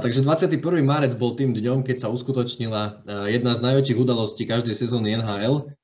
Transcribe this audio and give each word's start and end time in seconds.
takže 0.00 0.24
21. 0.24 0.58
marec 0.82 1.14
bol 1.14 1.36
tým 1.36 1.52
dňom, 1.54 1.84
keď 1.84 2.02
sa 2.02 2.08
uskutočnila 2.08 3.04
jedna 3.28 3.52
z 3.54 3.60
najväčších 3.60 4.00
udalostí 4.00 4.48
každej 4.48 4.74
sezóny 4.74 5.20
NHL 5.20 5.76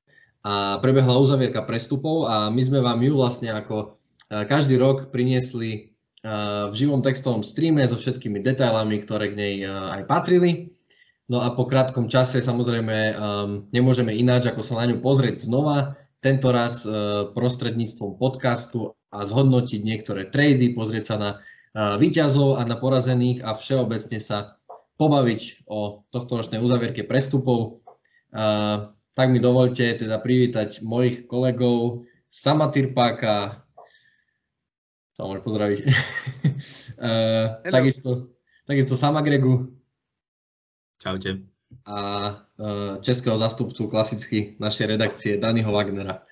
a 0.43 0.83
prebehla 0.83 1.21
uzavierka 1.21 1.63
prestupov 1.63 2.27
a 2.27 2.49
my 2.49 2.61
sme 2.65 2.83
vám 2.83 2.99
ju 3.05 3.13
vlastne 3.15 3.53
ako 3.53 3.95
každý 4.27 4.75
rok 4.75 5.13
priniesli 5.13 5.95
v 6.67 6.73
živom 6.73 6.99
textovom 6.99 7.45
streame 7.45 7.87
so 7.87 7.95
všetkými 7.95 8.43
detailami, 8.43 8.99
ktoré 8.99 9.31
k 9.31 9.39
nej 9.39 9.53
aj 9.69 10.03
patrili. 10.09 10.75
No 11.31 11.43
a 11.43 11.51
po 11.55 11.67
krátkom 11.67 12.11
čase 12.11 12.39
samozrejme 12.43 13.15
nemôžeme 13.71 14.11
ináč, 14.15 14.47
ako 14.51 14.63
sa 14.63 14.79
na 14.79 14.91
ňu 14.91 14.99
pozrieť 14.99 15.43
znova, 15.43 15.99
tento 16.17 16.49
raz 16.49 16.83
prostredníctvom 17.37 18.17
podcastu 18.17 18.97
a 19.13 19.23
zhodnotiť 19.23 19.79
niektoré 19.85 20.27
trady, 20.27 20.73
pozrieť 20.73 21.03
sa 21.03 21.15
na 21.15 21.29
výťazov 21.77 22.57
a 22.57 22.65
na 22.65 22.73
porazených 22.73 23.45
a 23.45 23.53
všeobecne 23.53 24.17
sa 24.17 24.57
pobaviť 24.97 25.69
o 25.69 26.01
tohto 26.09 26.41
ročnej 26.41 26.57
uzavierke 26.57 27.05
prestupov. 27.05 27.85
Tak 29.13 29.27
mi 29.29 29.37
dovolte 29.37 29.85
teda 29.93 30.17
privítať 30.17 30.81
mojich 30.81 31.29
kolegov 31.29 32.09
Sama 32.33 32.73
Tirpáka, 32.73 33.61
sa 35.13 35.21
môže 35.25 35.41
pozdraviť, 35.41 35.79
takisto, 37.73 38.33
takisto 38.69 38.93
Sama 38.93 39.25
Gregu. 39.25 39.73
Čaute. 40.97 41.45
A 41.85 41.97
českého 43.01 43.37
zastupcu 43.37 43.89
klasicky 43.89 44.57
našej 44.57 44.97
redakcie 44.97 45.41
Daniho 45.41 45.69
Wagnera. 45.69 46.25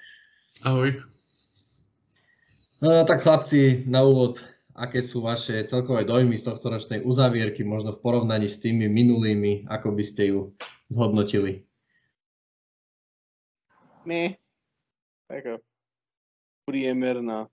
Ahoj. 0.61 1.01
tak 2.81 3.25
chlapci, 3.25 3.85
na 3.89 4.05
úvod 4.05 4.41
aké 4.75 4.99
sú 4.99 5.23
vaše 5.23 5.63
celkové 5.63 6.03
dojmy 6.03 6.35
z 6.35 6.51
tohto 6.51 6.67
ročnej 6.67 7.01
uzavierky, 7.07 7.63
možno 7.63 7.95
v 7.95 8.03
porovnaní 8.03 8.47
s 8.47 8.59
tými 8.59 8.91
minulými, 8.91 9.71
ako 9.71 9.95
by 9.95 10.03
ste 10.03 10.35
ju 10.35 10.39
zhodnotili? 10.91 11.63
Ne, 14.05 14.37
taká 15.31 15.63
priemerná. 16.67 17.47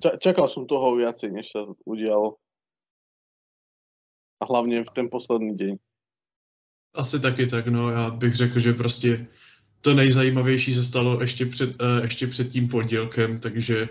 Čakal 0.00 0.48
som 0.48 0.70
toho 0.70 0.96
viacej, 0.96 1.30
než 1.34 1.50
sa 1.52 1.66
udialo. 1.84 2.38
A 4.40 4.44
hlavně 4.44 4.84
v 4.84 4.90
ten 4.90 5.06
poslední 5.10 5.56
deň. 5.56 5.76
Asi 6.94 7.20
taky 7.20 7.46
tak, 7.46 7.66
no. 7.66 7.90
Já 7.90 8.10
bych 8.10 8.34
řekl, 8.34 8.60
že 8.60 8.72
prostě 8.72 9.26
to 9.80 9.94
nejzajímavější 9.94 10.74
se 10.74 10.82
stalo 10.82 11.20
ještě 11.20 11.46
před, 11.46 11.80
uh, 11.82 12.02
ještě 12.02 12.26
před 12.26 12.52
tím 12.52 12.68
pondělkem, 12.68 13.40
takže 13.40 13.88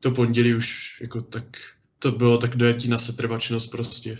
to 0.00 0.10
pondělí 0.10 0.54
už 0.54 0.98
jako 1.00 1.20
tak, 1.20 1.44
to 1.98 2.12
bylo 2.12 2.38
tak 2.38 2.56
dojetí 2.56 2.88
na 2.88 2.98
setrvačnost 2.98 3.70
prostě. 3.70 4.18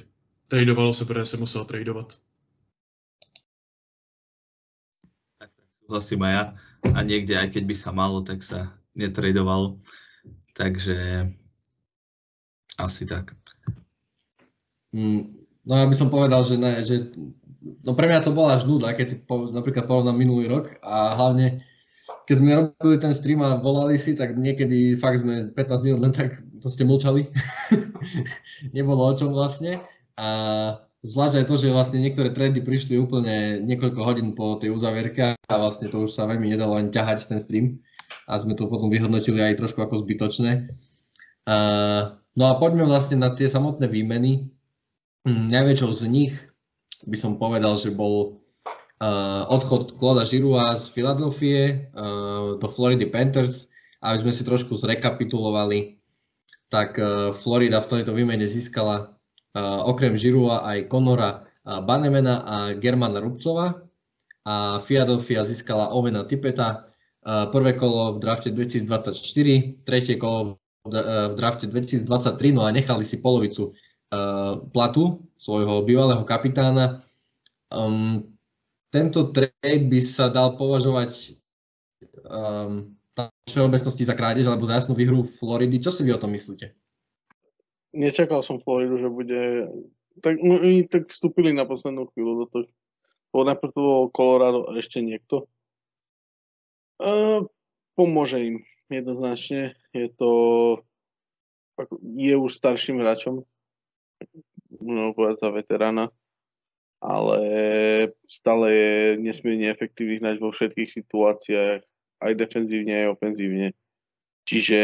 Tradovalo 0.51 0.95
se, 0.95 1.05
protože 1.05 1.25
se 1.25 1.37
musel 1.37 1.65
tradovat. 1.65 2.15
Tak, 5.39 5.51
tak 5.59 5.69
súhlasím 5.85 6.23
aj 6.23 6.33
ja. 6.33 6.55
A 6.95 7.03
niekde, 7.03 7.35
aj 7.35 7.51
keď 7.51 7.65
by 7.67 7.75
sa 7.75 7.91
malo, 7.91 8.23
tak 8.23 8.47
sa 8.47 8.79
netradovalo. 8.95 9.83
Takže 10.55 11.27
asi 12.79 13.07
tak. 13.07 13.35
Mm, 14.95 15.35
no 15.67 15.73
ja 15.75 15.87
by 15.87 15.95
som 15.99 16.09
povedal, 16.09 16.47
že, 16.47 16.57
ne, 16.57 16.79
že 16.81 17.11
no 17.83 17.99
pre 17.99 18.07
mňa 18.07 18.23
to 18.23 18.31
bola 18.31 18.55
až 18.55 18.71
nuda, 18.71 18.95
keď 18.95 19.07
si 19.09 19.17
po, 19.19 19.51
napríklad 19.51 19.91
porovnám 19.91 20.15
minulý 20.15 20.47
rok 20.47 20.79
a 20.81 21.19
hlavne 21.19 21.66
keď 22.27 22.35
sme 22.43 22.59
robili 22.59 22.99
ten 22.99 23.15
stream 23.15 23.41
a 23.47 23.55
volali 23.63 23.95
si, 23.97 24.19
tak 24.19 24.35
niekedy 24.35 24.99
fakt 24.99 25.23
sme 25.23 25.55
15 25.55 25.87
minút 25.87 26.01
len 26.03 26.13
tak 26.13 26.43
proste 26.59 26.83
mlčali. 26.83 27.31
Nebolo 28.77 29.07
o 29.07 29.15
čom 29.15 29.31
vlastne. 29.31 29.79
A 30.19 30.29
zvlášť 31.07 31.35
aj 31.43 31.47
to, 31.47 31.55
že 31.55 31.75
vlastne 31.75 32.03
niektoré 32.03 32.35
trendy 32.35 32.59
prišli 32.59 32.99
úplne 32.99 33.63
niekoľko 33.63 34.01
hodín 34.03 34.35
po 34.35 34.59
tej 34.59 34.75
uzavierke 34.75 35.39
a 35.39 35.55
vlastne 35.55 35.87
to 35.87 36.11
už 36.11 36.19
sa 36.19 36.27
veľmi 36.27 36.51
nedalo 36.51 36.75
ani 36.75 36.91
ťahať 36.91 37.31
ten 37.31 37.39
stream. 37.39 37.79
A 38.27 38.43
sme 38.43 38.59
to 38.59 38.67
potom 38.67 38.91
vyhodnotili 38.91 39.39
aj 39.39 39.63
trošku 39.63 39.79
ako 39.79 40.03
zbytočné. 40.03 40.75
A, 41.47 41.57
no 42.35 42.45
a 42.51 42.59
poďme 42.59 42.91
vlastne 42.91 43.23
na 43.23 43.31
tie 43.39 43.47
samotné 43.47 43.87
výmeny. 43.87 44.51
Hm, 45.23 45.47
najväčšou 45.47 45.91
z 45.95 46.03
nich 46.11 46.35
by 47.07 47.15
som 47.15 47.39
povedal, 47.39 47.79
že 47.79 47.95
bol 47.95 48.43
odchod 49.53 49.97
Kloda 50.01 50.25
Žirua 50.25 50.73
z 50.77 50.85
Filadelfie 50.89 51.93
uh, 51.93 52.57
do 52.57 52.67
Floridy 52.69 53.07
Panthers. 53.09 53.69
Aby 54.01 54.29
sme 54.29 54.33
si 54.33 54.45
trošku 54.45 54.77
zrekapitulovali, 54.77 55.99
tak 56.69 57.01
uh, 57.01 57.33
Florida 57.33 57.81
v 57.81 57.91
tejto 57.91 58.13
výmene 58.13 58.45
získala 58.45 59.17
okrem 59.89 60.13
Žirua 60.21 60.69
aj 60.69 60.93
Konora 60.93 61.49
Banemena 61.65 62.45
a 62.45 62.57
Germana 62.77 63.25
Rubcova 63.25 63.89
a 64.45 64.79
Philadelphia 64.85 65.41
získala 65.49 65.97
Ovena 65.97 66.29
Tipeta, 66.29 66.93
prvé 67.25 67.75
kolo 67.75 68.15
v 68.15 68.19
drafte 68.21 68.53
2024, 68.53 69.83
tretie 69.83 70.21
kolo 70.21 70.61
v 70.87 71.35
drafte 71.35 71.67
2023, 71.67 72.55
no 72.55 72.63
a 72.63 72.71
nechali 72.71 73.03
si 73.03 73.19
polovicu 73.19 73.75
platu 74.71 75.27
svojho 75.35 75.83
bývalého 75.83 76.23
kapitána. 76.23 77.03
Um, 77.67 78.36
tento 78.97 79.29
trade 79.29 79.85
by 79.93 80.01
sa 80.01 80.33
dal 80.33 80.57
považovať 80.57 81.37
um, 82.25 82.97
v 83.13 83.17
všeobecnosti 83.45 84.09
za 84.09 84.17
krádež 84.17 84.49
alebo 84.49 84.65
za 84.65 84.81
jasnú 84.81 84.97
výhru 84.97 85.21
Floridy. 85.21 85.77
Čo 85.77 85.93
si 85.93 86.01
vy 86.01 86.17
o 86.17 86.23
tom 86.23 86.33
myslíte? 86.33 86.73
Nečakal 87.93 88.41
som 88.41 88.57
Floridu, 88.65 88.97
že 88.97 89.09
bude... 89.13 89.41
Tak, 90.25 90.41
no, 90.41 90.57
oni 90.57 90.89
tak 90.89 91.13
vstúpili 91.13 91.53
na 91.53 91.69
poslednú 91.69 92.09
chvíľu 92.17 92.33
do 92.45 92.47
toho. 92.49 92.65
Najprv 93.37 93.73
to 93.77 93.81
bolo 93.85 94.13
Colorado 94.17 94.65
a 94.65 94.73
ešte 94.81 95.05
niekto. 95.05 95.45
Uh, 96.97 97.45
pomôže 97.93 98.41
im 98.41 98.57
jednoznačne. 98.89 99.77
Je 99.93 100.09
to... 100.17 100.31
Je 102.17 102.33
už 102.33 102.57
starším 102.57 103.05
hráčom. 103.05 103.45
Môžem 104.81 105.13
povedať 105.13 105.37
za 105.45 105.49
veterána 105.53 106.09
ale 107.07 107.41
stále 108.27 108.67
je 108.75 108.95
nesmierne 109.23 109.71
efektívny 109.71 110.19
hráč 110.19 110.43
vo 110.43 110.51
všetkých 110.51 110.91
situáciách, 110.91 111.81
aj 112.19 112.33
defenzívne, 112.35 113.07
aj 113.07 113.13
ofenzívne. 113.15 113.69
Čiže 114.51 114.81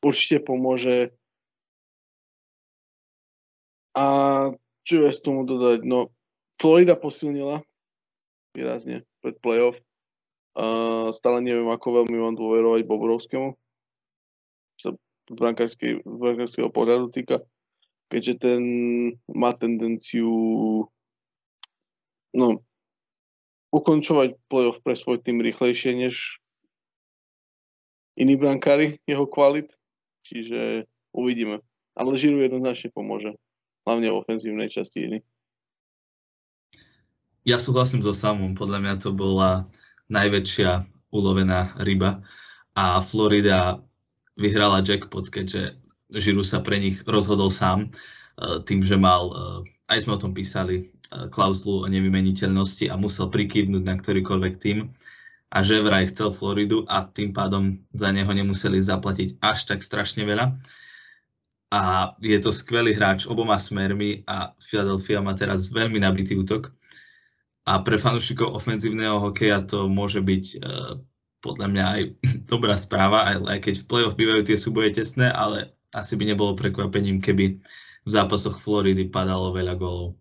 určite 0.00 0.40
pomôže. 0.40 1.12
A 3.92 4.04
čo 4.88 5.04
je 5.04 5.10
z 5.12 5.20
tomu 5.20 5.44
dodať? 5.44 5.84
No, 5.84 6.08
Florida 6.56 6.96
posilnila 6.96 7.60
výrazne 8.56 9.04
pred 9.20 9.36
playoff. 9.44 9.76
Uh, 10.56 11.12
stále 11.12 11.44
neviem, 11.44 11.68
ako 11.68 12.02
veľmi 12.02 12.18
mám 12.18 12.34
dôverovať 12.34 12.82
Bobrovskému, 12.88 13.54
čo 14.80 14.90
sa 14.90 14.90
brankárskeho 15.30 16.72
pohľadu 16.72 17.14
týka, 17.14 17.46
keďže 18.10 18.34
ten 18.42 18.60
má 19.30 19.54
tendenciu 19.54 20.26
no, 22.34 22.64
ukončovať 23.72 24.40
playoff 24.48 24.80
pre 24.80 24.96
svoj 24.96 25.20
tým 25.20 25.44
rýchlejšie 25.44 25.92
než 25.96 26.40
iní 28.18 28.34
brankári 28.36 28.98
jeho 29.06 29.28
kvalit. 29.28 29.70
Čiže 30.28 30.84
uvidíme. 31.12 31.64
Ale 31.96 32.18
Žiru 32.18 32.44
jednoznačne 32.44 32.92
pomôže. 32.92 33.36
Hlavne 33.88 34.12
v 34.12 34.18
ofenzívnej 34.20 34.68
časti 34.68 34.98
hry. 35.08 35.18
Ja 37.48 37.56
súhlasím 37.56 38.04
so 38.04 38.12
samom. 38.12 38.52
Podľa 38.52 38.78
mňa 38.84 38.94
to 39.00 39.10
bola 39.16 39.72
najväčšia 40.12 40.84
ulovená 41.08 41.72
ryba. 41.80 42.20
A 42.76 43.00
Florida 43.00 43.80
vyhrala 44.36 44.84
jackpot, 44.84 45.32
keďže 45.32 45.80
Žiru 46.12 46.44
sa 46.44 46.60
pre 46.60 46.76
nich 46.76 47.00
rozhodol 47.08 47.48
sám 47.48 47.88
tým, 48.62 48.80
že 48.86 48.94
mal, 48.94 49.22
eh, 49.30 49.94
aj 49.94 49.98
sme 50.06 50.14
o 50.14 50.22
tom 50.22 50.32
písali, 50.34 50.94
klauzulu 51.08 51.88
o 51.88 51.90
nevymeniteľnosti 51.90 52.92
a 52.92 53.00
musel 53.00 53.32
prikývnuť 53.32 53.80
na 53.80 53.96
ktorýkoľvek 53.96 54.54
tým 54.60 54.92
a 55.48 55.58
že 55.64 55.80
vraj 55.80 56.12
chcel 56.12 56.36
Floridu 56.36 56.84
a 56.84 57.08
tým 57.08 57.32
pádom 57.32 57.80
za 57.96 58.12
neho 58.12 58.28
nemuseli 58.28 58.76
zaplatiť 58.76 59.40
až 59.40 59.64
tak 59.64 59.80
strašne 59.80 60.28
veľa. 60.28 60.60
A 61.68 62.12
je 62.20 62.38
to 62.40 62.52
skvelý 62.52 62.96
hráč 62.96 63.28
oboma 63.28 63.56
smermi 63.56 64.24
a 64.28 64.56
Philadelphia 64.60 65.24
má 65.24 65.32
teraz 65.36 65.68
veľmi 65.68 66.00
nabitý 66.00 66.36
útok. 66.36 66.72
A 67.68 67.84
pre 67.84 68.00
fanúšikov 68.00 68.56
ofenzívneho 68.56 69.20
hokeja 69.20 69.60
to 69.64 69.88
môže 69.92 70.24
byť 70.24 70.44
e, 70.56 70.56
podľa 71.44 71.66
mňa 71.68 71.84
aj 71.84 72.02
dobrá 72.52 72.76
správa, 72.76 73.28
aj, 73.32 73.36
aj 73.44 73.58
keď 73.64 73.74
v 73.80 73.88
play-off 73.88 74.16
bývajú 74.16 74.42
tie 74.48 74.56
súboje 74.56 74.96
tesné, 74.96 75.28
ale 75.28 75.76
asi 75.92 76.16
by 76.16 76.24
nebolo 76.28 76.56
prekvapením, 76.56 77.20
keby 77.20 77.60
v 78.08 78.10
zápasoch 78.10 78.64
Floridy 78.64 79.12
padalo 79.12 79.52
veľa 79.52 79.76
gólov. 79.76 80.16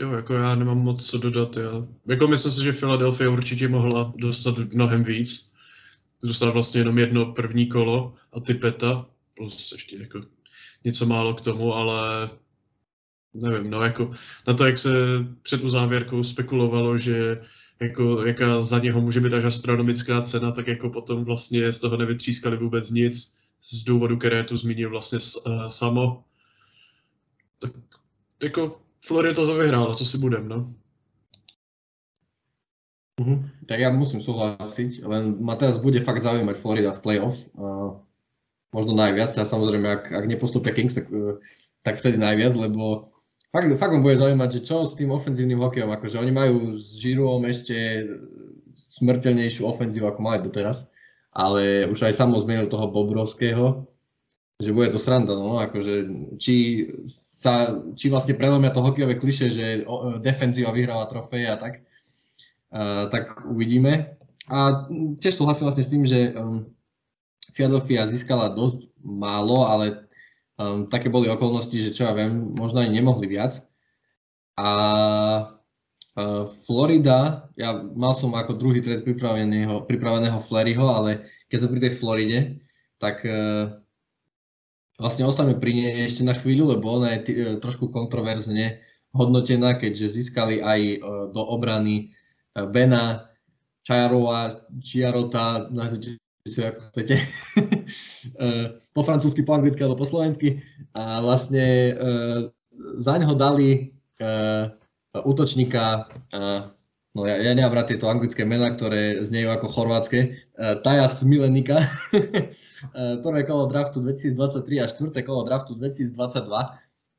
Jo, 0.00 0.12
jako 0.12 0.34
já 0.34 0.54
nemám 0.54 0.78
moc 0.78 1.06
co 1.06 1.18
dodat. 1.18 1.56
Já. 1.56 1.86
Jako 2.06 2.28
myslím 2.28 2.52
si, 2.52 2.64
že 2.64 2.72
Philadelphia 2.72 3.30
určitě 3.30 3.68
mohla 3.68 4.12
dostat 4.16 4.58
mnohem 4.58 5.04
víc. 5.04 5.52
dostal 6.24 6.52
vlastně 6.52 6.80
jenom 6.80 6.98
jedno 6.98 7.32
první 7.32 7.66
kolo 7.66 8.14
a 8.32 8.40
ty 8.40 8.54
peta, 8.54 9.06
plus 9.34 9.72
ještě 9.72 9.96
jako 9.96 10.20
něco 10.84 11.06
málo 11.06 11.34
k 11.34 11.40
tomu, 11.40 11.74
ale 11.74 12.30
nevím, 13.34 13.70
no 13.70 13.80
jako 13.80 14.10
na 14.46 14.54
to, 14.54 14.66
jak 14.66 14.78
se 14.78 14.90
před 15.42 15.62
uzávěrkou 15.62 16.22
spekulovalo, 16.22 16.98
že 16.98 17.40
jako, 17.80 18.26
jaká 18.26 18.62
za 18.62 18.78
něho 18.78 19.00
může 19.00 19.20
být 19.20 19.34
až 19.34 19.44
astronomická 19.44 20.22
cena, 20.22 20.52
tak 20.52 20.66
jako 20.68 20.90
potom 20.90 21.24
vlastně 21.24 21.72
z 21.72 21.78
toho 21.78 21.96
nevytřískali 21.96 22.56
vůbec 22.56 22.90
nic, 22.90 23.34
z 23.62 23.84
důvodu, 23.84 24.16
které 24.16 24.44
tu 24.44 24.56
zmínil 24.56 24.90
vlastně 24.90 25.18
uh, 25.18 25.66
samo. 25.66 26.24
Tak 27.58 27.70
jako 28.42 28.80
Florida 29.04 29.34
to 29.34 29.54
vyhrála, 29.54 29.94
co 29.94 30.04
si 30.04 30.18
budem, 30.18 30.48
no. 30.48 30.74
Uh-huh. 33.20 33.44
Tak 33.68 33.78
ja 33.78 33.92
musím 33.92 34.24
súhlasiť, 34.24 35.04
len 35.04 35.36
ma 35.38 35.54
teraz 35.54 35.76
bude 35.76 36.00
fakt 36.00 36.24
zaujímať 36.24 36.56
Florida 36.58 36.90
v 36.96 37.02
playoff. 37.04 37.36
Uh, 37.54 38.02
možno 38.72 38.96
najviac, 38.96 39.30
a 39.38 39.44
samozrejme, 39.44 39.84
ak, 39.84 40.02
ak 40.10 40.24
nepostupia 40.26 40.72
Kings, 40.74 40.96
tak, 40.96 41.12
uh, 41.12 41.38
tak 41.86 42.00
vtedy 42.00 42.18
najviac, 42.18 42.56
lebo 42.56 43.12
fakt, 43.52 43.68
fakt 43.78 43.92
ma 43.94 44.00
bude 44.02 44.16
zaujímať, 44.16 44.48
že 44.58 44.60
čo 44.64 44.88
s 44.88 44.96
tým 44.98 45.12
ofenzívnym 45.12 45.60
hokejom, 45.60 45.92
akože 45.92 46.18
oni 46.18 46.32
majú 46.34 46.54
s 46.74 46.98
Žirom 46.98 47.46
ešte 47.46 47.76
smrteľnejšiu 48.90 49.68
ofenzívu, 49.68 50.08
ako 50.08 50.20
mali 50.24 50.42
doteraz, 50.42 50.88
ale 51.32 51.88
už 51.88 52.12
aj 52.12 52.14
samo 52.14 52.36
zmenil 52.38 52.68
toho 52.68 52.92
Bobrovského, 52.92 53.88
že 54.60 54.70
bude 54.70 54.92
to 54.92 55.00
sranda, 55.00 55.34
no, 55.34 55.58
akože 55.58 56.06
či 56.38 56.86
sa, 57.08 57.82
či 57.98 58.12
vlastne 58.12 58.38
prelomia 58.38 58.70
to 58.70 58.84
hokejové 58.84 59.18
kliše, 59.18 59.50
že 59.50 59.82
defenzíva 60.22 60.70
vyhráva 60.70 61.10
trofeje 61.10 61.48
a 61.50 61.56
tak, 61.58 61.82
tak 63.10 63.42
uvidíme. 63.48 64.22
A 64.46 64.86
tiež 65.18 65.34
súhlasím 65.34 65.66
vlastne 65.66 65.86
s 65.86 65.92
tým, 65.92 66.04
že 66.06 66.34
um, 66.34 66.68
Philadelphia 67.56 68.06
získala 68.06 68.54
dosť 68.54 68.90
málo, 69.02 69.66
ale 69.66 70.06
um, 70.60 70.86
také 70.86 71.10
boli 71.10 71.26
okolnosti, 71.26 71.74
že 71.74 71.94
čo 71.94 72.06
ja 72.06 72.12
viem, 72.14 72.54
možno 72.54 72.82
aj 72.82 72.90
nemohli 72.90 73.26
viac. 73.26 73.62
A 74.58 74.68
uh, 74.68 75.61
Florida, 76.68 77.48
ja 77.56 77.72
mal 77.72 78.12
som 78.12 78.36
ako 78.36 78.60
druhý 78.60 78.84
trade 78.84 79.00
pripraveného, 79.00 79.88
pripraveného 79.88 80.44
Fleryho, 80.44 80.84
ale 80.92 81.24
keď 81.48 81.56
som 81.56 81.72
pri 81.72 81.80
tej 81.88 81.92
Floride, 81.96 82.38
tak 83.00 83.24
uh, 83.24 83.80
vlastne 85.00 85.24
ostaneme 85.24 85.56
pri 85.56 85.72
nej 85.72 85.92
ešte 86.04 86.20
na 86.20 86.36
chvíľu, 86.36 86.76
lebo 86.76 87.00
ona 87.00 87.16
je 87.16 87.20
t- 87.24 87.36
trošku 87.64 87.88
kontroverzne 87.88 88.84
hodnotená, 89.16 89.80
keďže 89.80 90.20
získali 90.20 90.60
aj 90.60 91.04
do 91.32 91.42
obrany 91.44 92.12
Bena, 92.52 93.28
Čarova, 93.84 94.52
Čiarota, 94.80 95.68
nazvite 95.72 96.20
si 96.44 96.60
ako 96.60 96.80
chcete, 96.92 97.16
eh, 98.44 98.66
po 98.92 99.00
francúzsky, 99.02 99.46
po 99.46 99.56
anglicky 99.56 99.80
alebo 99.80 100.00
po 100.00 100.08
slovensky. 100.08 100.60
A 100.92 101.24
vlastne 101.24 101.96
zaň 103.00 103.20
ho 103.30 103.34
dali 103.36 103.96
útočníka, 105.20 106.08
uh, 106.32 106.72
no 107.12 107.20
ja, 107.28 107.36
ja 107.36 107.52
nemám 107.52 107.76
rád 107.76 107.92
tieto 107.92 108.08
anglické 108.08 108.48
mená, 108.48 108.72
ktoré 108.72 109.20
znejú 109.20 109.52
ako 109.52 109.66
chorvátske, 109.68 110.18
uh, 110.56 110.80
Tajas 110.80 111.20
Milenika, 111.24 111.84
prvé 113.24 113.40
kolo 113.44 113.68
draftu 113.68 114.00
2023 114.00 114.80
a 114.80 114.86
štvrté 114.88 115.20
kolo 115.20 115.44
draftu 115.44 115.76
2022 115.76 116.16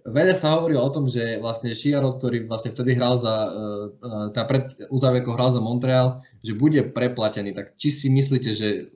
Veľa 0.04 0.36
sa 0.36 0.60
hovorilo 0.60 0.84
o 0.84 0.92
tom, 0.92 1.08
že 1.08 1.40
vlastne 1.40 1.72
Šiaro, 1.72 2.20
ktorý 2.20 2.44
vlastne 2.44 2.76
vtedy 2.76 2.92
hral 3.00 3.16
za, 3.16 3.36
uh, 3.48 4.28
tá 4.36 4.44
pred 4.44 4.76
uzávierkou 4.92 5.32
hral 5.32 5.56
za 5.56 5.64
Montreal, 5.64 6.28
že 6.44 6.60
bude 6.60 6.84
preplatený. 6.92 7.56
Tak 7.56 7.80
či 7.80 7.88
si 7.88 8.08
myslíte, 8.12 8.52
že 8.52 8.92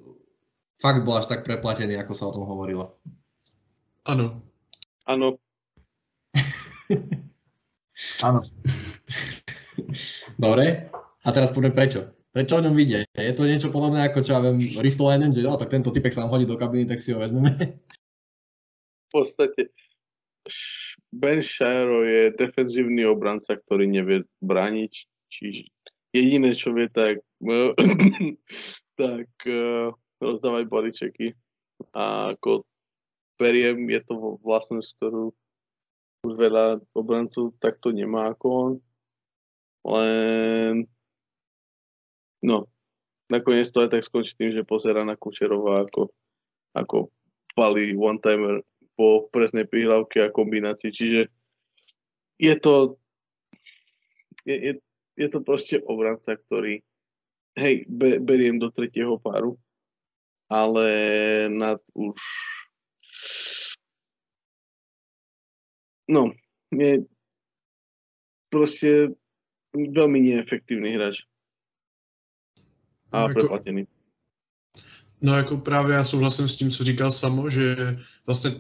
fakt 0.84 1.08
bol 1.08 1.16
až 1.16 1.32
tak 1.32 1.48
preplatený, 1.48 1.96
ako 1.96 2.12
sa 2.12 2.28
o 2.28 2.36
tom 2.36 2.44
hovorilo? 2.44 3.00
Áno. 4.04 4.44
Áno. 5.08 5.40
Áno. 8.28 8.40
Dobre. 10.44 10.90
A 11.24 11.30
teraz 11.34 11.52
poďme 11.52 11.76
prečo. 11.76 12.08
Prečo 12.32 12.60
o 12.60 12.64
ňom 12.64 12.76
vidie? 12.78 13.04
Je 13.18 13.34
to 13.34 13.50
niečo 13.50 13.74
podobné 13.74 14.06
ako 14.06 14.22
čo 14.22 14.38
ja 14.38 14.42
viem 14.46 14.62
Ristolainen, 14.78 15.34
že 15.34 15.48
oh, 15.48 15.58
tak 15.58 15.74
tento 15.74 15.90
typek 15.90 16.14
sa 16.14 16.24
nám 16.24 16.38
hodí 16.38 16.46
do 16.46 16.54
kabiny, 16.54 16.86
tak 16.86 17.02
si 17.02 17.10
ho 17.10 17.18
vezmeme? 17.18 17.82
V 19.08 19.10
podstate 19.10 19.74
Ben 21.12 21.42
Shiro 21.42 22.04
je 22.04 22.36
defenzívny 22.36 23.08
obranca, 23.08 23.56
ktorý 23.58 23.88
nevie 23.88 24.28
brániť, 24.44 24.94
čiže 25.32 25.72
jediné, 26.14 26.54
čo 26.56 26.76
vie, 26.76 26.88
tak, 26.92 27.24
tak 29.02 29.30
uh, 29.48 29.92
rozdávaj 30.22 30.66
baličeky. 30.68 31.34
A 31.94 32.36
ako 32.36 32.66
periem, 33.38 33.88
je 33.88 34.02
to 34.06 34.42
vlastnosť, 34.42 34.90
ktorú 34.98 35.34
veľa 36.28 36.84
obrancov 36.98 37.56
takto 37.62 37.94
nemá 37.94 38.34
ako 38.34 38.46
on. 38.50 38.72
Len 39.88 40.84
no, 42.44 42.68
nakoniec 43.32 43.72
to 43.72 43.88
aj 43.88 43.96
tak 43.96 44.04
skončí 44.04 44.36
tým, 44.36 44.52
že 44.52 44.68
pozera 44.68 45.08
na 45.08 45.16
Kučerova 45.16 45.88
ako, 45.88 46.12
ako 46.76 47.12
palí 47.56 47.96
one-timer 47.96 48.62
po 49.00 49.32
presnej 49.32 49.64
prihlavke 49.64 50.28
a 50.28 50.34
kombinácii. 50.34 50.92
Čiže 50.92 51.22
je 52.38 52.56
to, 52.60 53.00
je, 54.44 54.56
je, 54.56 54.74
je 55.16 55.28
to 55.32 55.40
proste 55.42 55.80
obranca, 55.88 56.36
ktorý 56.36 56.84
hej, 57.58 57.88
be, 57.90 58.22
beriem 58.22 58.62
do 58.62 58.70
tretieho 58.70 59.18
páru, 59.18 59.58
ale 60.48 60.88
nad 61.50 61.82
už 61.98 62.16
no, 66.08 66.32
je 66.72 67.04
proste 68.48 69.18
veľmi 69.76 70.20
neefektívny 70.22 70.96
hráč. 70.96 71.16
A 73.12 73.28
no, 73.28 73.34
preplatený. 73.34 73.88
No 75.22 75.38
jako 75.38 75.58
právě 75.58 75.96
já 75.96 76.04
souhlasím 76.04 76.48
s 76.48 76.58
tím, 76.58 76.70
co 76.70 76.84
říkal 76.84 77.12
Samo, 77.12 77.50
že 77.50 77.76
vlastně 78.26 78.52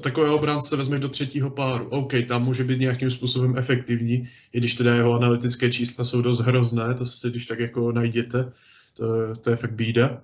takové 0.00 0.30
obránce 0.30 0.76
vezmeš 0.76 1.00
do 1.00 1.08
třetího 1.08 1.50
páru. 1.50 1.88
OK, 1.88 2.12
tam 2.28 2.44
může 2.44 2.64
být 2.64 2.80
nějakým 2.80 3.10
způsobem 3.10 3.58
efektivní, 3.58 4.28
i 4.52 4.58
když 4.58 4.74
teda 4.74 4.94
jeho 4.94 5.14
analytické 5.14 5.70
čísla 5.70 6.04
jsou 6.04 6.22
dost 6.22 6.40
hrozné, 6.40 6.94
to 6.94 7.06
si 7.06 7.30
když 7.30 7.46
tak 7.46 7.58
jako 7.58 7.92
najděte, 7.92 8.52
to, 8.94 9.36
to 9.36 9.50
je 9.50 9.56
fakt 9.56 9.72
bída. 9.72 10.22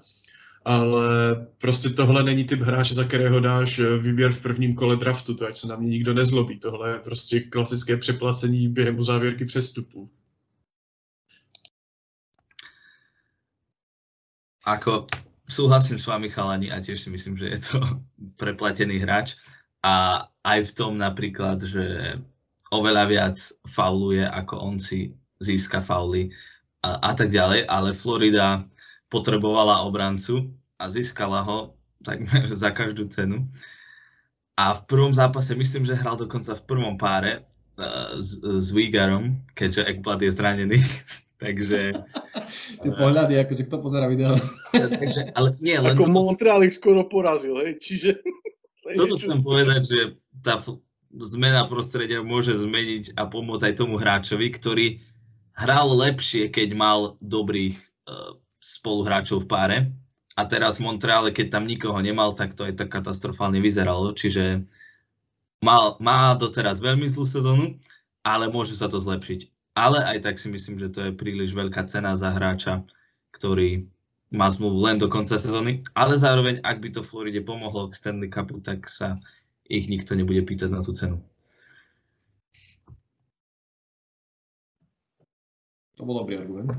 Ale 0.64 1.06
prostě 1.58 1.88
tohle 1.88 2.22
není 2.24 2.44
typ 2.44 2.60
hráče, 2.60 2.94
za 2.94 3.04
kterého 3.04 3.40
dáš 3.40 3.80
výběr 4.00 4.32
v 4.32 4.40
prvním 4.40 4.74
kole 4.74 4.96
draftu, 4.96 5.34
to 5.34 5.46
ať 5.46 5.56
se 5.56 5.66
na 5.68 5.76
mě 5.76 5.88
nikdo 5.88 6.14
nezlobí. 6.14 6.58
Tohle 6.58 6.90
je 6.90 6.98
prostě 6.98 7.40
klasické 7.40 7.96
přeplacení 7.96 8.68
během 8.68 8.98
uzávěrky 8.98 9.44
přestupů. 9.44 10.10
Ako 14.70 15.10
súhlasím 15.50 15.98
s 15.98 16.06
vami 16.06 16.30
chalani 16.30 16.70
a 16.70 16.78
tiež 16.78 17.02
si 17.02 17.10
myslím, 17.10 17.34
že 17.34 17.50
je 17.50 17.58
to 17.58 17.78
preplatený 18.40 19.02
hráč. 19.02 19.34
A 19.82 20.26
aj 20.46 20.70
v 20.70 20.74
tom 20.76 20.92
napríklad, 21.00 21.58
že 21.64 22.16
oveľa 22.70 23.04
viac 23.10 23.36
fauluje, 23.66 24.22
ako 24.22 24.54
on 24.62 24.76
si 24.78 25.18
získa 25.42 25.82
fauly 25.82 26.30
a, 26.84 27.10
a 27.10 27.12
tak 27.16 27.32
ďalej, 27.34 27.66
ale 27.66 27.96
Florida 27.96 28.68
potrebovala 29.10 29.82
obrancu 29.82 30.54
a 30.78 30.86
získala 30.86 31.42
ho 31.42 31.74
takmer 32.04 32.46
za 32.62 32.70
každú 32.70 33.10
cenu. 33.10 33.50
A 34.60 34.76
v 34.76 34.80
prvom 34.84 35.10
zápase, 35.10 35.56
myslím, 35.56 35.88
že 35.88 35.96
hral 35.96 36.20
dokonca 36.20 36.52
v 36.52 36.66
prvom 36.68 36.94
páre 37.00 37.40
uh, 37.40 38.20
s, 38.20 38.36
s 38.44 38.68
Vigarom, 38.76 39.40
keďže 39.56 39.88
Ekblad 39.88 40.20
je 40.20 40.30
zranený, 40.30 40.78
takže 41.40 41.96
Tie 42.82 42.90
pohľady, 42.90 43.38
akože 43.46 43.62
kto 43.66 43.76
pozera 43.78 44.06
video. 44.10 44.34
Takže, 44.74 45.34
ale 45.38 45.54
nie, 45.62 45.78
len 45.78 45.94
Ako 45.94 46.10
toto... 46.10 46.14
Montreal 46.14 46.60
ich 46.66 46.76
skoro 46.78 47.06
porazil, 47.06 47.54
hej, 47.62 47.78
čiže... 47.78 48.10
Toto 48.82 49.14
chcem 49.20 49.38
povedať, 49.44 49.80
že 49.86 50.00
tá 50.42 50.58
zmena 51.14 51.66
prostredia 51.70 52.26
môže 52.26 52.56
zmeniť 52.58 53.14
a 53.14 53.28
pomôcť 53.30 53.70
aj 53.70 53.74
tomu 53.78 54.00
hráčovi, 54.00 54.46
ktorý 54.50 54.86
hral 55.54 55.94
lepšie, 55.94 56.50
keď 56.50 56.68
mal 56.74 57.00
dobrých 57.22 57.76
uh, 57.78 58.34
spoluhráčov 58.58 59.46
v 59.46 59.50
páre. 59.50 59.78
A 60.34 60.48
teraz 60.48 60.80
v 60.80 60.88
Montreale, 60.88 61.30
keď 61.30 61.60
tam 61.60 61.68
nikoho 61.68 61.98
nemal, 62.00 62.32
tak 62.32 62.56
to 62.56 62.64
aj 62.66 62.78
tak 62.80 62.88
katastrofálne 62.88 63.60
vyzeralo. 63.60 64.16
Čiže 64.16 64.64
mal, 65.60 66.00
má 66.00 66.32
doteraz 66.34 66.80
veľmi 66.80 67.04
zlú 67.06 67.28
sezónu, 67.28 67.66
ale 68.24 68.48
môže 68.48 68.74
sa 68.74 68.88
to 68.88 68.96
zlepšiť 68.96 69.59
ale 69.80 70.04
aj 70.04 70.28
tak 70.28 70.36
si 70.36 70.52
myslím, 70.52 70.76
že 70.76 70.92
to 70.92 71.00
je 71.08 71.16
príliš 71.16 71.56
veľká 71.56 71.88
cena 71.88 72.12
za 72.20 72.28
hráča, 72.28 72.84
ktorý 73.32 73.88
má 74.30 74.46
zmluvu 74.52 74.78
len 74.84 74.96
do 75.00 75.08
konca 75.08 75.40
sezóny, 75.40 75.82
ale 75.96 76.20
zároveň, 76.20 76.60
ak 76.60 76.78
by 76.78 76.88
to 76.92 77.02
Floride 77.02 77.42
pomohlo 77.42 77.88
k 77.88 77.96
Stanley 77.96 78.28
Cupu, 78.28 78.60
tak 78.62 78.86
sa 78.86 79.18
ich 79.64 79.88
nikto 79.88 80.14
nebude 80.14 80.44
pýtať 80.44 80.70
na 80.70 80.84
tú 80.84 80.92
cenu. 80.92 81.18
To 85.98 86.06
bol 86.06 86.22
dobrý 86.22 86.40
argument. 86.40 86.76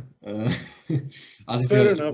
Asi 1.51 1.65
si, 1.67 1.75
ho 1.75 1.83
ešte, 1.85 2.05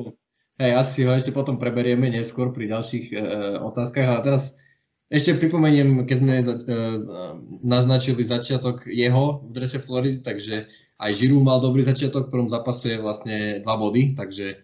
Hej, 0.58 0.74
asi 0.74 1.06
ho 1.06 1.13
ešte 1.13 1.29
potom 1.29 1.62
preberieme 1.62 2.10
neskôr 2.10 2.50
pri 2.50 2.65
ďalších 2.65 3.13
e, 3.13 3.17
otázkach, 3.62 4.10
ale 4.10 4.22
teraz 4.25 4.58
ešte 5.08 5.40
pripomeniem, 5.40 6.04
keď 6.04 6.18
sme 6.20 6.34
za, 6.44 6.56
e, 6.60 6.80
naznačili 7.64 8.28
začiatok 8.28 8.84
jeho 8.92 9.40
v 9.48 9.52
drese 9.56 9.80
Floridy, 9.80 10.20
takže 10.20 10.68
aj 11.00 11.12
Žiru 11.16 11.40
mal 11.40 11.64
dobrý 11.64 11.86
začiatok, 11.86 12.28
v 12.28 12.34
prvom 12.34 12.50
zápase 12.52 13.00
vlastne 13.00 13.64
dva 13.64 13.80
body, 13.80 14.20
takže 14.20 14.48
e, 14.52 14.58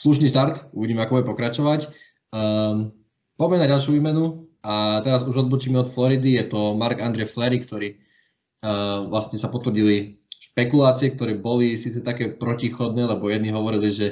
slušný 0.00 0.32
start, 0.32 0.72
uvidíme, 0.72 1.04
ako 1.04 1.20
bude 1.20 1.28
pokračovať. 1.28 1.80
E, 1.84 1.88
poďme 3.36 3.58
na 3.60 3.68
ďalšiu 3.68 4.00
výmenu 4.00 4.48
a 4.64 5.04
teraz 5.04 5.20
už 5.20 5.48
odbočíme 5.48 5.76
od 5.76 5.92
Floridy, 5.92 6.40
je 6.40 6.44
to 6.48 6.72
Mark 6.72 6.96
Andre 6.96 7.28
Flery, 7.28 7.60
ktorý 7.60 7.88
e, 7.92 7.96
vlastne 9.12 9.36
sa 9.36 9.52
potvrdili 9.52 10.16
špekulácie, 10.40 11.12
ktoré 11.12 11.36
boli 11.36 11.76
síce 11.76 12.00
také 12.00 12.32
protichodné, 12.32 13.04
lebo 13.04 13.28
jedni 13.28 13.52
hovorili, 13.52 13.92
že 13.92 14.06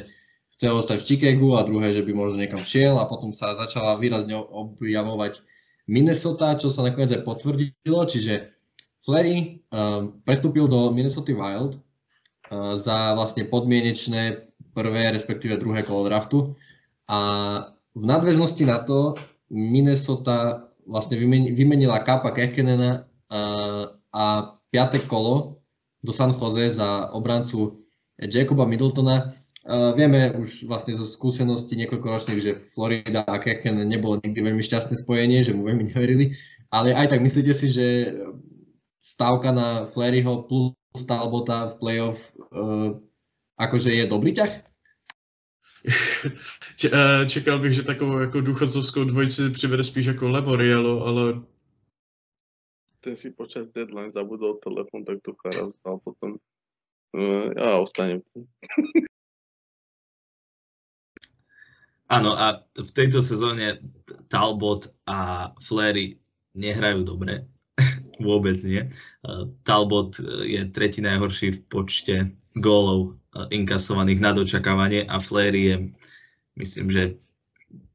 chce 0.59 0.75
ostať 0.75 0.99
v 0.99 1.07
Chicagu 1.07 1.49
a 1.55 1.62
druhé, 1.62 1.95
že 1.95 2.03
by 2.03 2.11
možno 2.11 2.43
niekam 2.43 2.59
šiel 2.59 2.99
a 2.99 3.07
potom 3.07 3.31
sa 3.31 3.55
začala 3.55 3.95
výrazne 3.95 4.35
objavovať 4.35 5.38
Minnesota, 5.87 6.59
čo 6.59 6.67
sa 6.67 6.83
nakoniec 6.83 7.15
aj 7.15 7.23
potvrdilo, 7.23 8.03
čiže 8.03 8.59
Flery 9.07 9.62
um, 9.71 10.19
prestúpil 10.27 10.67
do 10.67 10.91
Minnesota 10.91 11.31
Wild 11.31 11.79
uh, 11.79 12.75
za 12.75 13.15
vlastne 13.15 13.47
podmienečné 13.47 14.50
prvé, 14.75 15.15
respektíve 15.15 15.62
druhé 15.62 15.87
kolo 15.87 16.11
draftu 16.11 16.59
a 17.07 17.19
v 17.95 18.05
nadväznosti 18.05 18.67
na 18.69 18.83
to 18.85 19.17
Minnesota 19.49 20.69
vlastne 20.85 21.17
vymenila 21.55 22.05
Kapa 22.05 22.37
Kehkenena 22.37 23.09
uh, 23.33 23.97
a 24.12 24.25
piaté 24.69 25.00
kolo 25.07 25.65
do 26.05 26.12
San 26.12 26.37
Jose 26.37 26.69
za 26.69 27.09
obrancu 27.15 27.87
Jacoba 28.21 28.69
Middletona. 28.69 29.38
Uh, 29.69 29.93
vieme 29.93 30.33
už 30.33 30.65
vlastne 30.65 30.97
zo 30.97 31.05
skúseností 31.05 31.77
niekoľkoročných, 31.77 32.41
že 32.41 32.57
Florida 32.57 33.21
a 33.29 33.37
Keken 33.37 33.85
nebolo 33.85 34.17
nikdy 34.25 34.41
veľmi 34.41 34.65
šťastné 34.65 35.05
spojenie, 35.05 35.45
že 35.45 35.53
mu 35.53 35.69
veľmi 35.69 35.93
neverili, 35.93 36.41
ale 36.73 36.97
aj 36.97 37.13
tak 37.13 37.21
myslíte 37.21 37.53
si, 37.53 37.69
že 37.69 37.87
stávka 38.97 39.53
na 39.53 39.85
Fleryho 39.93 40.49
plus 40.49 40.73
Talbota 41.05 41.77
v 41.77 41.85
playoff 41.85 42.21
uh, 42.49 42.97
akože 43.61 43.93
je 43.93 44.05
dobrý 44.07 44.33
ťah? 44.33 44.53
Eh, 46.85 47.27
čekal 47.27 47.59
bych, 47.59 47.73
že 47.73 47.83
takovou 47.83 48.19
jako 48.19 48.41
důchodcovskou 48.41 49.05
dvojici 49.05 49.51
přivede 49.51 49.85
spíš 49.85 50.07
jako 50.07 50.29
Lemorielo, 50.29 51.05
ale 51.05 51.43
ten 53.01 53.17
si 53.17 53.31
počas 53.31 53.67
deadline 53.75 54.11
zabudol 54.11 54.55
telefon, 54.55 55.05
tak 55.05 55.19
to 55.23 55.33
Charas 55.35 55.73
dal 55.85 55.99
potom. 55.99 56.37
Uh, 57.17 57.51
ja 57.57 57.79
ostanem. 57.79 58.23
Áno, 62.09 62.33
a 62.33 62.65
v 62.73 62.91
tejto 62.93 63.21
sezóne 63.21 63.85
Talbot 64.33 64.88
a 65.05 65.53
Flery 65.61 66.17
nehrajú 66.57 67.05
dobre. 67.05 67.45
Vôbec 68.25 68.57
nie. 68.65 68.88
Talbot 69.62 70.17
je 70.45 70.65
tretí 70.73 71.05
najhorší 71.05 71.53
v 71.53 71.61
počte 71.69 72.17
gólov 72.57 73.21
inkasovaných 73.53 74.21
na 74.25 74.33
dočakávanie 74.33 75.05
a 75.05 75.21
Flery 75.21 75.61
je, 75.69 75.77
myslím, 76.57 76.88
že 76.91 77.05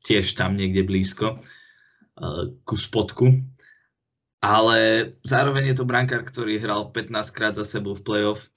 tiež 0.05 0.37
tam 0.37 0.55
niekde 0.55 0.85
blízko 0.85 1.41
ku 2.63 2.75
spodku 2.77 3.43
ale 4.43 4.77
zároveň 5.23 5.71
je 5.71 5.75
to 5.79 5.87
brankár, 5.87 6.27
ktorý 6.27 6.59
hral 6.59 6.91
15 6.91 7.31
krát 7.31 7.55
za 7.55 7.63
sebou 7.63 7.95
v 7.95 8.03
playoff 8.03 8.51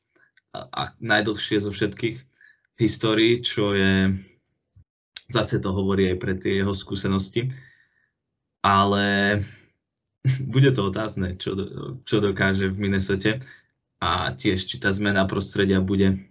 a, 0.50 0.90
najdlhšie 0.98 1.62
zo 1.62 1.70
všetkých 1.70 2.16
v 2.74 2.78
histórii, 2.82 3.38
čo 3.38 3.70
je 3.70 4.18
zase 5.30 5.58
to 5.58 5.74
hovorí 5.74 6.10
aj 6.14 6.16
pre 6.18 6.34
tie 6.38 6.62
jeho 6.62 6.74
skúsenosti. 6.74 7.50
Ale 8.62 9.38
bude 10.52 10.70
to 10.74 10.90
otázne, 10.90 11.38
čo, 11.38 11.54
čo 12.02 12.16
dokáže 12.18 12.70
v 12.70 12.88
Minnesota. 12.88 13.38
A 13.96 14.30
tiež 14.32 14.68
či 14.68 14.76
tá 14.76 14.92
zmena 14.92 15.24
prostredia 15.24 15.80
bude 15.80 16.28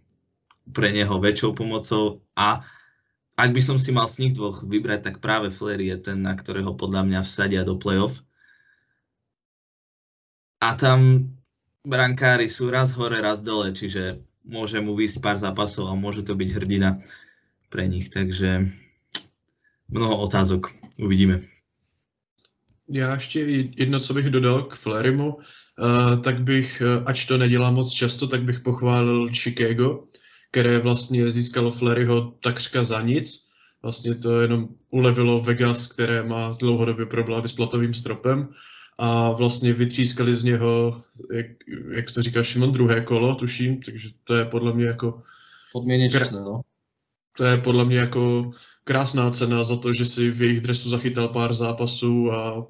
pre 0.69 0.93
neho 0.93 1.17
väčšou 1.17 1.57
pomocou. 1.57 2.21
A 2.37 2.65
ak 3.35 3.49
by 3.51 3.61
som 3.61 3.77
si 3.81 3.91
mal 3.91 4.07
z 4.07 4.25
nich 4.25 4.33
dvoch 4.33 4.63
vybrať, 4.63 5.11
tak 5.11 5.15
práve 5.19 5.51
Flery 5.51 5.91
je 5.91 6.11
ten, 6.11 6.23
na 6.23 6.37
ktorého 6.37 6.77
podľa 6.77 7.03
mňa 7.03 7.19
vsadia 7.25 7.67
do 7.67 7.75
playoff. 7.75 8.23
A 10.63 10.73
tam 10.79 11.29
brankári 11.83 12.47
sú 12.47 12.71
raz 12.71 12.95
hore, 12.95 13.19
raz 13.19 13.43
dole, 13.43 13.75
čiže 13.75 14.23
môže 14.47 14.79
mu 14.79 14.95
výsť 14.95 15.19
pár 15.19 15.37
zápasov 15.37 15.91
a 15.91 15.99
môže 15.99 16.23
to 16.23 16.33
byť 16.33 16.49
hrdina 16.53 17.03
pre 17.69 17.91
nich, 17.91 18.07
takže 18.07 18.71
mnoho 19.89 20.17
otázok, 20.21 20.71
uvidíme. 20.99 21.39
Já 22.89 23.13
ještě 23.13 23.39
jedno, 23.77 23.99
co 23.99 24.13
bych 24.13 24.29
dodal 24.29 24.63
k 24.63 24.75
Flarymu, 24.75 25.33
uh, 25.35 26.21
tak 26.21 26.43
bych, 26.43 26.81
uh, 26.85 27.03
ač 27.05 27.25
to 27.25 27.37
nedělá 27.37 27.71
moc 27.71 27.93
často, 27.93 28.27
tak 28.27 28.43
bych 28.43 28.59
pochválil 28.59 29.29
Chicago, 29.29 30.03
které 30.51 30.79
vlastně 30.79 31.31
získalo 31.31 31.71
Flaryho 31.71 32.33
takřka 32.43 32.83
za 32.83 33.01
nic. 33.01 33.45
Vlastně 33.81 34.15
to 34.15 34.41
jenom 34.41 34.67
ulevilo 34.89 35.39
Vegas, 35.39 35.87
které 35.87 36.23
má 36.23 36.55
dlouhodobě 36.59 37.05
problémy 37.05 37.47
s 37.47 37.53
platovým 37.53 37.93
stropem 37.93 38.49
a 38.97 39.31
vlastně 39.31 39.73
vytřískali 39.73 40.33
z 40.33 40.43
něho, 40.43 41.03
jak, 41.33 41.45
jak 41.95 42.11
to 42.11 42.21
říká 42.21 42.43
Šimon, 42.43 42.71
druhé 42.71 43.01
kolo, 43.01 43.35
tuším, 43.35 43.81
takže 43.81 44.09
to 44.23 44.35
je 44.35 44.45
podle 44.45 44.73
mě 44.73 44.85
jako... 44.85 45.21
Podměnečné, 45.73 46.31
no. 46.31 46.61
To 47.37 47.43
je 47.43 47.57
podle 47.57 47.85
mě 47.85 47.97
jako 47.97 48.51
krásná 48.83 49.31
cena 49.31 49.63
za 49.63 49.77
to, 49.77 49.93
že 49.93 50.05
si 50.05 50.31
v 50.31 50.41
jejich 50.41 50.61
dresu 50.61 50.89
zachytal 50.89 51.27
pár 51.27 51.53
zápasů 51.53 52.31
a 52.31 52.67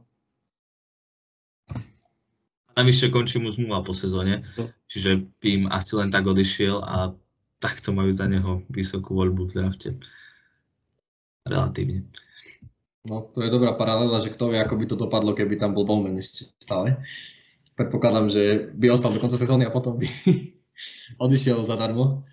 Navyše 2.75 3.07
končí 3.07 3.39
mu 3.39 3.51
zmluva 3.51 3.87
po 3.87 3.95
sezóne, 3.95 4.43
no. 4.59 4.67
čiže 4.91 5.31
by 5.39 5.47
im 5.47 5.63
asi 5.71 5.95
len 5.95 6.11
tak 6.11 6.27
odišiel 6.27 6.83
a 6.83 7.15
takto 7.63 7.95
majú 7.95 8.11
za 8.11 8.27
neho 8.27 8.67
vysokú 8.67 9.15
voľbu 9.15 9.47
v 9.47 9.53
drafte. 9.55 9.89
Relatívne. 11.47 12.03
No, 13.07 13.31
to 13.31 13.39
je 13.39 13.53
dobrá 13.53 13.79
paralela, 13.79 14.19
že 14.19 14.33
kto 14.33 14.51
vie, 14.51 14.59
ako 14.59 14.75
by 14.75 14.85
to 14.91 14.95
dopadlo, 14.99 15.31
keby 15.31 15.55
tam 15.55 15.71
bol 15.71 15.87
Bowman 15.87 16.19
ešte 16.19 16.51
stále. 16.59 16.99
Predpokladám, 17.79 18.27
že 18.27 18.73
by 18.75 18.91
ostal 18.91 19.15
do 19.15 19.23
konca 19.23 19.39
sezóny 19.39 19.63
a 19.63 19.71
potom 19.71 19.95
by 19.95 20.11
odišiel 21.23 21.63
zadarmo. 21.63 22.27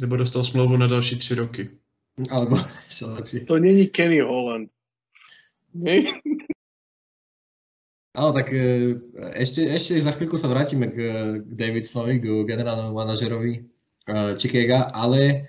Nebo 0.00 0.16
dostal 0.16 0.44
smlouvu 0.44 0.76
na 0.76 0.86
další 0.86 1.18
tři 1.18 1.34
roky. 1.34 1.70
Alebo. 2.30 2.56
To 3.46 3.58
není 3.58 3.86
Kenny 3.86 4.20
Holland. 4.20 4.70
Nie? 5.74 6.02
Áno, 8.18 8.34
tak 8.34 8.50
e, 8.50 8.98
ešte, 9.38 9.62
ešte 9.62 10.02
za 10.02 10.10
chvíľku 10.10 10.34
sa 10.34 10.50
vrátime 10.50 10.90
k, 10.90 10.96
k 11.38 11.50
Davidsonovi, 11.54 12.18
k 12.18 12.26
generálnemu 12.50 12.90
manažerovi 12.90 13.52
e, 13.54 13.60
Chicago, 14.34 14.90
ale 14.90 15.46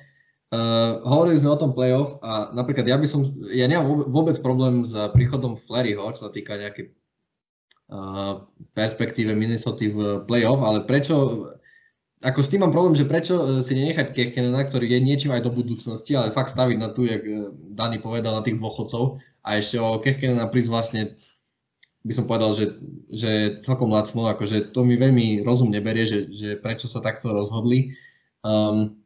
Uh, 0.49 1.05
hovorili 1.05 1.37
sme 1.37 1.53
o 1.53 1.61
tom 1.61 1.77
playoff 1.77 2.17
a 2.25 2.49
napríklad 2.49 2.81
ja 2.89 2.97
by 2.97 3.05
som, 3.05 3.37
ja 3.53 3.69
nemám 3.69 4.09
vôbec 4.09 4.33
problém 4.41 4.81
s 4.81 4.97
príchodom 5.13 5.53
Flaryho, 5.53 6.09
čo 6.17 6.25
sa 6.25 6.33
týka 6.33 6.57
nejakej 6.57 6.89
uh, 7.93 8.49
perspektíve 8.73 9.37
Minnesota 9.37 9.85
v 9.85 10.25
playoff, 10.25 10.65
ale 10.65 10.89
prečo, 10.89 11.45
ako 12.19 12.39
s 12.43 12.51
tým 12.51 12.67
mám 12.67 12.75
problém, 12.75 12.99
že 12.99 13.07
prečo 13.07 13.39
e, 13.39 13.43
si 13.63 13.79
nenechať 13.79 14.11
Kechenena, 14.11 14.67
ktorý 14.67 14.91
je 14.91 14.99
niečím 14.99 15.31
aj 15.31 15.47
do 15.47 15.55
budúcnosti, 15.55 16.15
ale 16.19 16.35
fakt 16.35 16.51
staviť 16.51 16.77
na 16.77 16.91
tu, 16.91 17.07
jak 17.07 17.23
Dani 17.75 18.03
povedal, 18.03 18.35
na 18.35 18.43
tých 18.43 18.59
dôchodcov 18.59 19.23
a 19.43 19.49
ešte 19.55 19.79
o 19.79 20.03
Kechenena 20.03 20.51
prísť 20.51 20.69
vlastne 20.71 21.01
by 22.03 22.13
som 22.15 22.25
povedal, 22.27 22.51
že, 22.55 22.65
že 23.11 23.31
celkom 23.59 23.91
lacno, 23.91 24.31
akože 24.31 24.71
to 24.71 24.87
mi 24.87 24.95
veľmi 24.95 25.43
rozumne 25.43 25.83
berie, 25.83 26.07
že, 26.07 26.31
že 26.31 26.49
prečo 26.55 26.87
sa 26.87 27.03
takto 27.03 27.35
rozhodli. 27.35 27.95
Um, 28.39 29.03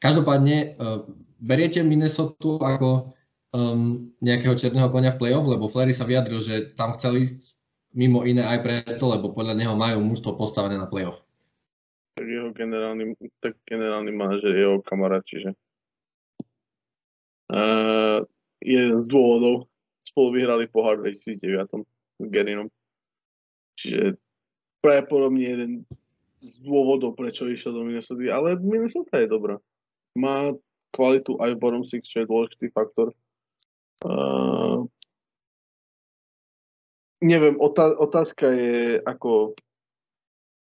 Každopádne, 0.00 0.80
uh, 0.80 1.04
beriete 1.42 1.84
Minnesota 1.84 2.56
ako 2.62 3.12
um, 3.52 4.14
nejakého 4.22 4.56
černého 4.56 4.88
konia 4.88 5.12
v 5.12 5.20
play-off, 5.20 5.44
lebo 5.44 5.68
Flery 5.68 5.92
sa 5.92 6.08
vyjadril, 6.08 6.40
že 6.40 6.72
tam 6.72 6.96
chcel 6.96 7.20
ísť 7.20 7.52
mimo 7.92 8.22
iné 8.22 8.46
aj 8.46 8.58
preto, 8.62 9.10
lebo 9.10 9.34
podľa 9.34 9.58
neho 9.58 9.74
majú 9.74 10.00
mužstvo 10.00 10.38
postavené 10.38 10.78
na 10.78 10.86
play-off. 10.86 11.20
Tak 12.18 12.26
jeho 12.26 12.50
generálny, 12.52 13.16
tak 13.40 13.56
generálny 13.64 14.12
manažer 14.12 14.52
je 14.52 14.62
jeho 14.66 14.78
kamarát, 14.82 15.24
čiže 15.24 15.56
uh, 17.54 18.20
jeden 18.60 19.00
z 19.00 19.06
dôvodov 19.08 19.70
spolu 20.04 20.36
vyhrali 20.36 20.64
pohár 20.68 21.00
v 21.00 21.16
2009 21.16 21.86
s 22.20 22.26
Gerinom. 22.28 22.68
Čiže 23.80 24.20
pravdepodobne 24.84 25.40
jeden 25.40 25.72
z 26.40 26.52
dôvodov, 26.60 27.16
prečo 27.16 27.48
išiel 27.48 27.72
do 27.72 27.84
Minnesota, 27.84 28.20
ale 28.32 28.58
Minnesota 28.60 29.20
je 29.20 29.28
dobrá 29.28 29.56
má 30.14 30.52
kvalitu 30.90 31.38
aj 31.38 31.54
v 31.54 31.60
bottom 31.60 31.84
six, 31.86 32.06
čo 32.10 32.22
je 32.22 32.30
dôležitý 32.30 32.66
faktor. 32.74 33.14
Uh, 34.00 34.88
neviem, 37.22 37.54
otá- 37.60 37.94
otázka 37.94 38.50
je, 38.50 38.98
ako, 39.04 39.54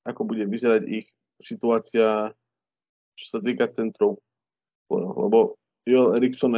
ako 0.03 0.21
bude 0.25 0.49
vyzerať 0.49 0.83
ich 0.89 1.07
situácia 1.41 2.33
čo 3.17 3.25
sa 3.33 3.39
týka 3.41 3.67
centrov. 3.73 4.21
Lebo 4.93 5.57
Joel 5.89 6.21
Eriksson 6.21 6.55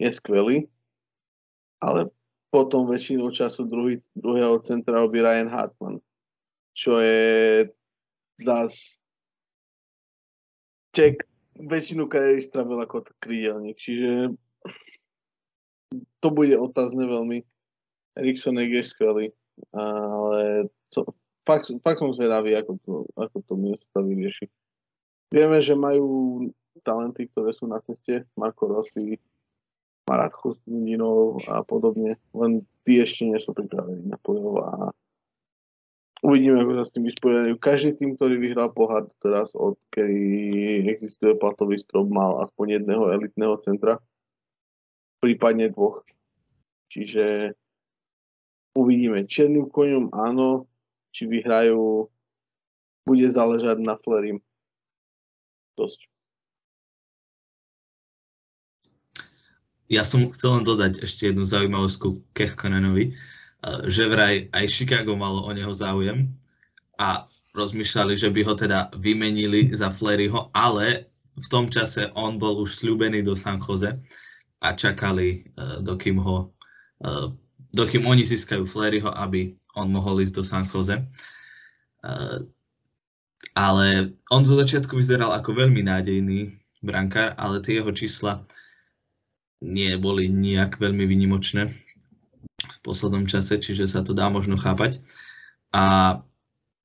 je 0.00 0.08
skvelý, 0.14 0.70
ale 1.82 2.08
potom 2.48 2.88
väčšinou 2.88 3.34
času 3.34 3.68
druhý, 3.68 4.00
druhého 4.16 4.62
centra 4.64 5.02
robí 5.02 5.20
Ryan 5.20 5.50
Hartman, 5.50 6.00
čo 6.72 7.02
je 7.02 7.68
zás 8.40 8.96
tek 10.96 11.20
väčšinu 11.56 12.08
kariéry 12.08 12.40
stravil 12.40 12.80
ako 12.80 13.04
krídelník, 13.20 13.76
čiže 13.76 14.32
to 16.24 16.28
bude 16.32 16.56
otázne 16.56 17.04
veľmi. 17.04 17.44
Eriksonek 18.16 18.80
je 18.80 18.82
skvelý, 18.88 19.26
ale 19.76 20.72
to, 20.88 21.04
fakt, 21.46 21.70
fakt 21.80 21.98
som 22.02 22.12
zvedavý, 22.12 22.58
ako 22.58 22.72
to, 22.82 22.92
ako 23.14 23.36
to 23.46 23.54
sa 23.94 24.02
vyrieši. 24.02 24.50
Vieme, 25.30 25.58
že 25.62 25.78
majú 25.78 26.42
talenty, 26.82 27.30
ktoré 27.30 27.54
sú 27.54 27.70
na 27.70 27.80
ceste. 27.86 28.26
Marko 28.36 28.68
Rossi, 28.68 29.16
Marat 30.06 30.34
Chustinov 30.34 31.42
a 31.50 31.66
podobne. 31.66 32.18
Len 32.30 32.62
tí 32.86 33.02
ešte 33.02 33.26
nie 33.26 33.38
sú 33.42 33.50
pripravení 33.50 34.06
na 34.06 34.18
play 34.22 34.38
a 34.38 34.94
uvidíme, 36.22 36.62
ako 36.62 36.72
sa 36.78 36.84
s 36.86 36.94
tým 36.94 37.04
vysporiadajú. 37.10 37.54
Každý 37.58 37.90
tým, 37.98 38.14
ktorý 38.14 38.38
vyhral 38.38 38.70
pohár 38.70 39.10
teraz, 39.18 39.50
odkedy 39.50 40.86
existuje 40.86 41.34
platový 41.34 41.82
strop, 41.82 42.06
mal 42.06 42.38
aspoň 42.42 42.82
jedného 42.82 43.10
elitného 43.10 43.58
centra, 43.58 43.98
prípadne 45.18 45.74
dvoch. 45.74 46.06
Čiže 46.94 47.58
uvidíme. 48.78 49.26
Černým 49.26 49.66
koňom 49.74 50.14
áno, 50.14 50.70
či 51.16 51.24
vyhrajú, 51.24 52.12
bude 53.08 53.28
záležať 53.32 53.80
na 53.80 53.96
Flerim. 53.96 54.44
Dosť. 55.80 56.04
Ja 59.88 60.04
som 60.04 60.28
chcel 60.28 60.60
len 60.60 60.64
dodať 60.66 61.00
ešte 61.00 61.32
jednu 61.32 61.48
zaujímavosť 61.48 61.96
ku 61.96 62.20
Kehkonenovi, 62.36 63.16
že 63.86 64.04
vraj 64.10 64.50
aj 64.50 64.66
Chicago 64.68 65.16
malo 65.16 65.46
o 65.46 65.50
neho 65.56 65.72
záujem 65.72 66.36
a 67.00 67.24
rozmýšľali, 67.56 68.14
že 68.18 68.28
by 68.28 68.40
ho 68.44 68.54
teda 68.58 68.92
vymenili 68.98 69.72
za 69.72 69.88
Fleryho, 69.88 70.52
ale 70.52 71.08
v 71.38 71.46
tom 71.48 71.72
čase 71.72 72.12
on 72.12 72.36
bol 72.36 72.60
už 72.60 72.76
slúbený 72.76 73.24
do 73.24 73.32
San 73.32 73.62
Jose 73.62 73.96
a 74.60 74.68
čakali, 74.76 75.46
e, 75.54 75.80
dokým, 75.80 76.20
ho, 76.20 76.52
e, 77.00 77.32
dokým 77.72 78.04
oni 78.04 78.24
získajú 78.24 78.68
Fleryho, 78.68 79.08
aby 79.08 79.56
on 79.76 79.92
mohol 79.92 80.24
ísť 80.24 80.34
do 80.34 80.42
San 80.42 80.64
Jose. 80.64 80.96
E, 80.96 81.04
ale 83.52 84.16
on 84.32 84.42
zo 84.48 84.56
začiatku 84.56 84.96
vyzeral 84.96 85.36
ako 85.36 85.52
veľmi 85.52 85.84
nádejný 85.84 86.56
brankár, 86.80 87.36
ale 87.36 87.60
tie 87.60 87.78
jeho 87.78 87.92
čísla 87.92 88.48
nie 89.60 89.92
boli 89.96 90.28
nejak 90.28 90.80
veľmi 90.80 91.04
vynimočné 91.04 91.72
v 92.56 92.78
poslednom 92.80 93.28
čase, 93.28 93.60
čiže 93.60 93.88
sa 93.88 94.00
to 94.00 94.16
dá 94.16 94.28
možno 94.28 94.56
chápať. 94.56 95.00
A, 95.72 96.18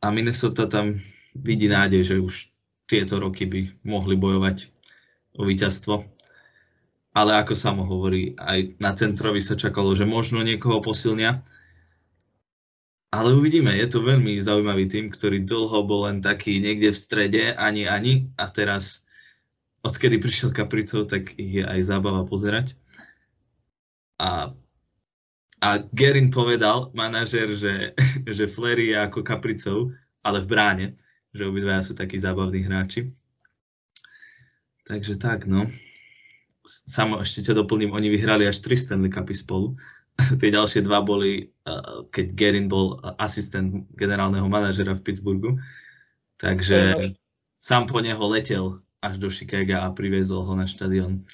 a 0.04 0.08
Minnesota 0.12 0.68
tam 0.68 1.00
vidí 1.36 1.72
nádej, 1.72 2.02
že 2.04 2.16
už 2.20 2.52
tieto 2.88 3.24
roky 3.24 3.48
by 3.48 3.72
mohli 3.88 4.20
bojovať 4.20 4.68
o 5.40 5.48
víťazstvo. 5.48 6.04
Ale 7.12 7.32
ako 7.40 7.56
samo 7.56 7.84
hovorí, 7.84 8.36
aj 8.40 8.80
na 8.80 8.96
centrovi 8.96 9.44
sa 9.44 9.60
čakalo, 9.60 9.92
že 9.96 10.08
možno 10.08 10.44
niekoho 10.44 10.80
posilnia. 10.80 11.44
Ale 13.12 13.36
uvidíme, 13.36 13.76
je 13.76 13.92
to 13.92 14.08
veľmi 14.08 14.40
zaujímavý 14.40 14.88
tým, 14.88 15.12
ktorý 15.12 15.44
dlho 15.44 15.84
bol 15.84 16.08
len 16.08 16.24
taký 16.24 16.64
niekde 16.64 16.96
v 16.96 17.02
strede, 17.04 17.44
ani 17.52 17.84
ani, 17.84 18.32
a 18.40 18.48
teraz 18.48 19.04
odkedy 19.84 20.16
prišiel 20.16 20.56
Kapricov, 20.56 21.12
tak 21.12 21.36
ich 21.36 21.60
je 21.60 21.66
aj 21.68 21.92
zábava 21.92 22.24
pozerať. 22.24 22.72
A, 24.16 24.56
a 25.60 25.70
Gerin 25.92 26.32
povedal, 26.32 26.96
manažer, 26.96 27.52
že, 27.52 27.98
že 28.38 28.48
Flery 28.48 28.96
je 28.96 28.98
ako 29.04 29.28
Kapricov, 29.28 29.92
ale 30.24 30.40
v 30.40 30.48
bráne, 30.48 30.86
že 31.36 31.44
obidvaja 31.44 31.84
sú 31.84 31.94
takí 31.98 32.16
zábavní 32.16 32.64
hráči. 32.64 33.12
Takže 34.88 35.20
tak, 35.20 35.52
no. 35.52 35.68
Samo 36.64 37.20
ešte 37.20 37.44
ťa 37.44 37.60
doplním, 37.60 37.92
oni 37.92 38.08
vyhrali 38.08 38.48
až 38.48 38.64
3 38.64 38.78
Stanley 38.88 39.12
Cupy 39.12 39.36
spolu. 39.36 39.76
Tie 40.40 40.50
ďalšie 40.54 40.82
dva 40.86 41.02
boli, 41.02 41.52
keď 42.12 42.26
Gerin 42.36 42.68
bol 42.68 43.00
asistent 43.18 43.90
generálneho 43.96 44.46
manažera 44.46 44.98
v 44.98 45.04
Pittsburghu. 45.04 45.52
Takže 46.42 47.14
sám 47.62 47.86
po 47.86 48.02
neho 48.02 48.22
letel 48.26 48.82
až 49.02 49.18
do 49.18 49.30
Chicaga 49.30 49.86
a 49.86 49.94
priviezol 49.94 50.46
ho 50.46 50.54
na 50.58 50.66
štadión, 50.66 51.26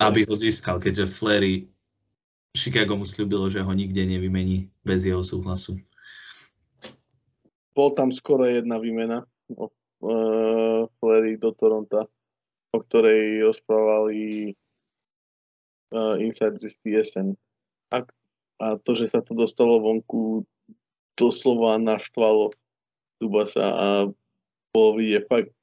aby 0.00 0.24
ho 0.28 0.34
získal, 0.36 0.80
keďže 0.80 1.08
Flery 1.08 1.68
Chicago 2.54 2.94
mu 2.94 3.02
slúbilo, 3.02 3.50
že 3.50 3.60
ho 3.60 3.72
nikde 3.74 4.06
nevymení 4.06 4.70
bez 4.86 5.02
jeho 5.02 5.26
súhlasu. 5.26 5.74
Bol 7.74 7.90
tam 7.98 8.14
skoro 8.14 8.46
jedna 8.46 8.78
výmena 8.78 9.26
o 9.50 9.66
uh, 9.66 10.86
Flery 11.02 11.34
do 11.34 11.50
Toronto, 11.58 12.06
o 12.70 12.78
ktorej 12.78 13.42
rozprávali 13.50 14.54
uh, 15.94 16.18
insiders 16.18 16.74
TSN. 16.82 17.38
A, 17.94 18.02
a 18.58 18.66
to, 18.82 18.98
že 18.98 19.14
sa 19.14 19.22
to 19.22 19.38
dostalo 19.38 19.78
vonku, 19.78 20.42
doslova 21.14 21.78
naštvalo 21.78 22.50
Dubasa 23.22 23.62
a 23.62 23.86
bolo 24.74 24.90
vidieť 24.98 25.24
fakt 25.30 25.54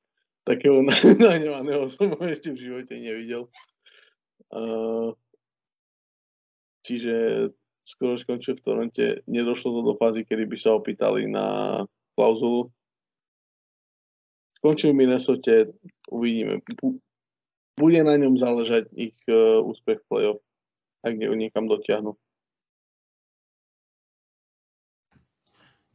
takého 0.48 0.82
nahnevaného 0.88 1.91
som 1.91 2.15
ho 2.15 2.24
ešte 2.24 2.56
v 2.56 2.62
živote 2.63 2.96
nevidel. 2.96 3.52
Uh, 4.52 5.13
čiže 6.88 7.48
skoro 7.86 8.15
skončil 8.15 8.58
v 8.58 8.65
Toronte. 8.65 9.06
Nedošlo 9.28 9.70
to 9.70 9.82
do 9.84 9.94
fázy, 10.00 10.24
kedy 10.24 10.48
by 10.48 10.58
sa 10.58 10.76
opýtali 10.76 11.28
na 11.28 11.80
klauzulu. 12.15 12.72
Skončil 14.62 14.94
v 14.94 15.00
Minnesota, 15.06 15.67
uvidíme. 16.08 16.62
Bude 17.80 18.04
na 18.04 18.18
ňom 18.18 18.38
záležať 18.38 18.92
ich 18.94 19.16
uh, 19.30 19.64
úspech 19.64 20.00
v 20.00 20.08
play-off, 20.10 20.40
ak 21.04 21.14
ho 21.18 21.36
niekam 21.36 21.68
dotiahnu. 21.68 22.14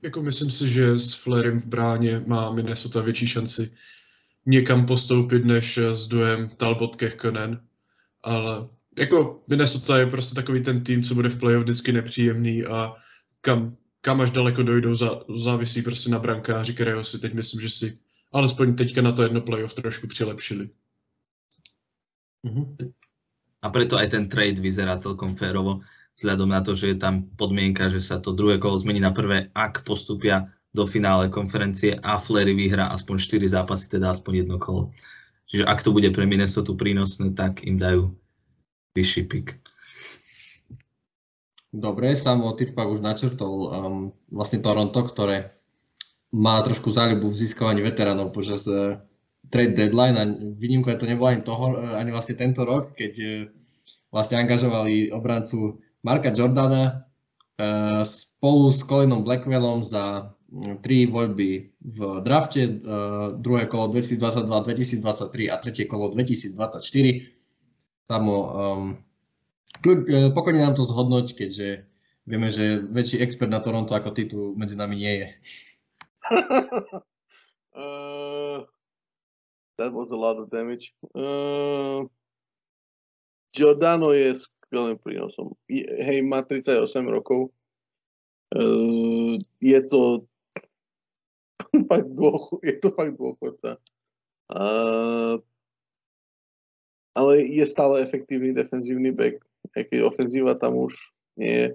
Jako 0.02 0.22
myslím 0.22 0.50
si, 0.50 0.68
že 0.68 0.98
s 0.98 1.14
Flairem 1.14 1.60
v 1.60 1.66
bráně 1.66 2.22
má 2.26 2.50
Minnesota 2.50 3.00
větší 3.00 3.26
šanci 3.26 3.76
někam 4.46 4.86
postoupit 4.86 5.44
než 5.44 5.78
s 5.78 6.06
duem 6.06 6.48
Talbot 6.48 6.96
Kehkonen. 6.96 7.60
Ale 8.22 8.68
jako 8.98 9.42
Minnesota 9.48 9.98
je 9.98 10.06
prostě 10.06 10.34
takový 10.34 10.62
ten 10.62 10.84
tým, 10.84 11.02
co 11.02 11.14
bude 11.14 11.28
v 11.28 11.38
playoff 11.38 11.62
vždycky 11.62 11.92
nepříjemný 11.92 12.64
a 12.64 12.94
kam, 13.40 13.76
kam 14.00 14.20
až 14.20 14.30
daleko 14.30 14.62
dojdou, 14.62 14.94
za, 14.94 15.20
závisí 15.34 15.82
prostě 15.82 16.10
na 16.10 16.18
brankáři, 16.18 16.74
kterého 16.74 17.04
si 17.04 17.18
teď 17.18 17.34
myslím, 17.34 17.60
že 17.60 17.70
si 17.70 17.98
alespoň 18.32 18.74
teďka 18.74 19.02
na 19.02 19.12
to 19.12 19.22
jedno 19.22 19.40
playoff 19.40 19.74
trošku 19.74 20.06
přilepšili. 20.06 20.70
Mm-hmm. 22.46 22.94
A 23.62 23.66
preto 23.74 23.98
aj 23.98 24.14
ten 24.14 24.30
trade 24.30 24.62
vyzerá 24.62 24.94
celkom 25.02 25.34
férovo, 25.34 25.82
vzhľadom 26.14 26.48
na 26.48 26.62
to, 26.62 26.78
že 26.78 26.94
je 26.94 26.98
tam 27.02 27.26
podmienka, 27.34 27.90
že 27.90 27.98
sa 27.98 28.22
to 28.22 28.30
druhé 28.30 28.62
kolo 28.62 28.78
zmení 28.78 29.02
na 29.02 29.10
prvé, 29.10 29.50
ak 29.52 29.82
postupia 29.82 30.48
do 30.70 30.86
finále 30.86 31.32
konferencie 31.32 31.96
a 31.98 32.20
Flery 32.20 32.52
vyhrá 32.52 32.92
aspoň 32.92 33.16
4 33.18 33.56
zápasy, 33.56 33.88
teda 33.88 34.12
aspoň 34.12 34.46
jedno 34.46 34.56
kolo. 34.60 34.92
Čiže 35.48 35.64
ak 35.64 35.80
to 35.82 35.90
bude 35.90 36.12
pre 36.12 36.28
Minnesota 36.28 36.76
prínosné, 36.76 37.32
tak 37.32 37.64
im 37.64 37.80
dajú 37.80 38.12
vyšší 38.92 39.22
pik. 39.26 39.46
Dobre, 41.76 42.16
Samo 42.16 42.52
Typak 42.56 42.88
už 42.88 43.04
načrtol 43.04 43.52
um, 43.52 43.68
vlastne 44.32 44.64
Toronto, 44.64 45.00
ktoré 45.04 45.52
má 46.32 46.60
trošku 46.64 46.88
záľubu 46.92 47.28
v 47.28 47.40
získavaní 47.44 47.84
veteránov 47.84 48.32
počas 48.32 48.64
uh, 48.68 49.00
trade 49.50 49.74
deadline 49.78 50.16
a 50.18 50.24
výnimkou 50.56 50.94
to 50.98 51.06
nebolo 51.06 51.30
ani, 51.30 51.42
toho, 51.42 51.76
uh, 51.76 51.98
ani 51.98 52.10
vlastne 52.10 52.34
tento 52.38 52.62
rok, 52.66 52.94
keď 52.94 53.12
uh, 53.20 53.30
vlastne 54.10 54.40
angažovali 54.42 55.10
obrancu 55.12 55.82
Marka 56.02 56.30
Jordana 56.30 57.04
uh, 57.58 58.02
spolu 58.06 58.70
s 58.70 58.82
Colinom 58.86 59.26
Blackwellom 59.26 59.82
za 59.82 60.34
tri 60.80 61.10
voľby 61.10 61.74
v 61.82 61.98
drafte, 62.22 62.62
uh, 62.64 63.34
druhé 63.34 63.66
kolo 63.66 63.90
2022, 63.90 64.46
2023 64.46 65.50
a 65.50 65.56
tretie 65.58 65.84
kolo 65.90 66.14
2024. 66.14 66.78
Samo 68.06 68.34
um, 68.38 68.94
pokojne 70.32 70.62
nám 70.62 70.78
to 70.78 70.86
zhodnoť, 70.86 71.34
keďže 71.34 71.68
vieme, 72.30 72.46
že 72.46 72.78
väčší 72.78 73.18
expert 73.18 73.50
na 73.50 73.58
Toronto 73.58 73.90
ako 73.98 74.10
ty 74.14 74.30
tu 74.30 74.54
medzi 74.54 74.78
nami 74.78 74.94
nie 75.02 75.14
je. 75.18 75.28
that 79.78 79.92
was 79.92 80.10
a 80.10 80.16
lot 80.16 80.36
of 80.38 80.50
damage. 80.50 80.92
Uh, 81.14 82.08
Giordano 83.52 84.12
je 84.12 84.36
skvelým 84.36 85.00
prínosom. 85.00 85.56
Hej, 85.70 86.24
má 86.24 86.44
38 86.44 86.92
rokov. 87.08 87.52
Uh, 88.52 89.40
je 89.60 89.80
to 89.88 90.28
fakt 91.90 92.10
dôchod, 92.12 92.60
je 92.64 92.74
to 92.80 92.88
fakt 92.92 93.14
dôchodca. 93.16 93.80
Uh, 94.46 95.42
ale 97.16 97.42
je 97.42 97.64
stále 97.66 98.04
efektívny 98.04 98.52
defenzívny 98.52 99.10
back, 99.10 99.40
aj 99.74 99.88
keď 99.88 99.98
ofenzíva 100.06 100.54
tam 100.54 100.76
už 100.76 100.94
nie 101.40 101.52
je. 101.52 101.68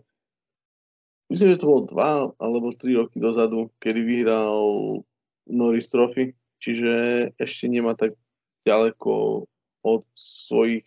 Myslím, 1.31 1.55
že 1.55 1.61
to 1.63 1.69
bolo 1.69 1.81
dva 1.87 2.11
alebo 2.39 2.75
tri 2.75 2.95
roky 2.95 3.17
dozadu, 3.17 3.71
kedy 3.79 4.03
vyhral 4.03 4.99
Norris 5.47 5.87
Trophy, 5.87 6.35
čiže 6.61 6.93
ešte 7.35 7.65
nemá 7.67 7.97
tak 7.97 8.15
ďaleko 8.63 9.43
od 9.81 10.03
svojich 10.13 10.85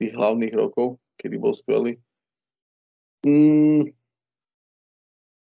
tých 0.00 0.12
hlavných 0.16 0.54
rokov, 0.56 0.96
kedy 1.20 1.36
bol 1.36 1.52
skvelý. 1.52 2.00
Mm, 3.26 3.92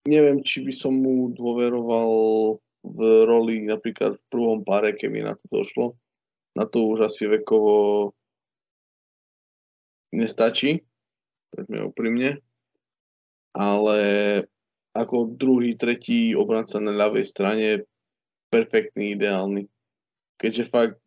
neviem, 0.10 0.42
či 0.42 0.66
by 0.66 0.74
som 0.74 0.96
mu 0.96 1.30
dôveroval 1.38 2.12
v 2.86 3.00
roli 3.26 3.66
napríklad 3.66 4.18
v 4.18 4.28
prvom 4.30 4.60
páre, 4.62 4.94
keby 4.98 5.26
na 5.26 5.34
to 5.38 5.46
došlo. 5.50 5.88
Na 6.56 6.66
to 6.66 6.88
už 6.88 7.12
asi 7.12 7.28
vekovo 7.28 8.14
nestačí, 10.16 10.86
poďme 11.52 11.92
úprimne. 11.92 12.30
Ale 13.52 14.00
ako 14.96 15.36
druhý, 15.36 15.76
tretí 15.76 16.32
obranca 16.32 16.80
na 16.80 16.96
ľavej 16.96 17.26
strane 17.28 17.84
perfektný, 18.50 19.16
ideálny. 19.16 19.68
Keďže 20.42 20.64
fakt 20.70 20.98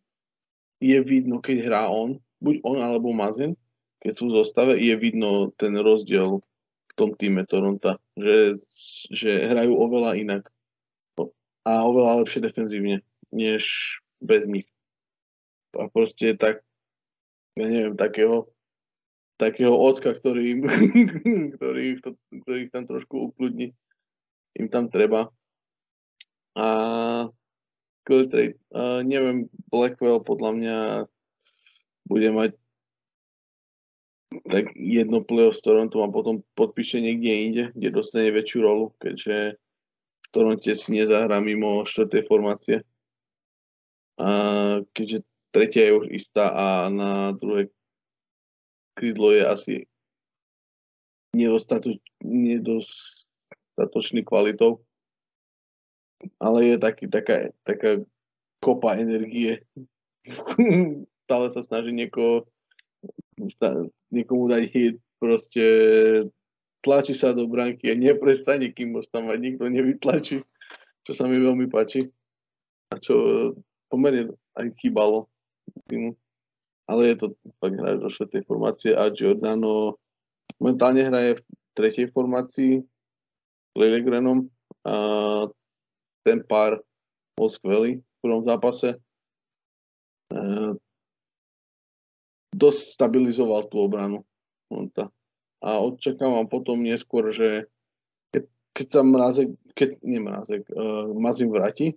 je 0.79 0.99
vidno, 1.03 1.43
keď 1.43 1.57
hrá 1.67 1.83
on, 1.91 2.23
buď 2.39 2.63
on 2.63 2.79
alebo 2.81 3.11
Mazen, 3.11 3.59
keď 3.99 4.13
sú 4.15 4.31
v 4.31 4.37
zostave, 4.43 4.79
je 4.79 4.95
vidno 4.95 5.51
ten 5.59 5.75
rozdiel 5.75 6.39
v 6.89 6.93
tom 6.95 7.15
týme 7.19 7.43
Toronto, 7.47 7.99
že, 8.15 8.55
že 9.11 9.31
hrajú 9.51 9.75
oveľa 9.75 10.19
inak 10.19 10.43
a 11.67 11.85
oveľa 11.85 12.25
lepšie 12.25 12.41
defenzívne, 12.41 13.05
než 13.35 13.63
bez 14.23 14.49
nich. 14.49 14.65
A 15.77 15.91
proste 15.93 16.33
tak, 16.39 16.65
ja 17.59 17.67
neviem, 17.69 17.99
takého, 17.99 18.49
takého 19.37 19.75
ocka, 19.77 20.17
ktorý, 20.17 20.65
ktorý, 21.59 22.01
ktorý 22.43 22.59
ich 22.65 22.73
tam 22.73 22.89
trošku 22.89 23.31
ukludní, 23.31 23.77
im 24.57 24.67
tam 24.73 24.89
treba. 24.89 25.29
A 26.59 27.31
trade. 28.09 28.59
Uh, 28.75 29.07
neviem, 29.07 29.47
Blackwell 29.71 30.27
podľa 30.27 30.51
mňa 30.59 31.07
bude 32.09 32.31
mať 32.35 32.51
tak 34.49 34.65
jedno 34.77 35.25
playoff 35.25 35.57
s 35.57 35.63
Toronto 35.65 36.05
a 36.05 36.11
potom 36.11 36.43
podpíše 36.57 37.01
niekde 37.01 37.33
inde, 37.33 37.73
kde 37.77 37.91
dostane 37.95 38.31
väčšiu 38.33 38.63
rolu, 38.65 38.93
keďže 39.01 39.57
v 40.25 40.29
Toronte 40.33 40.75
si 40.75 40.93
nezahrá 40.93 41.41
mimo 41.41 41.85
štvrtej 41.87 42.23
formácie. 42.29 42.83
A 44.19 44.29
keďže 44.93 45.23
tretia 45.55 45.85
je 45.89 45.93
už 45.95 46.07
istá 46.11 46.51
a 46.51 46.89
na 46.91 47.33
druhé 47.39 47.69
krídlo 48.99 49.31
je 49.31 49.47
asi 49.47 49.87
nedostatočný 51.33 54.25
kvalitou, 54.27 54.83
ale 56.39 56.75
je 56.75 56.77
taký, 56.79 57.05
taká, 57.07 57.55
taká 57.63 58.03
kopa 58.59 58.99
energie. 58.99 59.63
Stále 61.29 61.47
sa 61.53 61.61
snaží 61.63 61.93
niekoho, 61.93 62.49
niekomu 64.11 64.49
dať 64.51 64.63
hit, 64.73 64.97
proste 65.21 65.65
tlačí 66.83 67.15
sa 67.15 67.35
do 67.35 67.47
bránky 67.47 67.91
a 67.91 67.95
neprestane, 67.99 68.71
kým 68.73 68.97
ho 68.97 69.03
tam 69.07 69.29
aj 69.29 69.39
nikto 69.39 69.67
nevytlačí, 69.69 70.43
čo 71.05 71.13
sa 71.13 71.27
mi 71.29 71.39
veľmi 71.39 71.69
páči 71.69 72.09
a 72.89 72.97
čo 72.97 73.15
pomerne 73.93 74.33
aj 74.57 74.73
chýbalo 74.81 75.29
týmu. 75.89 76.17
Ale 76.89 77.13
je 77.13 77.17
to 77.21 77.27
fakt 77.61 77.77
hraje 77.77 78.01
do 78.01 78.09
štvrtej 78.09 78.43
formácie 78.49 78.93
a 78.97 79.13
Giordano 79.13 80.01
momentálne 80.57 81.05
hraje 81.05 81.37
v 81.37 81.43
tretej 81.77 82.07
formácii 82.17 82.81
Lillegrenom 83.77 84.49
a 84.89 84.95
ten 86.25 86.43
pár 86.45 86.83
bol 87.39 87.49
skvelý 87.51 88.01
v 88.01 88.19
prvom 88.23 88.43
zápase. 88.43 88.99
E, 90.35 90.39
dosť 92.55 92.81
stabilizoval 92.99 93.71
tú 93.71 93.85
obranu. 93.85 94.27
A 95.59 95.81
očakávam 95.81 96.51
potom 96.51 96.83
neskôr, 96.83 97.31
že 97.33 97.71
keď, 98.35 98.43
keď 98.77 98.87
sa 98.91 99.01
mrázek, 99.03 99.49
keď, 99.73 99.91
nie 100.05 100.21
mrázek, 100.21 100.63
uh, 100.71 101.09
Mazim 101.17 101.51
vráti, 101.51 101.97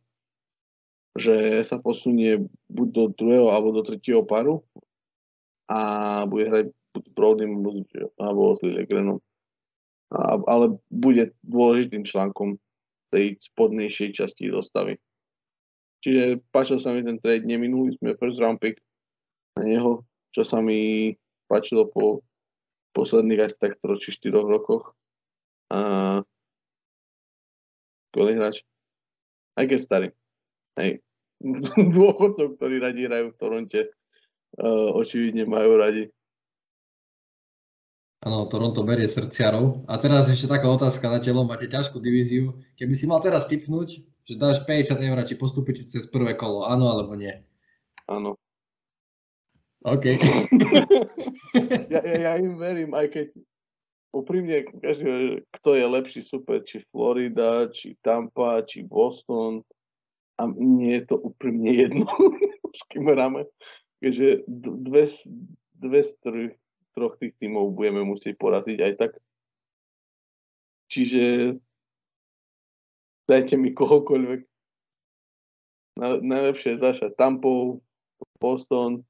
že 1.20 1.62
sa 1.68 1.78
posunie 1.78 2.48
buď 2.72 2.88
do 2.96 3.04
druhého 3.12 3.52
alebo 3.52 3.76
do 3.76 3.84
tretieho 3.84 4.24
paru 4.24 4.64
a 5.68 6.24
bude 6.24 6.48
hrať 6.48 6.66
buď 6.96 7.04
Brodym 7.12 7.52
alebo 8.16 8.56
s 8.56 8.64
Lillegrenom. 8.64 9.20
ale 10.48 10.80
bude 10.88 11.36
dôležitým 11.44 12.08
článkom 12.08 12.56
tej 13.12 13.38
spodnejšej 13.38 14.10
časti 14.16 14.50
zostavy. 14.50 14.96
Čiže 16.02 16.42
páčil 16.50 16.82
sa 16.82 16.96
mi 16.96 17.06
ten 17.06 17.22
trade, 17.22 17.46
neminuli 17.46 17.94
sme 17.94 18.18
first 18.18 18.42
round 18.42 18.58
pick 18.58 18.82
na 19.60 19.68
neho, 19.68 20.02
čo 20.34 20.42
sa 20.42 20.64
mi 20.64 21.14
páčilo 21.46 21.86
po 21.92 22.26
posledných 22.96 23.44
asi 23.46 23.58
tak 23.60 23.78
3 23.84 24.02
či 24.02 24.10
4 24.18 24.42
rokoch. 24.42 24.96
A 25.72 25.80
skvelý 28.12 28.36
hráč. 28.40 28.64
Aj 29.56 29.66
keď 29.68 29.80
starý. 29.80 30.08
Hej. 30.80 31.00
Dôchodcov, 31.96 32.60
ktorí 32.60 32.80
radi 32.80 33.08
hrajú 33.08 33.32
v 33.32 33.40
Toronte, 33.40 33.82
uh, 34.60 34.90
očividne 34.96 35.48
majú 35.48 35.80
radi 35.80 36.12
Áno, 38.22 38.46
Toronto 38.46 38.86
berie 38.86 39.10
srdciarov. 39.10 39.90
A 39.90 39.98
teraz 39.98 40.30
ešte 40.30 40.46
taká 40.46 40.70
otázka 40.70 41.10
na 41.10 41.18
telo, 41.18 41.42
máte 41.42 41.66
ťažkú 41.66 41.98
divíziu. 41.98 42.54
Keby 42.78 42.94
si 42.94 43.10
mal 43.10 43.18
teraz 43.18 43.50
typnúť, 43.50 44.06
že 44.30 44.38
dáš 44.38 44.62
50 44.70 44.94
eur, 45.02 45.18
či 45.26 45.34
postúpiť 45.34 45.90
cez 45.90 46.06
prvé 46.06 46.38
kolo, 46.38 46.70
áno 46.70 46.94
alebo 46.94 47.18
nie? 47.18 47.34
Áno. 48.06 48.38
OK. 49.82 50.06
ja, 51.90 52.02
ja, 52.06 52.16
ja 52.30 52.32
im 52.38 52.62
verím, 52.62 52.94
aj 52.94 53.10
keď 53.10 53.28
úprimne, 54.14 54.70
každý, 54.70 55.42
kto 55.58 55.70
je 55.74 55.86
lepší 55.90 56.22
super, 56.22 56.62
či 56.62 56.86
Florida, 56.94 57.74
či 57.74 57.98
Tampa, 58.06 58.62
či 58.70 58.86
Boston, 58.86 59.66
a 60.38 60.46
nie 60.54 61.02
je 61.02 61.10
to 61.10 61.18
úprimne 61.18 61.74
jedno, 61.74 62.06
s 62.78 62.82
kým 62.94 63.10
hráme. 63.10 63.50
Keďže 63.98 64.46
dve, 64.46 65.10
dve 65.82 66.02
z 66.06 66.14
troch 66.96 67.16
tých 67.20 67.36
tímov 67.40 67.72
budeme 67.72 68.04
musieť 68.04 68.36
poraziť 68.38 68.78
aj 68.80 68.94
tak. 69.00 69.12
Čiže 70.92 71.56
dajte 73.32 73.56
mi 73.56 73.72
kohokoľvek. 73.72 74.42
Na, 76.00 76.20
najlepšie 76.20 76.76
je 76.76 76.84
zašať 76.84 77.16
Tampou, 77.20 77.84
Boston, 78.40 79.04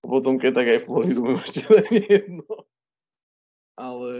potom 0.00 0.40
keď 0.40 0.52
tak 0.56 0.66
aj 0.68 0.80
Floridu 0.88 1.22
môžete 1.22 1.62
dať 1.68 1.88
jedno. 2.08 2.48
Ale 3.76 4.10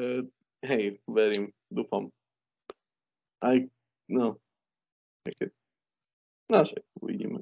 hej, 0.65 1.01
verím, 1.09 1.53
dúfam. 1.73 2.13
Aj, 3.41 3.57
no, 4.09 4.37
keď, 5.25 5.49
no 6.53 6.65
uvidíme. 7.01 7.41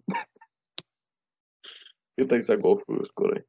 Keď 2.18 2.26
tak 2.26 2.42
zagolfujú 2.46 3.06
skorej. 3.14 3.42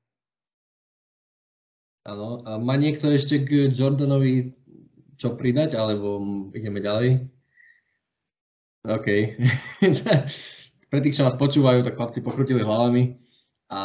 Áno. 2.08 2.44
A 2.48 2.56
má 2.62 2.80
niekto 2.80 3.12
ešte 3.12 3.44
k 3.44 3.72
Jordanovi 3.74 4.56
čo 5.20 5.36
pridať, 5.36 5.76
alebo 5.76 6.24
ideme 6.56 6.80
ďalej? 6.80 7.28
OK. 8.88 9.08
Pre 10.90 11.00
tých, 11.04 11.16
čo 11.20 11.28
nás 11.28 11.36
počúvajú, 11.36 11.84
tak 11.84 12.00
chlapci 12.00 12.24
pokrutili 12.24 12.64
hlavami. 12.64 13.20
A 13.70 13.82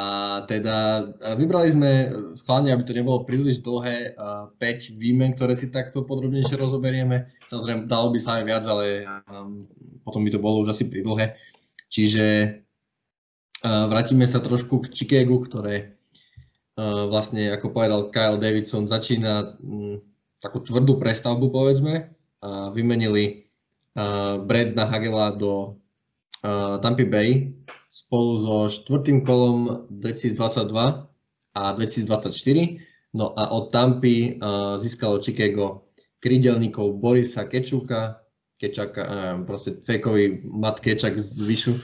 teda 0.48 1.04
vybrali 1.36 1.68
sme 1.68 1.90
schválne, 2.32 2.72
aby 2.72 2.88
to 2.88 2.96
nebolo 2.96 3.28
príliš 3.28 3.60
dlhé, 3.60 4.16
5 4.16 4.56
výmen, 4.96 5.36
ktoré 5.36 5.52
si 5.52 5.68
takto 5.68 6.08
podrobnejšie 6.08 6.56
rozoberieme. 6.56 7.28
Samozrejme, 7.52 7.84
dalo 7.84 8.08
by 8.08 8.18
sa 8.22 8.40
aj 8.40 8.44
viac, 8.48 8.64
ale 8.64 9.04
um, 9.28 9.68
potom 10.00 10.24
by 10.24 10.30
to 10.32 10.40
bolo 10.40 10.64
už 10.64 10.72
asi 10.72 10.88
pridlhé. 10.88 11.36
Čiže 11.92 12.24
vrátime 13.60 14.24
sa 14.24 14.40
trošku 14.40 14.88
k 14.88 14.92
Chicagu, 14.92 15.36
ktoré 15.44 16.00
vlastne, 16.82 17.54
ako 17.54 17.70
povedal 17.70 18.10
Kyle 18.10 18.38
Davidson, 18.38 18.90
začína 18.90 19.58
mm, 19.62 19.96
takú 20.42 20.60
tvrdú 20.62 20.98
prestavbu, 20.98 21.50
povedzme. 21.50 22.14
A 22.44 22.68
vymenili 22.74 23.48
uh, 23.96 24.36
Bradna 24.42 24.84
Hagela 24.84 25.32
do 25.32 25.80
uh, 26.44 26.76
Tampa 26.82 27.06
Bay 27.06 27.56
spolu 27.88 28.30
so 28.42 28.56
štvrtým 28.68 29.22
kolom 29.22 29.86
2022 29.88 31.08
a 31.54 31.62
2024. 31.78 33.14
No 33.14 33.30
a 33.30 33.54
od 33.54 33.70
Tampy 33.70 34.42
získalo 34.82 35.22
Chicago 35.22 35.86
krydelníkov 36.18 36.98
Borisa 36.98 37.46
Kečuka, 37.46 38.18
Kečak, 38.58 38.98
proste 39.46 39.78
fejkový 39.86 40.42
Matt 40.50 40.82
Kečak 40.82 41.14
z 41.14 41.46
Vyšu. 41.46 41.78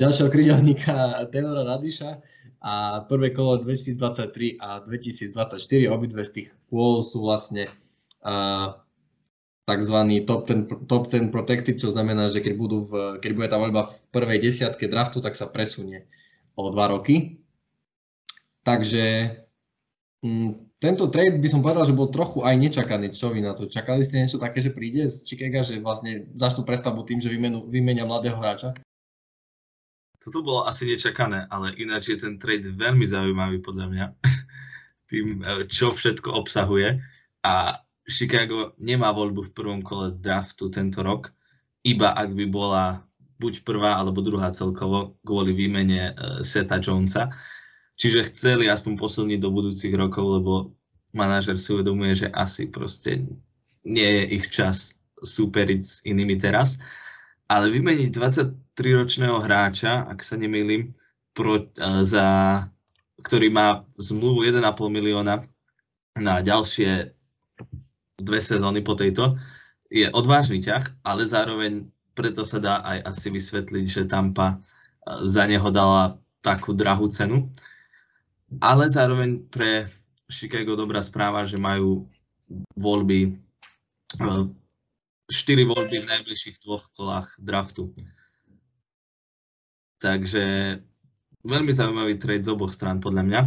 Ďalšieho 0.00 0.32
krydelníka 0.32 1.28
Taylora 1.28 1.76
Radiša 1.76 2.24
a 2.60 3.04
prvé 3.04 3.30
kolo 3.30 3.62
2023 3.62 4.58
a 4.58 4.80
2024, 4.82 5.60
obidve 5.92 6.22
z 6.24 6.30
tých 6.32 6.48
kôl 6.72 7.04
sú 7.04 7.22
vlastne 7.22 7.68
uh, 8.24 8.74
tzv. 9.66 9.98
top 10.22 10.46
10, 10.46 10.86
top 10.86 11.10
10 11.10 11.34
protected, 11.34 11.76
čo 11.76 11.90
znamená, 11.90 12.30
že 12.30 12.40
keď, 12.40 12.54
budú 12.54 12.86
v, 12.86 12.92
keď 13.18 13.30
bude 13.34 13.48
tá 13.50 13.58
voľba 13.58 13.90
v 13.90 13.94
prvej 14.14 14.38
desiatke 14.38 14.86
draftu, 14.86 15.18
tak 15.18 15.34
sa 15.34 15.50
presunie 15.50 16.06
o 16.54 16.70
dva 16.70 16.94
roky. 16.94 17.42
Takže 18.62 19.36
mm, 20.22 20.78
tento 20.78 21.10
trade 21.10 21.42
by 21.42 21.48
som 21.50 21.66
povedal, 21.66 21.82
že 21.82 21.98
bol 21.98 22.14
trochu 22.14 22.46
aj 22.46 22.54
nečakaný. 22.54 23.10
Čo 23.10 23.34
vy 23.34 23.42
na 23.42 23.58
to? 23.58 23.66
Čakali 23.66 24.06
ste 24.06 24.22
niečo 24.22 24.38
také, 24.38 24.62
že 24.62 24.70
príde 24.70 25.10
z 25.10 25.26
Chicago, 25.26 25.66
že 25.66 25.82
vlastne 25.82 26.30
začnú 26.36 26.62
prestavbu 26.62 27.02
tým, 27.02 27.18
že 27.18 27.32
vymenu, 27.32 27.66
vymenia 27.66 28.06
mladého 28.06 28.38
hráča? 28.38 28.78
Toto 30.26 30.42
bolo 30.42 30.66
asi 30.66 30.90
nečakané, 30.90 31.46
ale 31.46 31.78
ináč 31.78 32.10
je 32.10 32.18
ten 32.18 32.34
trade 32.34 32.66
veľmi 32.66 33.06
zaujímavý 33.06 33.62
podľa 33.62 33.86
mňa. 33.86 34.06
Tým, 35.10 35.26
e, 35.38 35.70
čo 35.70 35.94
všetko 35.94 36.34
obsahuje. 36.34 36.98
A 37.46 37.78
Chicago 38.10 38.74
nemá 38.82 39.14
voľbu 39.14 39.46
v 39.46 39.54
prvom 39.54 39.80
kole 39.86 40.18
draftu 40.18 40.66
tento 40.66 41.06
rok, 41.06 41.30
iba 41.86 42.10
ak 42.10 42.34
by 42.34 42.46
bola 42.50 43.06
buď 43.38 43.62
prvá 43.62 44.02
alebo 44.02 44.24
druhá 44.24 44.50
celkovo 44.50 45.18
kvôli 45.22 45.54
výmene 45.54 46.10
uh, 46.10 46.40
Seta 46.42 46.82
Jonesa. 46.82 47.30
Čiže 47.96 48.32
chceli 48.32 48.66
aspoň 48.66 48.96
posilniť 48.96 49.38
do 49.40 49.52
budúcich 49.52 49.94
rokov, 49.94 50.40
lebo 50.40 50.52
manažer 51.14 51.56
si 51.56 51.72
uvedomuje, 51.72 52.26
že 52.26 52.28
asi 52.32 52.68
proste 52.68 53.24
nie 53.86 54.08
je 54.08 54.24
ich 54.40 54.46
čas 54.52 54.98
superiť 55.20 55.80
s 55.80 55.94
inými 56.04 56.36
teraz. 56.36 56.76
Ale 57.46 57.70
vymeniť 57.70 58.10
23-ročného 58.10 59.38
hráča, 59.38 60.06
ak 60.06 60.20
sa 60.22 60.34
nemýlim, 60.34 60.94
pro, 61.30 61.62
uh, 61.62 62.02
za, 62.02 62.26
ktorý 63.22 63.48
má 63.54 63.86
zmluvu 63.98 64.42
1,5 64.42 64.66
milióna 64.90 65.46
na 66.18 66.34
ďalšie 66.42 67.12
dve 68.16 68.40
sezóny 68.40 68.82
po 68.82 68.96
tejto, 68.98 69.38
je 69.86 70.10
odvážny 70.10 70.58
ťah, 70.58 71.06
ale 71.06 71.28
zároveň 71.28 71.86
preto 72.16 72.42
sa 72.42 72.58
dá 72.58 72.82
aj 72.82 73.14
asi 73.14 73.28
vysvetliť, 73.30 73.84
že 73.86 74.10
Tampa 74.10 74.58
uh, 74.58 75.22
za 75.22 75.46
neho 75.46 75.70
dala 75.70 76.18
takú 76.42 76.74
drahú 76.74 77.06
cenu. 77.10 77.50
Ale 78.62 78.86
zároveň 78.86 79.42
pre 79.50 79.90
Chicago 80.30 80.78
dobrá 80.78 81.02
správa, 81.02 81.46
že 81.46 81.58
majú 81.58 82.06
voľby, 82.78 83.38
4 85.26 85.62
e, 85.62 85.66
voľby 85.66 85.96
v 86.02 86.10
najbližších 86.10 86.62
dvoch 86.62 86.90
kolách 86.94 87.34
draftu. 87.38 87.94
Takže 89.98 90.78
veľmi 91.46 91.72
zaujímavý 91.72 92.20
trade 92.20 92.44
z 92.44 92.52
oboch 92.52 92.74
strán 92.74 93.00
podľa 93.00 93.22
mňa. 93.24 93.42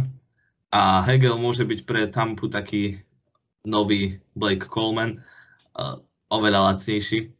A 0.70 1.02
Hegel 1.02 1.34
môže 1.38 1.66
byť 1.66 1.80
pre 1.82 2.06
Tampu 2.06 2.46
taký 2.46 3.02
nový 3.66 4.22
Blake 4.38 4.70
Coleman, 4.70 5.20
oveľa 6.30 6.72
lacnejší, 6.72 7.34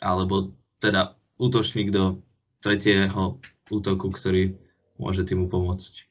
alebo 0.00 0.52
teda 0.80 1.16
útočník 1.40 1.88
do 1.90 2.20
tretieho 2.60 3.40
útoku, 3.72 4.12
ktorý 4.12 4.56
môže 5.00 5.24
týmu 5.24 5.48
pomôcť. 5.48 6.04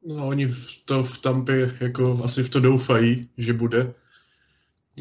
No, 0.00 0.32
oni 0.32 0.48
v 0.48 0.82
to 0.84 1.04
v 1.04 1.18
Tampě 1.18 1.76
jako 1.80 2.24
asi 2.24 2.42
v 2.42 2.50
to 2.50 2.60
doufají, 2.60 3.28
že 3.36 3.52
bude. 3.52 3.94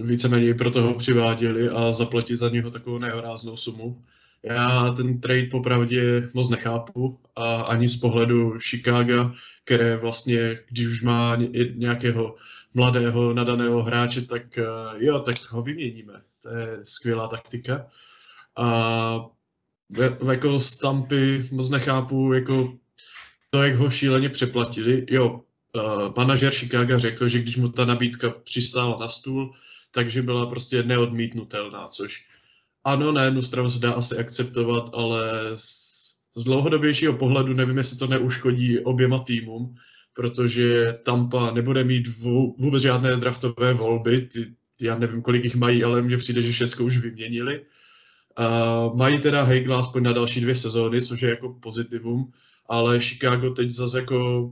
Víceméně 0.03 0.53
pro 0.53 0.71
toho 0.71 0.93
přiváděli 0.93 1.69
a 1.69 1.91
zaplatí 1.91 2.35
za 2.35 2.49
něho 2.49 2.71
takovou 2.71 2.97
nehoráznou 2.97 3.57
sumu. 3.57 4.03
Já 4.43 4.89
ten 4.97 5.19
trade 5.21 5.45
popravdě 5.51 6.29
moc 6.33 6.49
nechápu 6.49 7.19
a 7.35 7.61
ani 7.61 7.89
z 7.89 7.97
pohledu 7.97 8.59
Chicago, 8.59 9.31
které 9.63 9.97
vlastně, 9.97 10.59
když 10.69 10.87
už 10.87 11.01
má 11.01 11.37
nějakého 11.73 12.35
mladého, 12.73 13.33
nadaného 13.33 13.83
hráče, 13.83 14.21
tak 14.21 14.57
eh, 14.57 14.63
jo, 14.97 15.19
tak 15.19 15.35
ho 15.51 15.61
vyměníme. 15.61 16.13
To 16.43 16.49
je 16.49 16.79
skvělá 16.83 17.27
taktika. 17.27 17.85
A 18.57 19.25
jako 20.31 20.59
z 20.59 20.77
Tampy 20.77 21.49
moc 21.51 21.69
nechápu, 21.69 22.33
jako 22.33 22.73
to, 23.49 23.63
jak 23.63 23.75
ho 23.75 23.89
šíleně 23.89 24.29
přeplatili. 24.29 25.05
Jo, 25.09 25.41
uh, 25.75 26.13
manažer 26.17 26.53
Chicago 26.53 26.99
řekl, 26.99 27.27
že 27.27 27.39
když 27.39 27.57
mu 27.57 27.69
ta 27.69 27.85
nabídka 27.85 28.29
přistála 28.29 28.97
na 28.99 29.07
stůl, 29.07 29.53
takže 29.91 30.21
byla 30.21 30.45
prostě 30.45 30.83
neodmítnutelná, 30.83 31.87
což 31.87 32.25
ano, 32.83 33.11
na 33.11 33.23
jednu 33.23 33.41
stranu 33.41 33.69
se 33.69 33.79
dá 33.79 33.91
asi 33.91 34.17
akceptovat, 34.17 34.89
ale 34.93 35.51
z, 35.55 36.43
dlouhodobějšího 36.43 37.13
pohledu 37.13 37.53
nevím, 37.53 37.77
jestli 37.77 37.97
to 37.97 38.07
neuškodí 38.07 38.79
oběma 38.79 39.19
týmům, 39.19 39.75
protože 40.13 40.93
Tampa 41.03 41.51
nebude 41.51 41.83
mít 41.83 42.07
vůbec 42.57 42.83
žádné 42.83 43.17
draftové 43.17 43.73
volby, 43.73 44.21
ty, 44.21 44.55
já 44.81 44.97
nevím, 44.97 45.21
kolik 45.21 45.43
jich 45.43 45.55
mají, 45.55 45.83
ale 45.83 46.01
mně 46.01 46.17
přijde, 46.17 46.41
že 46.41 46.51
všechno 46.51 46.85
už 46.85 46.97
vyměnili. 46.97 47.65
Uh, 48.39 48.97
mají 48.97 49.19
teda 49.19 49.43
Hegla 49.43 49.79
aspoň 49.79 50.03
na 50.03 50.13
další 50.13 50.41
dvě 50.41 50.55
sezóny, 50.55 51.01
což 51.01 51.21
je 51.21 51.29
jako 51.29 51.53
pozitivum, 51.53 52.31
ale 52.69 52.99
Chicago 52.99 53.49
teď 53.49 53.69
zase 53.69 53.99
jako 53.99 54.49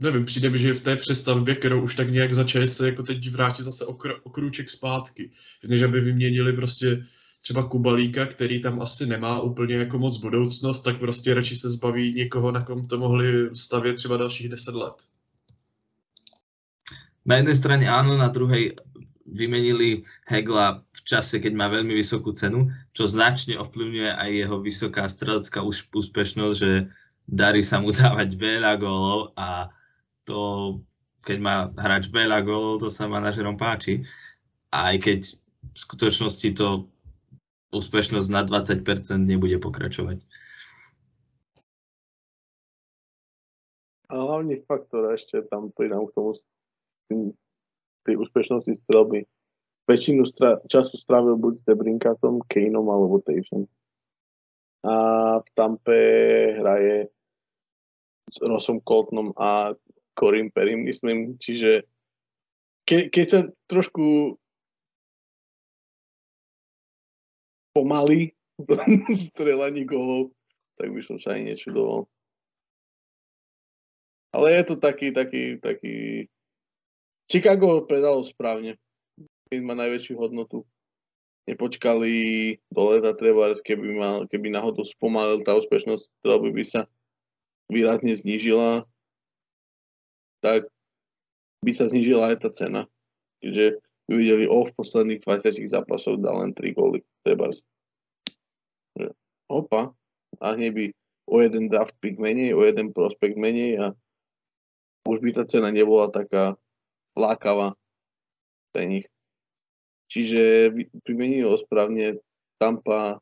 nevím, 0.00 0.24
přijde 0.24 0.50
mi, 0.50 0.58
že 0.58 0.74
v 0.74 0.80
té 0.80 0.96
přestavbě, 0.96 1.54
kterou 1.54 1.82
už 1.82 1.94
tak 1.94 2.10
nějak 2.10 2.32
začali 2.32 2.66
se 2.66 2.86
jako 2.86 3.02
teď 3.02 3.30
vrátit 3.30 3.62
zase 3.62 3.86
o, 3.86 3.96
o 4.22 4.30
krůček 4.30 4.70
zpátky. 4.70 5.30
Než 5.66 5.82
aby 5.82 6.00
vyměnili 6.00 6.52
prostě 6.52 7.04
třeba 7.42 7.68
Kubalíka, 7.68 8.26
který 8.26 8.60
tam 8.60 8.82
asi 8.82 9.06
nemá 9.06 9.40
úplně 9.40 9.74
jako 9.76 9.98
moc 9.98 10.18
budoucnost, 10.18 10.82
tak 10.82 10.98
prostě 10.98 11.34
radši 11.34 11.56
se 11.56 11.68
zbaví 11.70 12.12
někoho, 12.12 12.52
na 12.52 12.64
kom 12.64 12.86
to 12.86 12.98
mohli 12.98 13.54
stavět 13.54 13.94
třeba 13.94 14.16
dalších 14.16 14.48
10 14.48 14.74
let. 14.74 14.94
Na 17.28 17.36
jednej 17.36 17.60
strane 17.60 17.84
áno, 17.84 18.16
na 18.16 18.32
druhej 18.32 18.72
vymenili 19.28 20.00
Hegla 20.24 20.80
v 20.80 21.00
čase, 21.04 21.36
keď 21.36 21.52
má 21.52 21.68
veľmi 21.68 21.92
vysokú 21.92 22.32
cenu, 22.32 22.72
čo 22.96 23.04
značne 23.04 23.60
ovplyvňuje 23.60 24.16
aj 24.16 24.30
jeho 24.32 24.56
vysoká 24.64 25.04
strelecká 25.04 25.60
úspešnosť, 25.92 26.56
že 26.56 26.88
darí 27.28 27.60
sa 27.60 27.84
mu 27.84 27.92
dávať 28.00 28.32
veľa 28.32 28.80
gólov 28.80 29.36
a 29.36 29.68
to, 30.28 30.40
keď 31.24 31.38
má 31.40 31.56
hráč 31.80 32.12
veľa 32.12 32.44
gólov, 32.44 32.84
to 32.84 32.92
sa 32.92 33.08
manažerom 33.08 33.56
páči. 33.56 34.04
Aj 34.68 34.92
keď 35.00 35.32
v 35.72 35.76
skutočnosti 35.76 36.48
to 36.52 36.84
úspešnosť 37.72 38.28
na 38.28 38.44
20% 38.44 38.84
nebude 39.24 39.56
pokračovať. 39.56 40.20
A 44.08 44.14
hlavný 44.16 44.64
faktor 44.64 45.12
ešte 45.12 45.44
tam 45.52 45.68
pridám 45.72 46.08
k 46.08 46.14
tomu 46.16 46.32
tej 48.08 48.16
úspešnosti 48.16 48.72
strelby. 48.84 49.28
Väčšinu 49.84 50.24
stra- 50.24 50.60
času 50.68 50.96
strávil 50.96 51.36
buď 51.36 51.60
s 51.60 51.64
Debrinkatom, 51.68 52.40
Kaneom 52.48 52.88
alebo 52.88 53.20
Taysom. 53.20 53.68
A 54.84 54.94
v 55.44 55.48
Tampe 55.52 56.00
hraje 56.56 57.12
s 58.32 58.36
Rosom 58.40 58.80
Coltonom 58.80 59.36
a 59.36 59.76
Corim 60.18 60.50
Perim, 60.50 60.82
myslím. 60.82 61.38
Čiže 61.38 61.86
ke, 62.82 63.06
keď 63.06 63.26
sa 63.30 63.40
trošku 63.70 64.34
pomalí 67.70 68.34
v 68.66 69.14
strelaní 69.30 69.86
golov, 69.86 70.34
tak 70.74 70.90
by 70.90 71.00
som 71.06 71.22
sa 71.22 71.38
ani 71.38 71.54
nečudoval. 71.54 72.10
Ale 74.34 74.52
je 74.52 74.62
to 74.66 74.76
taký, 74.76 75.14
taký, 75.14 75.56
taký 75.62 76.26
Chicago 77.30 77.86
predalo 77.86 78.26
správne. 78.26 78.76
Keď 79.48 79.60
má 79.64 79.72
najväčšiu 79.72 80.14
hodnotu. 80.20 80.68
Nepočkali 81.48 82.12
do 82.68 82.82
leta 82.92 83.16
treba, 83.16 83.56
keby, 83.56 83.86
mal, 83.96 84.16
keby 84.28 84.52
náhodou 84.52 84.84
spomalil 84.84 85.40
tá 85.48 85.56
úspešnosť, 85.56 86.04
strelby 86.20 86.52
by 86.52 86.64
sa 86.68 86.80
výrazne 87.72 88.12
znížila, 88.12 88.84
tak 90.44 90.70
by 91.62 91.72
sa 91.74 91.90
znížila 91.90 92.34
aj 92.34 92.36
tá 92.46 92.50
cena. 92.54 92.82
Čiže 93.42 93.82
videli, 94.10 94.44
o, 94.46 94.66
v 94.66 94.74
posledných 94.74 95.22
20 95.22 95.68
zápasoch 95.70 96.18
dal 96.18 96.42
len 96.42 96.52
3 96.54 96.74
góly. 96.74 97.02
Treba. 97.22 97.52
Opa, 99.48 99.92
a 100.38 100.46
hneď 100.54 100.70
by 100.74 100.84
o 101.28 101.36
jeden 101.40 101.72
draft 101.72 101.96
pick 102.00 102.20
menej, 102.20 102.52
o 102.52 102.64
jeden 102.64 102.92
prospekt 102.92 103.36
menej 103.36 103.80
a 103.80 103.86
už 105.08 105.24
by 105.24 105.30
tá 105.32 105.44
cena 105.48 105.72
nebola 105.72 106.12
taká 106.12 106.56
lákava 107.16 107.76
pre 108.72 108.84
nich. 108.84 109.06
Čiže 110.08 110.72
vymenilo 111.04 111.56
správne 111.60 112.20
Tampa 112.60 113.20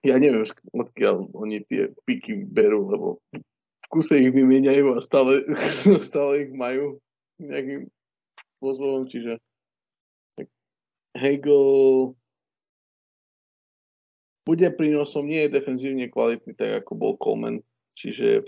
ja 0.00 0.16
neviem, 0.16 0.48
odkiaľ 0.72 1.32
oni 1.36 1.64
tie 1.68 1.92
piky 2.08 2.48
berú, 2.48 2.88
lebo 2.88 3.08
kuse 3.90 4.22
ich 4.22 4.30
vymieňajú 4.30 4.96
a 4.96 4.98
stále, 5.02 5.42
stále 6.08 6.46
ich 6.46 6.52
majú 6.54 7.02
nejakým 7.42 7.90
spôsobom, 8.58 9.10
čiže 9.10 9.42
Hegel 11.18 12.14
bude 14.46 14.68
prínosom, 14.72 15.26
nie 15.26 15.46
je 15.46 15.54
defenzívne 15.58 16.06
kvalitný, 16.06 16.54
tak 16.54 16.86
ako 16.86 16.92
bol 16.96 17.12
Coleman. 17.18 17.62
Čiže 17.98 18.46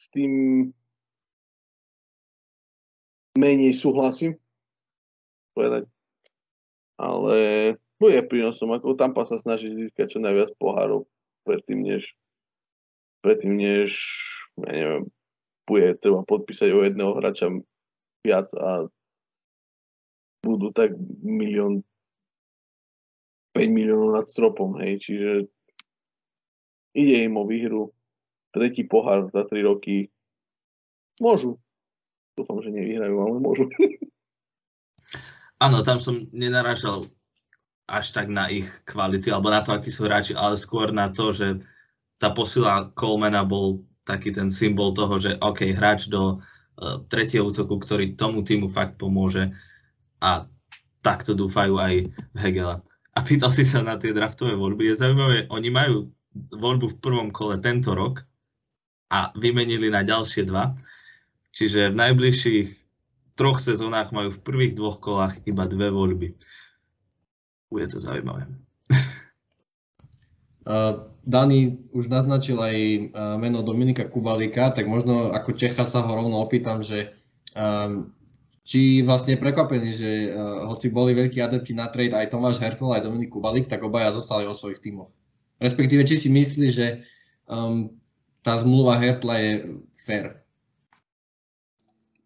s 0.00 0.06
tým 0.14 0.32
menej 3.36 3.76
súhlasím 3.76 4.38
povedať. 5.54 5.86
Ale 7.00 7.36
bude 8.00 8.20
prínosom, 8.26 8.72
ako 8.72 8.96
Tampa 8.96 9.24
sa 9.28 9.36
snaží 9.40 9.72
získať 9.72 10.16
čo 10.16 10.18
najviac 10.20 10.56
pohárov 10.56 11.04
predtým, 11.44 11.84
než 11.84 12.02
predtým, 13.20 13.56
než 13.56 13.90
ja 14.60 14.70
neviem, 14.72 15.02
bude 15.64 15.88
treba 16.02 16.26
podpísať 16.26 16.68
o 16.74 16.80
jedného 16.82 17.12
hráča 17.16 17.48
viac 18.26 18.50
a 18.58 18.90
budú 20.44 20.72
tak 20.72 20.96
milión 21.20 21.84
5 23.54 23.66
miliónov 23.66 24.16
nad 24.16 24.26
stropom, 24.30 24.78
hej, 24.78 25.02
čiže 25.02 25.30
ide 26.94 27.26
im 27.26 27.34
o 27.36 27.44
výhru, 27.44 27.92
tretí 28.54 28.86
pohár 28.86 29.30
za 29.30 29.46
3 29.46 29.68
roky, 29.68 30.10
môžu. 31.18 31.58
Dúfam, 32.38 32.62
že 32.62 32.72
nevyhrajú, 32.72 33.16
ale 33.20 33.36
môžu. 33.42 33.66
Áno, 35.64 35.84
tam 35.84 36.00
som 36.00 36.24
nenarážal 36.32 37.04
až 37.90 38.06
tak 38.14 38.30
na 38.30 38.48
ich 38.48 38.70
kvality, 38.86 39.28
alebo 39.28 39.50
na 39.50 39.60
to, 39.60 39.74
akí 39.74 39.90
sú 39.92 40.06
hráči, 40.06 40.32
ale 40.32 40.56
skôr 40.56 40.94
na 40.94 41.10
to, 41.10 41.34
že 41.34 41.60
tá 42.20 42.28
posila 42.36 42.92
Colemana 42.92 43.42
bol 43.48 43.88
taký 44.04 44.30
ten 44.30 44.52
symbol 44.52 44.92
toho, 44.92 45.16
že 45.16 45.40
OK, 45.40 45.72
hráč 45.72 46.12
do 46.12 46.36
uh, 46.36 47.00
tretieho 47.08 47.48
útoku, 47.48 47.80
ktorý 47.80 48.12
tomu 48.14 48.44
týmu 48.44 48.68
fakt 48.68 49.00
pomôže 49.00 49.56
a 50.20 50.44
takto 51.00 51.32
dúfajú 51.32 51.80
aj 51.80 52.12
Hegela. 52.36 52.84
A 53.16 53.24
pýtal 53.24 53.48
si 53.48 53.64
sa 53.64 53.80
na 53.80 53.96
tie 53.96 54.12
draftové 54.12 54.52
voľby. 54.52 54.92
Je 54.92 55.00
zaujímavé, 55.00 55.48
oni 55.48 55.68
majú 55.72 56.12
voľbu 56.52 56.86
v 56.94 57.00
prvom 57.00 57.28
kole 57.32 57.58
tento 57.58 57.96
rok 57.96 58.22
a 59.10 59.34
vymenili 59.34 59.90
na 59.90 60.06
ďalšie 60.06 60.46
dva. 60.46 60.76
Čiže 61.50 61.90
v 61.90 61.98
najbližších 61.98 62.68
troch 63.34 63.58
sezónach 63.58 64.14
majú 64.14 64.30
v 64.30 64.44
prvých 64.44 64.76
dvoch 64.78 65.02
kolách 65.02 65.42
iba 65.48 65.66
dve 65.66 65.90
voľby. 65.90 66.28
Bude 67.72 67.86
to 67.90 67.98
zaujímavé. 67.98 68.69
Dani 71.20 71.60
už 71.92 72.08
naznačil 72.08 72.60
aj 72.60 72.76
meno 73.40 73.64
Dominika 73.64 74.04
Kubalika, 74.04 74.72
tak 74.72 74.88
možno 74.88 75.32
ako 75.32 75.56
Čecha 75.56 75.84
sa 75.84 76.04
ho 76.04 76.12
rovno 76.12 76.40
opýtam, 76.40 76.84
že 76.84 77.16
či 78.64 79.02
vlastne 79.02 79.40
prekvapený, 79.40 79.88
že 79.92 80.10
hoci 80.68 80.92
boli 80.92 81.16
veľkí 81.16 81.40
adepti 81.40 81.72
na 81.72 81.88
trade 81.88 82.12
aj 82.12 82.30
Tomáš 82.30 82.60
Hertel, 82.60 82.92
aj 82.92 83.04
Dominik 83.08 83.32
Kubalik, 83.32 83.66
tak 83.66 83.82
obaja 83.82 84.12
zostali 84.12 84.44
vo 84.44 84.54
svojich 84.54 84.84
tímoch. 84.84 85.10
Respektíve, 85.60 86.04
či 86.08 86.16
si 86.16 86.28
myslí, 86.32 86.66
že 86.72 87.04
um, 87.48 87.92
tá 88.40 88.56
zmluva 88.56 88.96
Hertla 88.96 89.36
je 89.36 89.52
fair? 89.92 90.40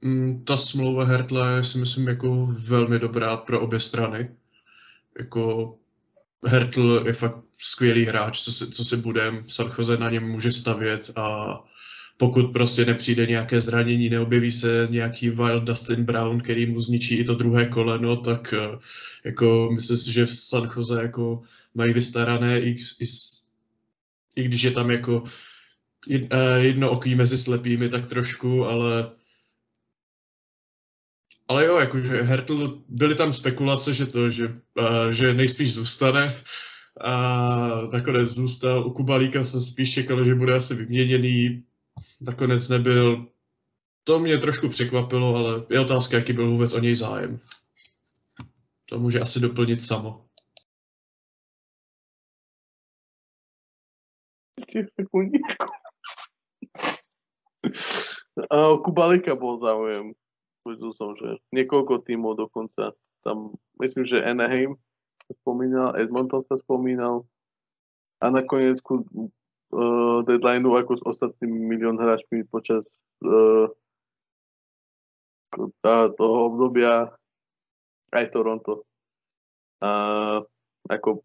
Mm, 0.05 0.45
ta 0.45 0.57
smlouva 0.57 1.05
Hertla 1.05 1.51
je 1.51 1.65
si 1.65 1.79
myslím 1.79 2.09
jako 2.09 2.49
velmi 2.53 2.99
dobrá 2.99 3.37
pro 3.37 3.61
obě 3.61 3.81
strany. 3.81 4.31
Jako 5.19 5.75
Hertl 6.47 7.03
je 7.07 7.13
fakt 7.13 7.45
skvělý 7.65 8.05
hráč, 8.05 8.41
co 8.41 8.53
si, 8.53 8.71
co 8.71 8.85
si 8.85 8.97
budem, 8.97 9.45
Sarkozy 9.49 9.97
na 9.99 10.11
něm 10.11 10.29
může 10.29 10.53
stavět 10.53 11.11
a 11.17 11.59
pokud 12.17 12.53
prostě 12.53 12.85
nepřijde 12.85 13.27
nějaké 13.27 13.61
zranění, 13.61 14.09
neobjeví 14.09 14.53
se 14.53 14.89
nějaký 14.91 15.31
wild 15.31 15.65
Dustin 15.65 16.05
Brown, 16.05 16.41
který 16.41 16.67
mu 16.67 16.81
zničí 16.81 17.17
i 17.17 17.25
to 17.25 17.35
druhé 17.35 17.67
koleno, 17.67 18.17
tak 18.17 18.53
eh, 18.53 18.79
jako 19.25 19.71
myslím 19.75 19.97
si, 19.97 20.13
že 20.13 20.27
v 20.27 20.35
San 20.35 20.71
Jose 20.77 21.03
jako 21.03 21.43
mají 21.75 21.93
vystarané, 21.93 22.61
i, 22.61 22.71
i, 23.01 23.07
i 24.37 24.45
když 24.45 24.63
je 24.63 24.71
tam 24.71 24.91
jako 24.91 25.25
eh, 26.11 26.59
jedno 26.59 26.91
oký 26.91 27.15
mezi 27.15 27.39
slepými 27.39 27.89
tak 27.89 28.07
trošku, 28.07 28.65
ale 28.65 29.11
ale 31.49 31.67
jo, 31.67 31.79
jakože 31.79 32.23
Hertl, 32.23 32.83
byly 32.89 33.15
tam 33.15 33.33
spekulace, 33.33 33.95
že 33.95 34.07
to, 34.07 34.31
že, 34.31 34.49
uh, 34.49 35.09
že 35.11 35.35
nejspíš 35.35 35.73
zůstane. 35.73 36.35
A 37.01 37.13
nakonec 37.93 38.29
zůstal. 38.29 38.87
U 38.87 38.91
Kubalíka 38.91 39.45
se 39.45 39.61
spíš 39.61 39.95
čekalo, 39.95 40.25
že 40.25 40.35
bude 40.35 40.57
asi 40.57 40.75
vyměněný. 40.75 41.65
Nakonec 42.21 42.69
nebyl. 42.69 43.27
To 44.05 44.19
mě 44.19 44.39
trošku 44.39 44.69
překvapilo, 44.69 45.37
ale 45.37 45.67
je 45.71 45.81
otázka, 45.81 46.17
jaký 46.17 46.33
byl 46.33 46.51
vůbec 46.51 46.73
o 46.73 46.79
něj 46.79 46.95
zájem. 46.95 47.39
To 48.89 48.99
může 48.99 49.21
asi 49.21 49.41
doplnit 49.41 49.83
samo. 49.83 50.25
Kubalika 58.85 59.35
bol 59.35 59.63
záujem 59.63 60.13
počul 60.65 60.97
som, 60.97 61.13
že 61.13 61.37
niekoľko 61.53 62.01
tímov 62.09 62.41
dokonca. 62.41 62.97
Tam, 63.21 63.53
myslím, 63.81 64.09
že 64.09 64.25
Anaheim 64.25 64.81
spomínal, 65.33 65.97
Edmonton 65.97 66.45
sa 66.45 66.61
spomínal 66.61 67.25
a 68.21 68.29
nakoniec 68.29 68.81
ku 68.85 69.05
uh, 69.05 70.21
deadlineu 70.25 70.77
ako 70.77 70.93
s 71.01 71.03
ostatnými 71.05 71.77
milión 71.77 71.97
hráčmi 71.97 72.45
počas 72.49 72.85
uh, 73.25 73.69
toho 76.19 76.37
obdobia 76.51 77.15
aj 78.11 78.25
Toronto. 78.35 78.83
A 79.83 79.91
ako 80.91 81.23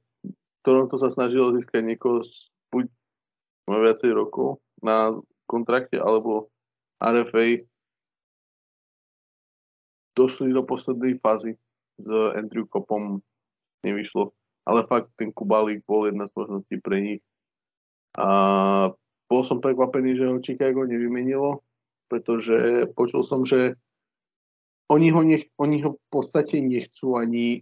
Toronto 0.62 0.96
sa 1.02 1.10
snažilo 1.10 1.56
získať 1.56 1.82
niekoho 1.82 2.22
buď 2.70 2.86
viacej 3.70 4.12
rokov 4.14 4.62
na 4.82 5.14
kontrakte, 5.50 5.98
alebo 5.98 6.50
RFA 7.00 7.64
došli 10.18 10.52
do 10.52 10.68
poslednej 10.68 11.16
fázy 11.24 11.56
s 12.00 12.08
Andrew 12.36 12.68
Kopom, 12.68 13.24
nevyšlo. 13.84 14.32
Ale 14.68 14.86
fakt 14.86 15.10
ten 15.18 15.34
Kubalík 15.34 15.86
bol 15.88 16.10
jedna 16.10 16.30
z 16.30 16.36
možností 16.36 16.78
pre 16.78 16.98
nich. 17.02 17.22
A 18.18 18.28
bol 19.30 19.42
som 19.46 19.62
prekvapený, 19.62 20.18
že 20.18 20.26
ho 20.30 20.42
Chicago 20.42 20.86
nevymenilo, 20.86 21.62
pretože 22.10 22.90
počul 22.98 23.22
som, 23.26 23.46
že 23.46 23.78
oni 24.90 25.14
ho, 25.14 25.22
nech, 25.22 25.46
oni 25.62 25.86
ho 25.86 25.98
v 25.98 26.06
podstate 26.10 26.58
nechcú 26.62 27.14
ani 27.14 27.62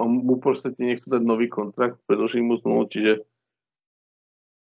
on 0.00 0.24
mu 0.24 0.40
v 0.40 0.42
podstate 0.48 0.80
nechcú 0.80 1.12
dať 1.12 1.22
nový 1.28 1.52
kontrakt, 1.52 2.00
predlží 2.08 2.40
mu 2.40 2.56
znovu, 2.56 2.88
čiže 2.88 3.20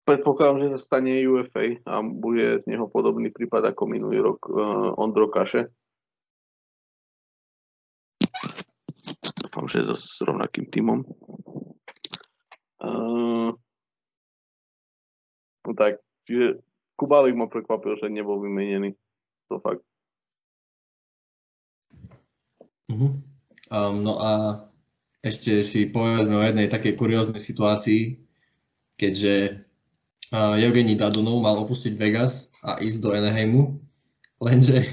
predpokladám, 0.09 0.65
že 0.65 0.69
sa 0.75 0.79
stane 0.81 1.21
UFA 1.29 1.77
a 1.85 2.01
bude 2.01 2.65
z 2.65 2.67
neho 2.67 2.89
podobný 2.89 3.29
prípad 3.29 3.77
ako 3.77 3.85
minulý 3.85 4.25
rok 4.25 4.49
uh, 4.49 4.97
Ondro 4.97 5.29
Kaše. 5.29 5.69
Dúfam, 9.51 9.67
že 9.67 9.83
s 9.99 10.23
rovnakým 10.23 10.71
týmom. 10.71 11.03
Uh, 12.79 13.51
no 15.67 15.71
tak, 15.75 15.99
čiže 16.31 16.63
Kubalik 16.95 17.35
ma 17.35 17.51
prekvapil, 17.51 17.99
že 17.99 18.15
nebol 18.15 18.39
vymenený. 18.39 18.95
To 19.51 19.59
fakt. 19.59 19.83
Uh-huh. 22.95 23.19
Um, 23.75 24.07
no 24.07 24.23
a 24.23 24.31
ešte 25.19 25.67
si 25.67 25.91
povedzme 25.91 26.39
o 26.39 26.47
jednej 26.47 26.71
takej 26.71 26.95
kurióznej 26.95 27.43
situácii, 27.43 28.23
keďže 28.95 29.67
uh, 30.31 30.63
Evgení 30.63 30.95
Dadunov 30.95 31.43
mal 31.43 31.59
opustiť 31.59 31.99
Vegas 31.99 32.55
a 32.63 32.79
ísť 32.79 33.03
do 33.03 33.11
Anaheimu, 33.11 33.83
lenže 34.39 34.87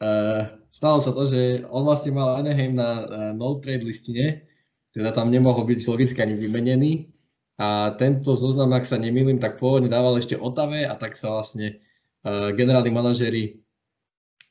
uh, 0.00 0.61
stalo 0.72 0.98
sa 0.98 1.12
to, 1.12 1.28
že 1.28 1.68
on 1.68 1.84
vlastne 1.84 2.16
mal 2.16 2.40
Anaheim 2.40 2.72
na 2.72 2.90
no 3.36 3.60
trade 3.60 3.84
listine, 3.84 4.48
teda 4.96 5.12
tam 5.12 5.28
nemohol 5.28 5.68
byť 5.68 5.88
logicky 5.88 6.18
ani 6.20 6.36
vymenený 6.36 7.12
a 7.60 7.92
tento 7.94 8.32
zoznam, 8.32 8.72
ak 8.72 8.88
sa 8.88 8.96
nemýlim, 8.96 9.36
tak 9.36 9.60
pôvodne 9.60 9.92
dával 9.92 10.16
ešte 10.16 10.40
Otave 10.40 10.88
a 10.88 10.96
tak 10.96 11.14
sa 11.14 11.36
vlastne 11.36 11.78
uh, 12.24 12.50
generálni 12.56 12.90
manažeri 12.90 13.62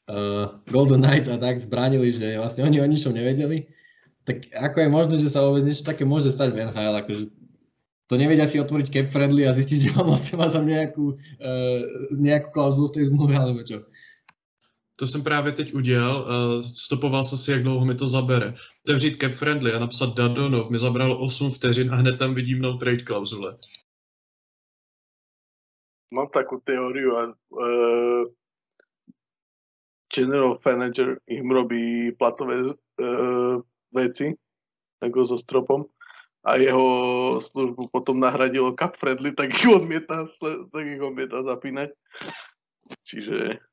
uh, 0.08 0.62
Golden 0.70 1.02
Knights 1.02 1.28
a 1.28 1.42
tak 1.42 1.58
zbránili, 1.58 2.14
že 2.14 2.38
vlastne 2.38 2.64
oni 2.64 2.78
o 2.78 2.88
ničom 2.88 3.12
nevedeli. 3.12 3.68
Tak 4.24 4.54
ako 4.54 4.78
je 4.86 4.90
možné, 4.90 5.16
že 5.18 5.34
sa 5.34 5.42
vôbec 5.42 5.66
niečo 5.66 5.82
také 5.82 6.06
môže 6.06 6.30
stať 6.30 6.54
v 6.54 6.70
NHL, 6.70 6.96
akože 7.04 7.24
to 8.06 8.14
nevedia 8.20 8.44
si 8.44 8.60
otvoriť 8.60 8.88
cap 8.92 9.08
friendly 9.08 9.48
a 9.48 9.56
zistiť, 9.56 9.80
že 9.82 9.90
on 9.96 10.12
vlastne 10.12 10.36
má 10.38 10.52
tam 10.52 10.68
nejakú, 10.68 11.16
uh, 11.18 11.82
nejakú 12.16 12.54
klauzulu 12.54 12.92
v 12.92 12.96
tej 13.02 13.06
zmluve, 13.10 13.34
alebo 13.34 13.66
čo. 13.66 13.88
To 15.02 15.08
jsem 15.08 15.24
právě 15.24 15.52
teď 15.52 15.74
udělal, 15.74 16.22
uh, 16.22 16.62
stopoval 16.62 17.24
jsem 17.24 17.38
si, 17.38 17.52
jak 17.52 17.64
dlouho 17.64 17.86
mi 17.86 17.96
to 17.96 18.08
zabere. 18.08 18.54
Otevřít 18.86 19.22
cap 19.22 19.32
friendly 19.32 19.74
a 19.74 19.80
napsat 19.80 20.14
Dadonov 20.18 20.70
mi 20.70 20.80
zabralo 20.80 21.20
8 21.20 21.52
vteřin 21.52 21.94
a 21.94 21.96
hned 21.96 22.20
tam 22.20 22.36
vidím 22.36 22.62
no 22.62 22.78
trade 22.78 23.04
klauzule. 23.04 23.58
Mám 26.14 26.30
takú 26.30 26.62
teóriu 26.62 27.18
a 27.18 27.34
uh, 27.34 28.30
general 30.14 30.60
manager 30.66 31.18
im 31.26 31.50
robí 31.52 32.12
platové 32.12 32.62
uh, 32.62 33.58
veci, 33.90 34.38
ako 35.02 35.26
so 35.26 35.38
stropom 35.42 35.90
a 36.46 36.62
jeho 36.62 36.86
službu 37.42 37.90
potom 37.90 38.22
nahradilo 38.22 38.78
Cup 38.78 39.02
Friendly, 39.02 39.34
tak 39.34 39.50
ich 39.50 39.66
odmieta, 39.66 40.30
tak 40.70 40.86
ich 40.86 41.02
odmieta 41.02 41.42
zapínať. 41.42 41.90
Čiže 43.08 43.71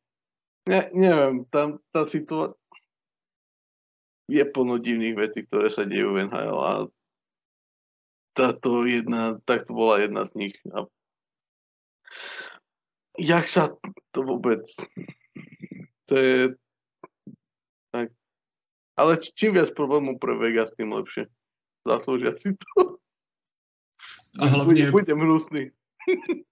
ne, 0.69 0.81
neviem, 0.93 1.49
tam 1.49 1.81
tá 1.91 2.05
situácia 2.05 2.55
je 4.29 4.45
plno 4.45 4.77
divných 4.77 5.17
vecí, 5.17 5.49
ktoré 5.49 5.73
sa 5.73 5.89
dejú 5.89 6.13
v 6.13 6.29
NHL 6.29 6.59
a 6.61 6.73
táto 8.37 8.85
jedna, 8.85 9.41
tak 9.49 9.65
to 9.65 9.73
bola 9.73 10.05
jedna 10.05 10.29
z 10.29 10.33
nich. 10.37 10.57
A 10.77 10.85
jak 13.17 13.49
sa 13.49 13.73
to 14.13 14.21
vôbec 14.21 14.63
to 16.09 16.15
je 16.17 16.55
tak. 17.93 18.13
Ale 18.97 19.21
čím 19.37 19.55
viac 19.55 19.73
problémov 19.77 20.21
pre 20.21 20.35
Vegas, 20.37 20.73
tým 20.77 20.93
lepšie 20.93 21.29
zaslúžia 21.89 22.37
si 22.41 22.53
to. 22.53 22.99
A 24.41 24.47
hlavně... 24.47 24.91
Budem 24.91 25.19
hnusný. 25.19 25.71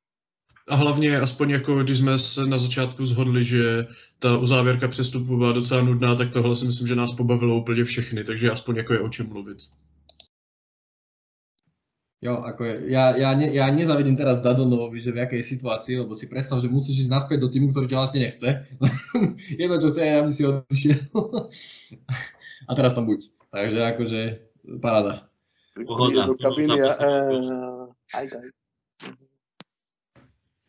A 0.68 0.74
hlavně, 0.74 1.20
aspoň 1.20 1.50
jako 1.50 1.82
když 1.82 1.98
jsme 1.98 2.18
se 2.18 2.46
na 2.46 2.58
začátku 2.58 3.06
zhodli, 3.06 3.44
že 3.44 3.86
ta 4.18 4.38
uzávěrka 4.38 4.88
přestupu 4.88 5.36
byla 5.36 5.52
docela 5.52 5.82
nudná, 5.82 6.14
tak 6.14 6.30
tohle 6.30 6.56
si 6.56 6.66
myslím, 6.66 6.88
že 6.88 6.94
nás 6.94 7.12
pobavilo 7.12 7.60
úplně 7.60 7.84
všechny, 7.84 8.24
takže 8.24 8.50
aspoň 8.50 8.76
jako 8.76 8.92
je 8.92 9.00
o 9.00 9.08
čem 9.08 9.28
mluvit. 9.28 9.58
Jo, 12.26 12.42
ako 12.42 12.64
je, 12.64 12.74
ja, 12.90 13.12
ja, 13.12 13.36
ne, 13.36 13.52
ja 13.52 13.68
nezavidím 13.68 14.16
teraz 14.16 14.40
Dadonovi, 14.40 14.96
že 14.98 15.12
v 15.12 15.20
jakej 15.20 15.46
situácii, 15.46 16.00
lebo 16.00 16.16
si 16.16 16.26
predstav, 16.26 16.64
že 16.64 16.72
musíš 16.72 17.06
ísť 17.06 17.12
naspäť 17.12 17.38
do 17.44 17.52
týmu, 17.52 17.70
ktorý 17.70 17.86
ťa 17.92 17.98
vlastne 18.00 18.20
nechce. 18.24 18.48
Jedno, 19.60 19.76
čo 19.76 19.92
chce, 19.92 20.24
aby 20.24 20.32
si 20.32 20.42
odišiel. 20.48 21.06
a 22.68 22.72
teraz 22.72 22.96
tam 22.96 23.06
buď. 23.06 23.20
Takže 23.52 23.80
akože 23.94 24.20
paráda. 24.80 25.28
Pohoda. 25.84 26.26
Do 26.26 26.40
kabíny 26.40 26.80
a, 26.82 26.90
uh, 27.04 28.65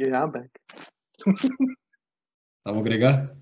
back. 0.05 0.51
Tam 2.65 2.83
Grega? 2.85 3.33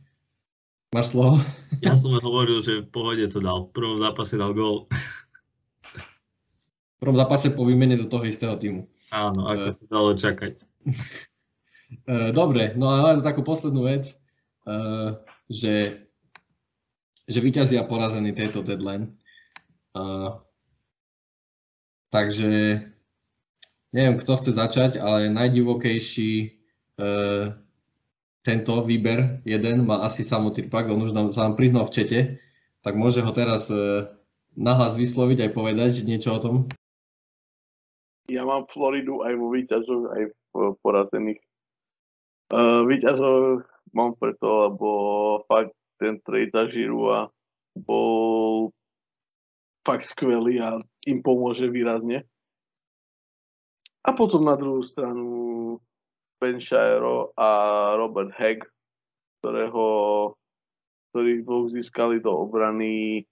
Máš 0.95 1.11
slovo? 1.11 1.43
Ja 1.83 1.91
som 1.99 2.15
hovoril, 2.15 2.63
že 2.63 2.87
v 2.87 2.87
pohode 2.87 3.27
to 3.27 3.43
dal. 3.43 3.67
V 3.67 3.75
prvom 3.75 3.99
zápase 3.99 4.39
dal 4.39 4.55
gól. 4.55 4.87
V 6.95 6.97
prvom 7.03 7.19
zápase 7.19 7.51
po 7.51 7.67
výmene 7.67 7.99
do 7.99 8.07
toho 8.07 8.23
istého 8.23 8.55
týmu. 8.55 8.87
Áno, 9.11 9.43
ako 9.51 9.67
sa 9.75 9.85
dalo 9.91 10.15
čakať. 10.15 10.63
Dobre, 12.39 12.71
no 12.79 12.87
a 12.87 13.11
len 13.11 13.19
takú 13.19 13.43
poslednú 13.43 13.91
vec, 13.91 14.15
že, 15.51 16.07
že 17.27 17.39
vyťazia 17.43 17.83
porazení 17.83 18.31
tejto 18.31 18.63
deadline. 18.63 19.11
Takže 22.15 22.51
neviem, 23.95 24.19
kto 24.19 24.35
chce 24.35 24.51
začať, 24.51 24.91
ale 24.99 25.31
najdivokejší 25.31 26.31
uh, 26.99 27.55
tento 28.43 28.73
výber 28.83 29.39
jeden 29.47 29.87
má 29.87 30.03
asi 30.03 30.27
samotný 30.27 30.67
pak, 30.67 30.91
on 30.91 31.07
už 31.07 31.15
nám, 31.15 31.31
sa 31.31 31.47
nám 31.47 31.55
priznal 31.55 31.87
v 31.87 31.95
čete, 31.95 32.19
tak 32.83 32.99
môže 32.99 33.23
ho 33.23 33.31
teraz 33.31 33.71
uh, 33.71 34.11
nahlas 34.59 34.99
vysloviť 34.99 35.47
aj 35.47 35.51
povedať 35.55 36.03
niečo 36.03 36.35
o 36.35 36.43
tom. 36.43 36.55
Ja 38.27 38.43
mám 38.43 38.67
Floridu 38.67 39.23
aj 39.23 39.33
vo 39.39 39.47
výťazoch, 39.53 40.03
aj 40.11 40.23
v 40.27 40.53
porazených. 40.83 41.39
Uh, 42.51 42.83
výťazov 42.83 43.63
mám 43.95 44.19
preto, 44.19 44.69
lebo 44.69 44.89
fakt 45.47 45.71
ten 45.95 46.19
trade 46.19 46.51
za 46.51 46.67
Žirua 46.67 47.31
bol 47.79 48.75
fakt 49.87 50.09
skvelý 50.09 50.59
a 50.59 50.81
im 51.07 51.23
pomôže 51.23 51.69
výrazne. 51.71 52.27
A 54.05 54.13
potom 54.13 54.45
na 54.45 54.53
druhú 54.53 54.85
stranu 54.85 55.25
Ben 56.37 56.61
Shiro 56.61 57.33
a 57.33 57.49
Robert 57.97 58.29
Hegg, 58.37 58.61
ktorého, 59.41 59.85
ktorých 61.09 61.41
dvoch 61.41 61.67
získali 61.73 62.21
do 62.21 62.29
obrany 62.29 63.25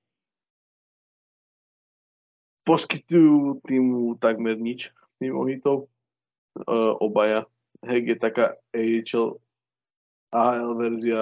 poskytujú 2.65 3.61
týmu 3.67 4.17
takmer 4.17 4.57
nič 4.57 4.89
mimo 5.21 5.45
hitov. 5.45 5.91
Uh, 6.53 6.95
obaja. 6.97 7.45
Heg 7.83 8.13
je 8.13 8.17
taká 8.17 8.55
AHL, 8.71 9.37
AHL 10.31 10.71
verzia 10.79 11.21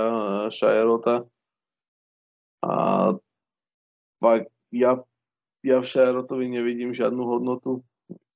Shirota. 0.54 1.26
A 2.62 2.72
fakt, 4.22 4.54
ja 4.70 5.02
ja 5.62 5.78
v 5.78 5.86
Šarotovi 5.86 6.50
nevidím 6.50 6.94
žiadnu 6.94 7.22
hodnotu. 7.22 7.86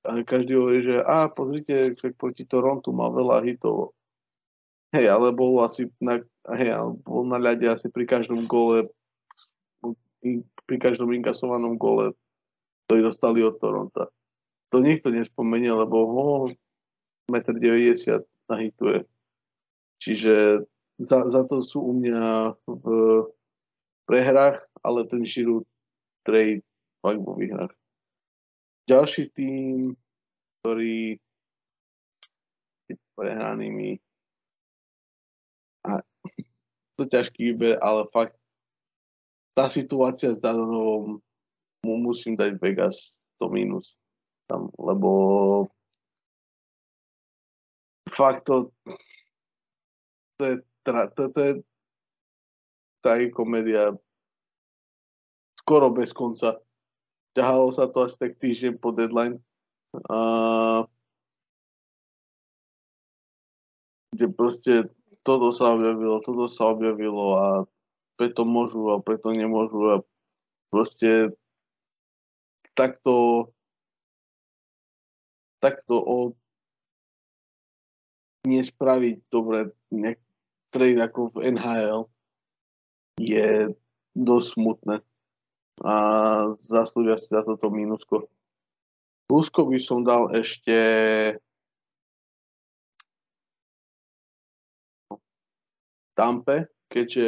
A 0.06 0.22
každý 0.22 0.54
hovorí, 0.56 0.86
že 0.86 1.02
a 1.02 1.28
pozrite, 1.28 1.98
že 1.98 2.14
proti 2.14 2.46
Torontu 2.46 2.94
má 2.94 3.10
veľa 3.10 3.42
hitov. 3.44 3.98
Hej, 4.94 5.12
ale 5.12 5.34
bol 5.36 5.60
asi 5.66 5.90
na, 6.00 6.22
hej, 6.56 6.72
bol 7.04 7.26
na 7.28 7.42
ľade 7.42 7.66
asi 7.68 7.90
pri 7.90 8.06
každom 8.06 8.46
gole, 8.46 8.88
pri 10.66 10.78
každom 10.78 11.12
inkasovanom 11.12 11.76
gole, 11.76 12.16
ktorý 12.88 13.12
dostali 13.12 13.42
od 13.42 13.60
Toronta. 13.60 14.08
To 14.72 14.80
nikto 14.80 15.12
nespomenie, 15.12 15.74
lebo 15.74 15.96
ho 16.10 16.26
1,90 17.28 18.22
m 18.22 18.24
nahituje. 18.46 19.10
Čiže 20.00 20.66
za, 21.02 21.28
za 21.28 21.42
to 21.50 21.66
sú 21.66 21.82
u 21.82 21.94
mňa 21.98 22.54
v 22.70 22.86
prehrách, 24.06 24.62
ale 24.86 25.10
ten 25.10 25.26
Žiru 25.26 25.66
trade 26.24 26.62
fakt 27.02 27.22
vo 27.22 27.34
výhrach. 27.36 27.74
Ďalší 28.86 29.34
tým, 29.34 29.98
ktorý 30.62 31.18
prehranými 33.16 33.98
a 35.88 36.04
to 37.00 37.04
ťažký 37.08 37.54
výber, 37.54 37.80
ale 37.80 38.10
fakt 38.12 38.36
tá 39.56 39.72
situácia 39.72 40.36
s 40.36 40.40
Dadonovom 40.44 41.24
mu 41.86 41.96
musím 42.02 42.36
dať 42.36 42.60
Vegas 42.60 42.98
to 43.40 43.48
minus 43.48 43.96
tam, 44.52 44.68
lebo 44.76 45.10
fakt 48.12 48.46
to 48.50 48.74
to 50.36 50.44
je, 50.44 50.56
tra, 50.84 51.08
to, 51.16 51.32
to 51.32 51.40
je 51.40 51.54
tragikomédia 53.00 53.96
skoro 55.64 55.88
bez 55.96 56.12
konca 56.12 56.60
ťahalo 57.36 57.76
sa 57.76 57.92
to 57.92 58.08
asi 58.08 58.16
tak 58.16 58.40
týždeň 58.40 58.80
po 58.80 58.96
deadline. 58.96 59.44
A, 60.08 60.88
kde 64.16 64.28
proste 64.32 64.74
toto 65.28 65.52
sa 65.52 65.76
objavilo, 65.76 66.24
toto 66.24 66.48
sa 66.48 66.72
objavilo 66.72 67.26
a 67.36 67.48
preto 68.16 68.48
môžu 68.48 68.96
a 68.96 69.04
preto 69.04 69.36
nemôžu 69.36 69.80
a 69.92 69.96
proste 70.72 71.36
takto 72.76 73.48
takto 75.60 75.96
o 75.98 76.18
nespraviť 78.46 79.26
dobre 79.34 79.74
trade 80.70 81.00
ako 81.02 81.34
v 81.34 81.56
NHL 81.56 82.06
je 83.18 83.74
dosť 84.14 84.48
smutné 84.54 84.96
a 85.84 85.94
zaslúžia 86.72 87.20
si 87.20 87.28
za 87.28 87.44
toto 87.44 87.68
mínusko. 87.68 88.32
Plusko 89.28 89.68
by 89.68 89.80
som 89.82 90.06
dal 90.06 90.32
ešte 90.38 90.78
Tampe, 96.16 96.72
keďže 96.88 97.28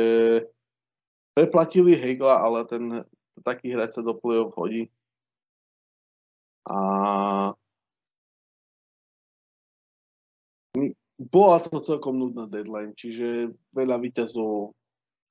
preplatili 1.36 2.00
Hegla, 2.00 2.40
ale 2.40 2.64
ten 2.72 2.84
taký 3.44 3.76
hráč 3.76 4.00
sa 4.00 4.02
do 4.06 4.16
play-off 4.16 4.56
hodí. 4.56 4.88
A 6.68 6.78
bola 11.18 11.58
to 11.66 11.82
celkom 11.84 12.16
nudná 12.16 12.46
deadline, 12.48 12.94
čiže 12.96 13.52
veľa 13.74 13.98
výťazov 14.00 14.72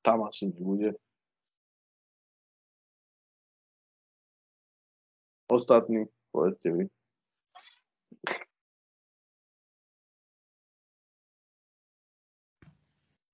tam 0.02 0.26
asi 0.26 0.50
nebude. 0.50 0.98
Ostatní, 5.46 6.10
povedzte 6.34 6.70
vy. 6.74 6.84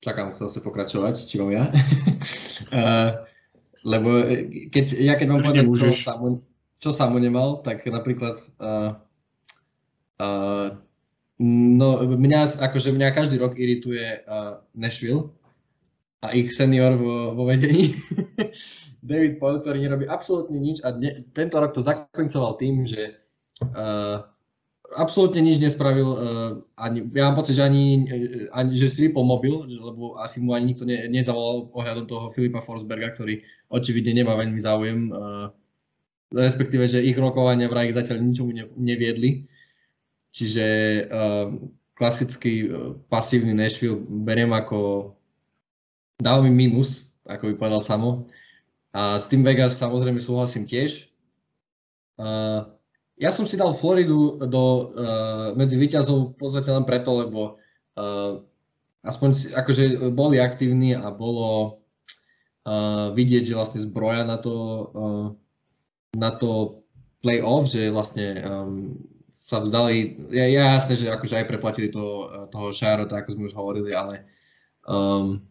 Čakám, 0.03 0.35
kto 0.35 0.51
chce 0.51 0.61
pokračovať, 0.61 1.15
či 1.31 1.39
mám 1.39 1.55
ja. 1.55 1.71
uh, 1.71 3.23
lebo 3.93 4.11
keď, 4.75 4.99
ja 4.99 5.15
keď 5.15 5.27
mám 5.31 5.41
povedať, 5.47 5.65
čo, 5.79 5.89
Samu, 5.95 6.43
čo 6.83 6.91
Samu 6.91 7.23
nemal, 7.23 7.63
tak 7.63 7.87
napríklad 7.87 8.43
uh, 8.59 8.99
uh, 10.19 10.69
no, 11.79 11.89
mňa, 12.03 12.41
akože 12.67 12.91
mňa 12.91 13.09
každý 13.15 13.39
rok 13.39 13.55
irituje 13.55 14.27
uh, 14.27 14.59
Nashville, 14.75 15.31
a 16.23 16.27
ich 16.31 16.55
senior 16.55 16.95
vo, 16.95 17.35
vo 17.35 17.45
vedení. 17.51 17.99
David 19.03 19.43
Poyle, 19.43 19.59
ktorý 19.59 19.79
nerobí 19.83 20.07
absolútne 20.07 20.63
nič 20.63 20.79
a 20.87 20.95
dne, 20.95 21.27
tento 21.35 21.59
rok 21.59 21.75
to 21.75 21.83
zakoncoval 21.83 22.55
tým, 22.55 22.87
že 22.87 23.19
uh, 23.75 24.23
absolútne 24.95 25.43
nič 25.43 25.59
nespravil. 25.59 26.09
Uh, 26.15 26.53
ani, 26.79 27.03
ja 27.11 27.27
mám 27.27 27.43
pocit, 27.43 27.59
že 27.59 27.67
ani, 27.67 28.07
ani 28.55 28.79
že 28.79 28.87
si 28.87 29.11
vypol 29.11 29.27
lebo 29.27 30.23
asi 30.23 30.39
mu 30.39 30.55
ani 30.55 30.71
nikto 30.71 30.87
ne, 30.87 31.11
nezavolal 31.11 31.75
ohľadom 31.75 32.07
toho 32.07 32.31
Filipa 32.31 32.63
Forsberga, 32.63 33.11
ktorý 33.11 33.43
očividne 33.67 34.23
nemá 34.23 34.39
veľmi 34.39 34.61
záujem. 34.63 35.11
Uh, 35.11 35.51
respektíve, 36.31 36.87
že 36.87 37.03
ich 37.03 37.19
rokovania 37.19 37.67
vraj 37.67 37.91
zatiaľ 37.91 38.23
ničomu 38.23 38.55
ne, 38.55 38.65
neviedli. 38.79 39.51
Čiže 40.31 40.67
uh, 41.11 41.51
klasický 41.99 42.55
uh, 42.71 42.95
pasívny 43.11 43.59
Nashville 43.59 43.99
beriem 43.99 44.55
ako 44.55 44.79
dal 46.23 46.41
mi 46.47 46.55
minus, 46.55 47.11
ako 47.27 47.53
by 47.53 47.55
povedal 47.59 47.83
Samo. 47.83 48.11
A 48.93 49.19
s 49.19 49.27
tým 49.27 49.43
Vegas 49.43 49.77
samozrejme 49.77 50.21
súhlasím 50.21 50.69
tiež. 50.69 51.11
Uh, 52.21 52.71
ja 53.17 53.33
som 53.33 53.49
si 53.49 53.57
dal 53.57 53.73
Floridu 53.75 54.41
do, 54.47 54.65
uh, 54.93 55.49
medzi 55.57 55.81
výťazov 55.81 56.37
pozrite 56.37 56.71
len 56.71 56.85
preto, 56.85 57.25
lebo 57.25 57.57
uh, 57.97 58.41
aspoň 59.03 59.57
akože 59.57 60.13
boli 60.13 60.39
aktívni 60.39 60.93
a 60.95 61.09
bolo 61.09 61.81
uh, 62.69 63.11
vidieť, 63.17 63.53
že 63.53 63.59
vlastne 63.59 63.81
zbroja 63.81 64.29
na 64.29 64.37
to, 64.39 64.55
uh, 64.93 65.27
na 66.15 66.31
to 66.37 66.85
play-off, 67.25 67.71
že 67.71 67.95
vlastne 67.95 68.27
um, 68.43 68.99
sa 69.33 69.63
vzdali, 69.63 70.29
ja, 70.31 70.47
ja 70.47 70.63
jasné, 70.77 70.95
že 70.99 71.11
akože 71.11 71.43
aj 71.43 71.47
preplatili 71.49 71.89
to, 71.89 72.29
toho 72.51 72.75
Charlotte, 72.77 73.15
ako 73.15 73.29
sme 73.35 73.49
už 73.49 73.55
hovorili, 73.57 73.91
ale 73.95 74.27
um, 74.87 75.43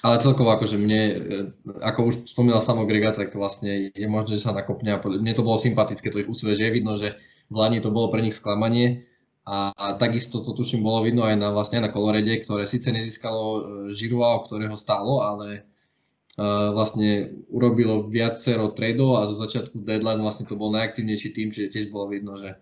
ale 0.00 0.16
celkovo 0.24 0.48
akože 0.56 0.80
mne, 0.80 1.00
e, 1.00 1.14
ako 1.84 2.00
už 2.08 2.14
spomínal 2.32 2.64
samo 2.64 2.88
Grega, 2.88 3.12
tak 3.12 3.36
vlastne 3.36 3.92
je 3.92 4.08
možné, 4.08 4.40
že 4.40 4.48
sa 4.48 4.56
nakopne 4.56 4.96
mne 4.96 5.34
to 5.36 5.44
bolo 5.44 5.60
sympatické, 5.60 6.08
to 6.08 6.24
ich 6.24 6.30
úsilie, 6.30 6.56
že 6.56 6.68
je 6.68 6.76
vidno, 6.76 6.96
že 6.96 7.20
v 7.52 7.56
Lani 7.56 7.84
to 7.84 7.92
bolo 7.92 8.08
pre 8.08 8.24
nich 8.24 8.36
sklamanie. 8.36 9.04
A, 9.44 9.72
a 9.72 9.86
takisto 9.96 10.44
to 10.44 10.52
tuším 10.52 10.84
bolo 10.84 11.02
vidno 11.04 11.26
aj 11.26 11.36
na, 11.36 11.48
vlastne 11.50 11.80
na 11.82 11.90
kolorede, 11.90 12.44
ktoré 12.44 12.64
síce 12.68 12.92
nezískalo 12.92 13.42
e, 13.44 13.60
Žirua, 13.92 14.40
o 14.40 14.44
ktorého 14.46 14.76
stálo, 14.76 15.20
ale 15.24 15.64
uh, 16.36 16.70
vlastne 16.70 17.34
urobilo 17.50 18.06
viacero 18.06 18.70
tradeov 18.70 19.20
a 19.20 19.28
zo 19.28 19.34
začiatku 19.36 19.80
deadline 19.80 20.22
vlastne 20.22 20.46
to 20.46 20.54
bol 20.54 20.70
najaktívnejší 20.70 21.28
tým, 21.34 21.48
čiže 21.50 21.72
tiež 21.72 21.86
bolo 21.90 22.12
vidno, 22.12 22.38
že 22.38 22.60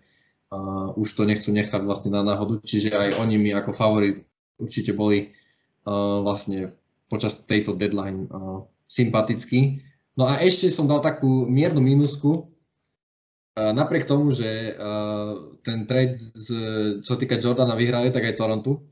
uh, 0.49 0.95
už 0.97 1.07
to 1.13 1.27
nechcú 1.29 1.51
nechať 1.53 1.83
vlastne 1.83 2.15
na 2.15 2.25
náhodu, 2.25 2.63
čiže 2.63 2.95
aj 2.95 3.21
oni 3.21 3.35
mi 3.37 3.51
ako 3.53 3.75
favorit 3.75 4.25
určite 4.57 4.95
boli 4.95 5.29
uh, 5.85 6.23
vlastne 6.25 6.73
počas 7.09 7.41
tejto 7.43 7.73
deadline 7.73 8.29
uh, 8.29 8.63
sympatický. 8.85 9.81
No 10.13 10.29
a 10.29 10.39
ešte 10.39 10.69
som 10.69 10.85
dal 10.85 11.01
takú 11.01 11.49
miernu 11.49 11.81
minusku, 11.81 12.47
uh, 13.57 13.73
napriek 13.73 14.05
tomu, 14.05 14.29
že 14.31 14.77
uh, 14.77 15.57
ten 15.65 15.89
trade, 15.89 16.15
z, 16.15 16.47
čo 17.01 17.17
týka 17.17 17.41
Jordana, 17.41 17.73
vyhrali, 17.73 18.13
tak 18.13 18.29
aj 18.29 18.37
Toronto. 18.37 18.85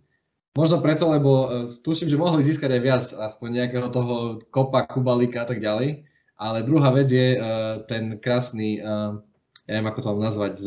Možno 0.57 0.82
preto, 0.82 1.13
lebo 1.13 1.32
uh, 1.45 1.47
tuším, 1.70 2.09
že 2.09 2.18
mohli 2.18 2.41
získať 2.41 2.74
aj 2.74 2.82
viac, 2.82 3.03
aspoň 3.13 3.49
nejakého 3.63 3.88
toho 3.93 4.41
kopa, 4.49 4.89
kubalika 4.89 5.45
a 5.45 5.47
tak 5.47 5.61
ďalej. 5.61 6.09
Ale 6.38 6.65
druhá 6.65 6.89
vec 6.93 7.09
je 7.09 7.38
uh, 7.38 7.86
ten 7.86 8.18
krásny, 8.18 8.82
uh, 8.82 9.22
ja 9.70 9.72
neviem 9.78 9.89
ako 9.93 9.99
to 10.01 10.09
mám 10.18 10.26
nazvať, 10.26 10.53
s, 10.57 10.65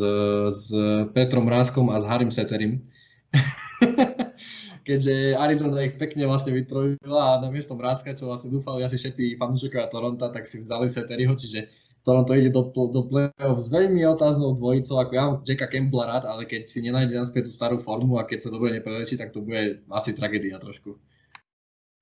s 0.51 0.63
Petrom 1.11 1.47
Ráskom 1.51 1.91
a 1.91 1.99
s 1.99 2.07
Harim 2.07 2.31
Seterim. 2.31 2.87
keďže 4.81 5.37
Arizona 5.37 5.85
ich 5.85 5.95
pekne 5.95 6.25
vlastne 6.25 6.51
vytrojila 6.53 7.37
a 7.37 7.41
na 7.41 7.49
miesto 7.53 7.77
Mrázka, 7.77 8.17
čo 8.17 8.27
vlastne 8.29 8.51
dúfali 8.51 8.81
asi 8.81 8.97
všetci 8.97 9.37
fanúšikovia 9.37 9.87
Toronto, 9.87 10.27
tak 10.29 10.49
si 10.49 10.61
vzali 10.61 10.89
Seteriho, 10.89 11.33
čiže 11.37 11.69
Toronto 12.01 12.33
ide 12.33 12.49
do, 12.49 12.65
do 12.73 13.01
play-off 13.05 13.61
s 13.61 13.69
veľmi 13.69 14.01
otáznou 14.09 14.57
dvojicou, 14.57 14.97
ako 14.97 15.11
ja 15.13 15.23
mám 15.29 15.37
Jacka 15.45 15.69
Campbella 15.69 16.17
rád, 16.17 16.25
ale 16.25 16.49
keď 16.49 16.65
si 16.65 16.81
nenájde 16.81 17.13
naspäť 17.13 17.49
tú 17.49 17.51
starú 17.53 17.77
formu 17.85 18.17
a 18.17 18.25
keď 18.25 18.49
sa 18.49 18.49
dobre 18.49 18.73
neprelečí, 18.73 19.21
tak 19.21 19.29
to 19.29 19.45
bude 19.45 19.85
asi 19.93 20.17
tragédia 20.17 20.57
trošku. 20.57 20.97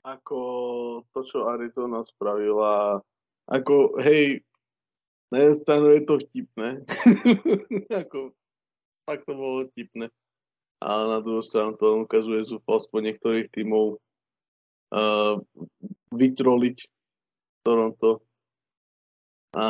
Ako 0.07 0.39
to, 1.11 1.19
čo 1.27 1.51
Arizona 1.51 1.99
spravila, 2.07 3.03
ako 3.51 3.99
hej, 3.99 4.47
na 5.35 5.51
jednu 5.51 5.99
je 5.99 6.03
to 6.07 6.15
vtipné, 6.23 6.69
ako 8.07 8.31
fakt 9.03 9.27
to 9.27 9.33
bolo 9.35 9.67
vtipné 9.67 10.07
a 10.79 10.89
na 11.07 11.19
druhú 11.19 11.43
stranu 11.43 11.75
to 11.75 12.07
ukazuje 12.07 12.47
zúfalosť 12.47 12.87
po 12.87 12.99
niektorých 13.03 13.51
tímov 13.51 13.99
uh, 13.99 15.35
vytroliť 16.15 16.77
Toronto. 17.67 18.23
A, 19.59 19.65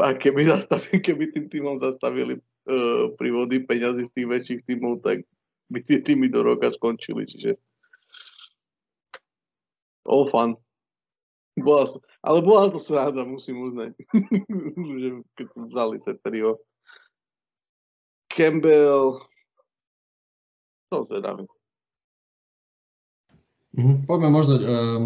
a 0.00 0.08
keby, 0.16 0.48
zastavili, 0.48 1.04
keby 1.04 1.24
tým 1.36 1.46
tímom 1.52 1.76
zastavili 1.84 2.40
uh, 2.40 3.12
prívody 3.20 3.60
peňazí 3.60 4.08
z 4.08 4.12
tých 4.16 4.28
väčších 4.28 4.60
tímov, 4.64 5.04
tak 5.04 5.28
by 5.68 5.78
tie 5.84 6.00
týmy 6.00 6.32
do 6.32 6.40
roka 6.40 6.72
skončili. 6.72 7.28
Čiže 7.28 7.60
all 10.08 10.32
fun. 10.32 10.56
Bola, 11.60 11.84
ale 12.24 12.40
bola 12.40 12.72
to 12.72 12.80
sráda, 12.80 13.28
musím 13.28 13.68
uznať. 13.68 13.92
že 15.04 15.08
keď 15.36 15.46
som 15.52 15.62
vzali 15.68 16.00
Seterio 16.00 16.56
Campbell, 18.32 19.20
to 20.92 21.04
zvedavý. 21.08 21.44
Mm, 23.72 24.04
poďme 24.04 24.28
možno, 24.28 24.54
um, 24.60 25.02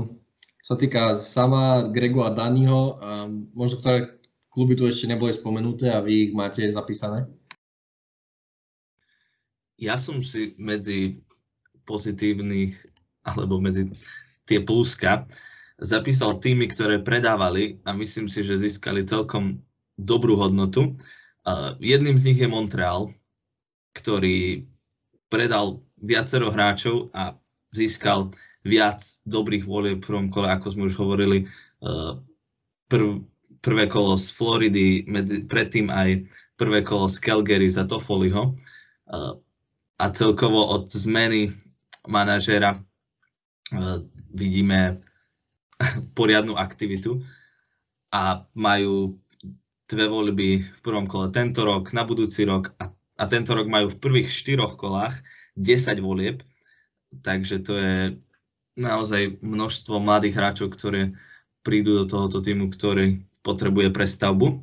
sa 0.58 0.74
týka 0.74 1.14
sama 1.22 1.86
Gregu 1.94 2.26
a 2.26 2.34
Daniho, 2.34 2.98
um, 2.98 3.46
možno 3.54 3.78
ktoré 3.78 4.18
kluby 4.50 4.74
tu 4.74 4.90
ešte 4.90 5.06
neboli 5.06 5.30
spomenuté 5.30 5.94
a 5.94 6.02
vy 6.02 6.30
ich 6.30 6.32
máte 6.34 6.66
zapísané? 6.74 7.30
Ja 9.78 10.00
som 10.00 10.24
si 10.24 10.56
medzi 10.56 11.22
pozitívnych, 11.86 12.74
alebo 13.22 13.62
medzi 13.62 13.92
tie 14.48 14.64
pluska, 14.64 15.28
zapísal 15.76 16.40
týmy, 16.40 16.72
ktoré 16.72 17.04
predávali 17.04 17.78
a 17.84 17.92
myslím 17.92 18.26
si, 18.26 18.40
že 18.40 18.56
získali 18.56 19.04
celkom 19.04 19.60
dobrú 20.00 20.40
hodnotu. 20.40 20.96
Jedným 21.78 22.18
z 22.18 22.26
nich 22.32 22.38
je 22.42 22.50
Montreal, 22.50 23.14
ktorý 23.94 24.66
predal 25.30 25.80
viacero 25.96 26.50
hráčov 26.50 27.14
a 27.14 27.38
získal 27.70 28.34
viac 28.66 29.00
dobrých 29.22 29.64
volieb 29.64 30.02
v 30.02 30.06
prvom 30.06 30.28
kole, 30.28 30.50
ako 30.50 30.66
sme 30.74 30.82
už 30.90 30.98
hovorili. 30.98 31.46
Uh, 31.78 32.18
prv, 32.90 33.22
prvé 33.62 33.86
kolo 33.86 34.18
z 34.18 34.26
Floridy, 34.34 35.06
medzi, 35.06 35.46
predtým 35.46 35.86
aj 35.86 36.26
prvé 36.58 36.82
kolo 36.82 37.06
z 37.06 37.22
Calgary 37.22 37.70
za 37.70 37.86
Toffoliho. 37.86 38.58
Uh, 39.06 39.38
a 39.96 40.04
celkovo 40.12 40.66
od 40.66 40.92
zmeny 40.92 41.56
manažéra 42.04 42.84
vidíme 44.30 45.00
poriadnu 46.18 46.54
aktivitu 46.54 47.24
a 48.12 48.44
majú 48.52 49.16
dve 49.86 50.06
voľby 50.10 50.48
v 50.66 50.80
prvom 50.82 51.06
kole 51.06 51.30
tento 51.30 51.62
rok, 51.62 51.94
na 51.94 52.02
budúci 52.02 52.42
rok 52.42 52.74
a, 52.82 52.90
a 52.92 53.24
tento 53.30 53.54
rok 53.54 53.70
majú 53.70 53.94
v 53.94 54.00
prvých 54.02 54.28
štyroch 54.30 54.74
kolách 54.74 55.22
10 55.56 56.02
volieb, 56.02 56.42
takže 57.22 57.62
to 57.62 57.72
je 57.78 57.96
naozaj 58.76 59.40
množstvo 59.40 59.96
mladých 60.02 60.36
hráčov, 60.36 60.76
ktoré 60.76 61.16
prídu 61.64 62.02
do 62.02 62.04
tohoto 62.04 62.44
týmu, 62.44 62.68
ktorý 62.68 63.24
potrebuje 63.40 63.88
prestavbu. 63.90 64.62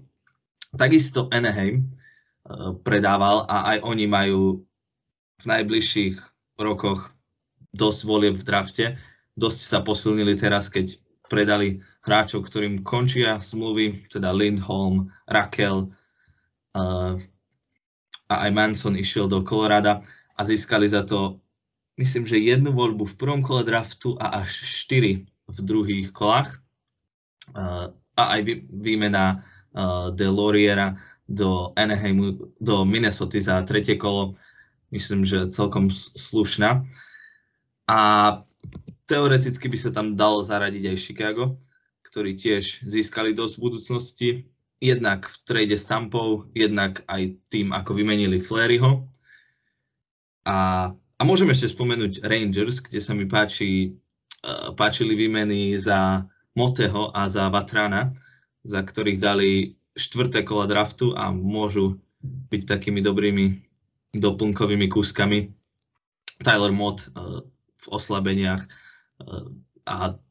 Takisto 0.76 1.28
Anaheim 1.34 1.82
uh, 1.84 2.78
predával 2.84 3.50
a 3.50 3.76
aj 3.76 3.78
oni 3.84 4.06
majú 4.06 4.42
v 5.42 5.46
najbližších 5.50 6.16
rokoch 6.62 7.12
dosť 7.74 8.00
volieb 8.06 8.36
v 8.38 8.46
drafte. 8.46 8.86
Dosť 9.34 9.60
sa 9.66 9.80
posilnili 9.82 10.38
teraz, 10.38 10.70
keď 10.70 10.94
predali 11.26 11.82
hráčov, 12.04 12.46
ktorým 12.46 12.84
končia 12.84 13.40
zmluvy, 13.40 14.12
teda 14.12 14.36
Lindholm, 14.36 15.10
Rakel 15.24 15.90
uh, 16.76 17.16
a 18.28 18.36
aj 18.44 18.52
Manson 18.52 19.00
išiel 19.00 19.32
do 19.32 19.40
Colorada 19.42 20.04
a 20.36 20.42
získali 20.44 20.92
za 20.92 21.08
to, 21.08 21.40
myslím, 21.96 22.28
že 22.28 22.44
jednu 22.44 22.76
voľbu 22.76 23.08
v 23.08 23.18
prvom 23.18 23.42
kole 23.42 23.64
draftu 23.64 24.20
a 24.20 24.44
až 24.44 24.52
štyri 24.68 25.24
v 25.48 25.58
druhých 25.64 26.12
kolách. 26.12 26.60
Uh, 27.56 27.96
a 28.14 28.24
aj 28.38 28.70
výmena 28.70 29.42
uh, 29.74 30.14
Deloriera 30.14 31.02
do 31.26 31.72
Anaheimu, 31.74 32.56
do 32.60 32.86
Minnesota 32.86 33.40
za 33.42 33.64
tretie 33.64 33.98
kolo, 33.98 34.38
myslím, 34.92 35.26
že 35.26 35.50
celkom 35.50 35.90
slušná. 35.90 36.86
A 37.90 38.00
teoreticky 39.10 39.68
by 39.68 39.78
sa 39.80 39.90
tam 39.92 40.16
dalo 40.16 40.46
zaradiť 40.46 40.84
aj 40.94 40.98
Chicago, 41.00 41.58
ktorí 42.14 42.38
tiež 42.38 42.86
získali 42.86 43.34
dosť 43.34 43.58
v 43.58 43.64
budúcnosti. 43.66 44.30
Jednak 44.78 45.34
v 45.34 45.38
trade 45.50 45.74
s 45.74 45.90
Tampou, 45.90 46.46
jednak 46.54 47.02
aj 47.10 47.42
tým, 47.50 47.74
ako 47.74 47.98
vymenili 47.98 48.38
Fleryho. 48.38 49.10
A, 50.46 50.92
a 50.94 51.22
môžem 51.26 51.50
ešte 51.50 51.74
spomenúť 51.74 52.22
Rangers, 52.22 52.86
kde 52.86 53.02
sa 53.02 53.18
mi 53.18 53.26
páči, 53.26 53.98
uh, 54.46 54.78
páčili 54.78 55.18
výmeny 55.18 55.74
za 55.82 56.30
Moteho 56.54 57.10
a 57.10 57.26
za 57.26 57.50
Vatrana, 57.50 58.14
za 58.62 58.86
ktorých 58.86 59.18
dali 59.18 59.82
štvrté 59.98 60.46
kola 60.46 60.70
draftu 60.70 61.18
a 61.18 61.34
môžu 61.34 61.98
byť 62.22 62.62
takými 62.70 63.02
dobrými 63.02 63.58
doplnkovými 64.14 64.86
kúskami. 64.86 65.50
Tyler 66.46 66.74
Mott 66.78 67.10
uh, 67.10 67.42
v 67.82 67.86
oslabeniach 67.90 68.70
uh, 68.70 69.50
a 69.90 70.22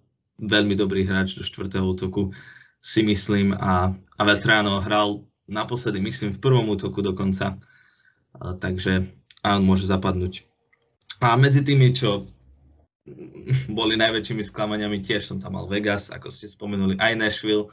veľmi 0.43 0.75
dobrý 0.75 1.07
hráč 1.07 1.39
do 1.39 1.47
štvrtého 1.47 1.87
útoku 1.87 2.35
si 2.83 3.07
myslím 3.07 3.55
a, 3.55 3.95
a 3.95 4.23
Vetrano 4.27 4.83
hral 4.83 5.23
naposledy 5.47 6.03
myslím 6.03 6.35
v 6.35 6.43
prvom 6.43 6.67
útoku 6.75 6.99
dokonca, 6.99 7.57
uh, 7.57 8.59
takže 8.59 9.07
a 9.43 9.59
on 9.59 9.67
môže 9.67 9.87
zapadnúť. 9.87 10.47
A 11.23 11.39
medzi 11.39 11.63
tými, 11.63 11.95
čo 11.95 12.27
boli 13.79 13.95
najväčšími 13.99 14.43
sklamaniami, 14.43 15.03
tiež 15.03 15.31
som 15.31 15.39
tam 15.39 15.59
mal 15.59 15.71
Vegas, 15.71 16.11
ako 16.11 16.31
ste 16.31 16.51
spomenuli, 16.51 16.99
aj 16.99 17.19
Nashville, 17.19 17.71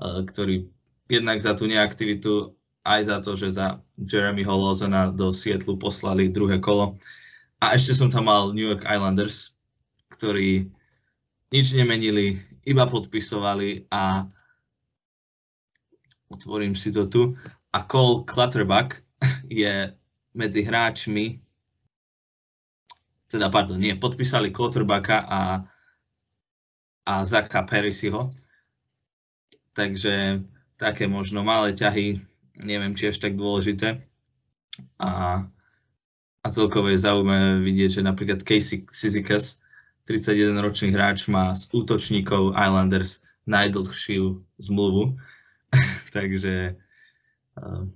ktorý 0.00 0.70
jednak 1.10 1.38
za 1.42 1.52
tú 1.52 1.68
neaktivitu, 1.68 2.56
aj 2.86 3.00
za 3.04 3.16
to, 3.20 3.36
že 3.36 3.52
za 3.52 3.84
Jeremy 4.00 4.40
Holozena 4.46 5.12
do 5.12 5.28
Sietlu 5.34 5.76
poslali 5.76 6.32
druhé 6.32 6.62
kolo. 6.62 6.96
A 7.60 7.76
ešte 7.76 7.92
som 7.92 8.08
tam 8.08 8.32
mal 8.32 8.56
New 8.56 8.64
York 8.64 8.88
Islanders, 8.88 9.52
ktorí 10.16 10.72
nič 11.50 11.74
nemenili, 11.74 12.38
iba 12.62 12.86
podpisovali 12.86 13.90
a 13.90 14.26
otvorím 16.30 16.78
si 16.78 16.94
to 16.94 17.10
tu. 17.10 17.34
A 17.74 17.86
Cole 17.86 18.26
Clutterbuck 18.26 19.02
je 19.50 19.94
medzi 20.34 20.62
hráčmi, 20.62 21.42
teda 23.30 23.46
pardon, 23.50 23.78
nie, 23.78 23.94
podpísali 23.94 24.50
Clutterbacka 24.50 25.22
a, 25.22 25.40
a 27.06 27.14
Zaka 27.22 27.62
Perisiho. 27.62 28.30
Takže 29.70 30.42
také 30.74 31.06
možno 31.06 31.46
malé 31.46 31.78
ťahy, 31.78 32.18
neviem, 32.58 32.98
či 32.98 33.14
až 33.14 33.22
tak 33.22 33.38
dôležité. 33.38 34.02
A, 34.98 35.42
a 36.42 36.46
celkovo 36.50 36.90
je 36.90 36.98
zaujímavé 36.98 37.62
vidieť, 37.62 38.02
že 38.02 38.02
napríklad 38.02 38.42
Casey 38.42 38.82
Sizikas, 38.90 39.62
31-ročný 40.10 40.90
hráč, 40.90 41.30
má 41.30 41.54
z 41.54 41.70
útočníkov 41.70 42.58
Islanders 42.58 43.22
najdlhšiu 43.46 44.42
zmluvu. 44.58 45.14
Takže 46.16 46.74
uh, 47.54 47.86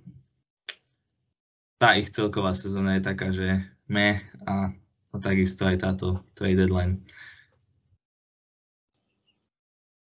tá 1.82 1.98
ich 1.98 2.14
celková 2.14 2.54
sezóna 2.54 2.94
je 2.94 3.02
taká, 3.02 3.34
že 3.34 3.66
me 3.90 4.22
a, 4.46 4.70
a 5.10 5.16
takisto 5.18 5.66
aj 5.66 5.76
táto 5.82 6.22
trade 6.38 6.54
deadline. 6.54 7.02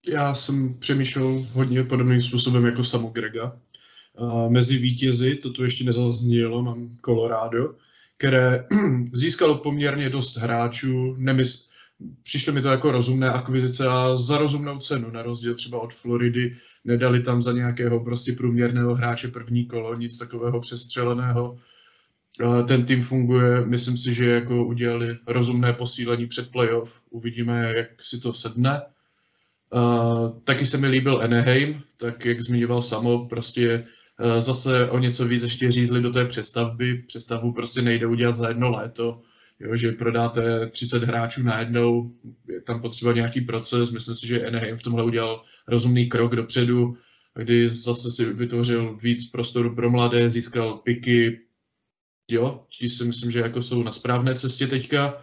Já 0.09 0.35
jsem 0.35 0.75
přemýšlel 0.75 1.47
hodně 1.53 1.85
podobným 1.85 2.21
způsobem 2.21 2.65
jako 2.67 2.85
Samu 2.85 3.09
Grega. 3.09 3.61
Mezi 4.49 4.79
vítězy, 4.79 5.37
to 5.37 5.51
tu 5.51 5.65
ještě 5.65 5.85
nezaznělo, 5.85 6.63
mám 6.63 6.97
Colorado, 7.05 7.75
které 8.17 8.65
získalo 9.13 9.59
poměrně 9.59 10.11
dost 10.11 10.37
hráčů, 10.37 11.15
nemysl, 11.19 11.68
přišlo 12.23 12.53
mi 12.53 12.63
to 12.63 12.69
jako 12.69 12.93
rozumné 12.93 13.31
akvizice 13.31 13.87
a 13.89 14.17
za 14.17 14.39
rozumnou 14.39 14.79
cenu, 14.79 15.11
na 15.11 15.23
rozdíl 15.23 15.55
třeba 15.55 15.81
od 15.81 15.95
Floridy, 15.95 16.57
nedali 16.85 17.21
tam 17.21 17.43
za 17.43 17.53
nějakého 17.53 18.01
prostě 18.01 18.33
průměrného 18.33 18.95
hráče 18.95 19.29
první 19.29 19.67
kolo, 19.67 19.95
nic 19.95 20.19
takového 20.19 20.61
přestřeleného. 20.61 21.57
Ten 22.69 22.85
tým 22.85 23.01
funguje, 23.01 23.65
myslím 23.67 23.97
si, 23.97 24.15
že 24.15 24.31
jako 24.31 24.65
udělali 24.65 25.19
rozumné 25.27 25.73
posílení 25.73 26.27
před 26.27 26.51
playoff. 26.51 27.01
Uvidíme, 27.11 27.73
jak 27.77 28.03
si 28.03 28.21
to 28.21 28.33
sedne. 28.33 28.83
Uh, 29.75 30.39
taky 30.45 30.67
se 30.67 30.79
mi 30.79 30.89
líbil 30.89 31.21
Anaheim, 31.21 31.83
tak 31.97 32.25
jak 32.25 32.41
zmiňoval 32.41 32.81
Samo, 32.81 33.27
prostě 33.29 33.87
uh, 34.21 34.41
zase 34.41 34.91
o 34.91 34.99
něco 34.99 35.29
víc 35.29 35.43
ještě 35.43 35.71
řízli 35.71 36.01
do 36.01 36.13
té 36.13 36.25
přestavby. 36.25 37.03
Přestavbu 37.07 37.53
prostě 37.53 37.83
nejde 37.83 38.07
udělat 38.07 38.37
za 38.37 38.49
jedno 38.49 38.71
léto 38.71 39.21
jo, 39.61 39.77
že 39.77 39.93
prodáte 39.93 40.67
30 40.67 41.03
hráčů 41.03 41.43
najednou, 41.43 42.13
je 42.49 42.61
tam 42.61 42.81
potřeba 42.81 43.13
nějaký 43.13 43.41
proces, 43.41 43.91
myslím 43.91 44.15
si, 44.15 44.27
že 44.27 44.47
Anaheim 44.47 44.77
v 44.77 44.83
tomhle 44.83 45.05
udělal 45.05 45.43
rozumný 45.69 46.07
krok 46.07 46.37
dopředu, 46.37 46.97
kdy 47.35 47.69
zase 47.69 48.11
si 48.11 48.33
vytvořil 48.33 48.97
víc 48.97 49.31
prostoru 49.31 49.75
pro 49.75 49.91
mladé, 49.91 50.31
získal 50.31 50.75
piky, 50.79 51.41
jo, 52.29 52.65
ti 52.79 52.89
si 52.89 53.05
myslím, 53.05 53.31
že 53.31 53.41
jako 53.41 53.63
jsou 53.63 53.83
na 53.83 53.93
správné 53.93 54.35
cestě 54.35 54.67
teďka. 54.67 55.23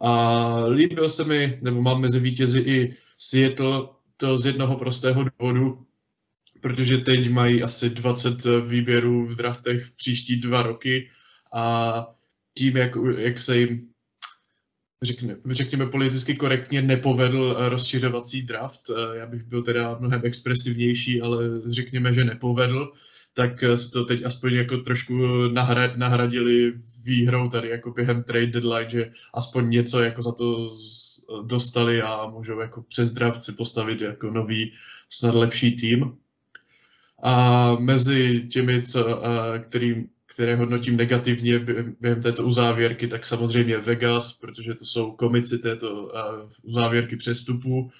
A 0.00 0.66
líbil 0.66 1.08
se 1.08 1.24
mi, 1.24 1.58
nebo 1.62 1.82
mám 1.82 2.00
mezi 2.00 2.20
vítězi 2.20 2.60
i 2.60 2.96
Seattle, 3.18 3.88
to 4.16 4.36
z 4.36 4.46
jednoho 4.46 4.76
prostého 4.76 5.24
důvodu, 5.24 5.86
protože 6.60 6.98
teď 6.98 7.30
mají 7.30 7.62
asi 7.62 7.90
20 7.90 8.44
výběrů 8.66 9.26
v 9.26 9.34
draftech 9.34 9.84
v 9.84 9.96
příští 9.96 10.36
dva 10.36 10.62
roky 10.62 11.10
a 11.52 12.15
tím, 12.58 12.76
jak, 12.76 12.90
jak 13.18 13.38
se 13.38 13.58
jim 13.58 13.88
řekne, 15.02 15.36
řekněme 15.50 15.86
politicky 15.86 16.34
korektně 16.36 16.82
nepovedl 16.82 17.56
rozšiřovací 17.58 18.42
draft, 18.42 18.90
eh, 18.90 19.18
já 19.18 19.26
bych 19.26 19.42
byl 19.42 19.62
teda 19.62 19.96
mnohem 19.98 20.20
expresivnější, 20.24 21.20
ale 21.20 21.44
řekněme, 21.66 22.12
že 22.12 22.24
nepovedl, 22.24 22.92
tak 23.34 23.64
se 23.74 23.90
to 23.90 24.04
teď 24.04 24.24
aspoň 24.24 24.52
jako 24.54 24.76
trošku 24.76 25.14
nahradili 25.96 26.72
výhrou 27.02 27.48
tady 27.48 27.68
jako 27.68 27.90
během 27.90 28.22
trade 28.22 28.46
deadline, 28.46 28.90
že 28.90 29.10
aspoň 29.34 29.70
něco 29.70 30.02
jako 30.02 30.22
za 30.22 30.32
to 30.32 30.70
dostali 31.42 32.02
a 32.02 32.26
můžou 32.26 32.60
jako 32.60 32.82
přes 32.82 33.10
draft 33.10 33.42
si 33.42 33.52
postavit 33.52 34.00
jako 34.00 34.30
nový, 34.30 34.72
snad 35.08 35.34
lepší 35.34 35.76
tým. 35.76 36.16
A 37.22 37.74
mezi 37.80 38.46
těmi, 38.48 38.82
co, 38.82 39.24
eh, 39.24 39.58
kterým, 39.58 40.08
které 40.36 40.56
hodnotím 40.56 40.96
negativně 40.96 41.58
během 42.00 42.22
této 42.22 42.44
uzávěrky, 42.44 43.08
tak 43.08 43.26
samozřejmě 43.26 43.78
Vegas, 43.78 44.32
protože 44.32 44.74
to 44.74 44.84
jsou 44.84 45.12
komici 45.12 45.58
této 45.58 46.12
uzávěrky 46.62 47.16
přestupů. 47.16 47.90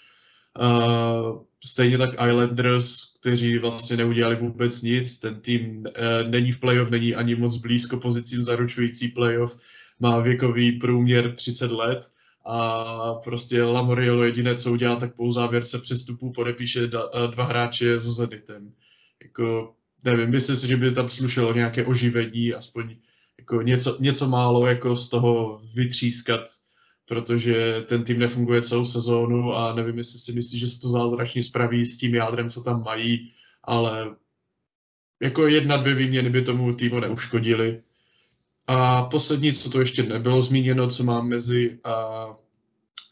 Stejně 1.64 1.98
tak 1.98 2.10
Islanders, 2.12 3.18
kteří 3.20 3.58
vlastně 3.58 3.96
neudělali 3.96 4.36
vůbec 4.36 4.82
nic. 4.82 5.18
Ten 5.18 5.40
tým 5.40 5.86
e, 5.86 6.28
není 6.28 6.52
v 6.52 6.60
playoff, 6.60 6.90
není 6.90 7.14
ani 7.14 7.34
moc 7.34 7.56
blízko 7.56 7.96
pozicím 7.96 8.42
zaručující 8.42 9.08
playoff. 9.08 9.56
Má 10.00 10.20
věkový 10.20 10.72
průměr 10.72 11.32
30 11.32 11.70
let 11.70 12.10
a 12.46 12.84
prostě 13.14 13.62
Lamoriello 13.62 14.24
jediné, 14.24 14.56
co 14.56 14.72
udělá, 14.72 14.96
tak 14.96 15.14
po 15.14 15.24
uzávěrce 15.24 15.78
přestupů 15.78 16.32
podepíše 16.32 16.86
dva 17.30 17.44
hráče 17.44 17.98
s 17.98 18.04
Zenitem. 18.04 18.72
Jako 19.22 19.75
nevím, 20.06 20.30
myslím 20.30 20.56
si, 20.56 20.68
že 20.68 20.76
by 20.76 20.92
tam 20.92 21.08
slušelo 21.08 21.54
nějaké 21.54 21.84
oživení, 21.84 22.54
aspoň 22.54 22.96
jako 23.38 23.62
něco, 23.62 23.96
něco 24.00 24.28
málo 24.28 24.66
jako 24.66 24.96
z 24.96 25.08
toho 25.08 25.60
vytřískat, 25.74 26.40
protože 27.08 27.84
ten 27.88 28.04
tým 28.04 28.18
nefunguje 28.18 28.62
celou 28.62 28.84
sezónu 28.84 29.54
a 29.54 29.74
nevím, 29.74 29.98
jestli 29.98 30.18
si 30.18 30.32
myslí, 30.32 30.58
že 30.58 30.68
se 30.68 30.80
to 30.80 30.88
zázračně 30.90 31.42
spraví 31.42 31.86
s 31.86 31.98
tím 31.98 32.14
jádrem, 32.14 32.50
co 32.50 32.62
tam 32.62 32.82
mají, 32.82 33.32
ale 33.64 34.16
jako 35.22 35.46
jedna, 35.46 35.76
dvě 35.76 35.94
výměny 35.94 36.30
by 36.30 36.42
tomu 36.42 36.74
týmu 36.74 37.00
neuškodili. 37.00 37.82
A 38.66 39.02
poslední, 39.02 39.52
co 39.52 39.70
to 39.70 39.80
ještě 39.80 40.02
nebylo 40.02 40.42
zmíněno, 40.42 40.88
co 40.90 41.04
mám 41.04 41.28
mezi, 41.28 41.78
a, 41.84 42.26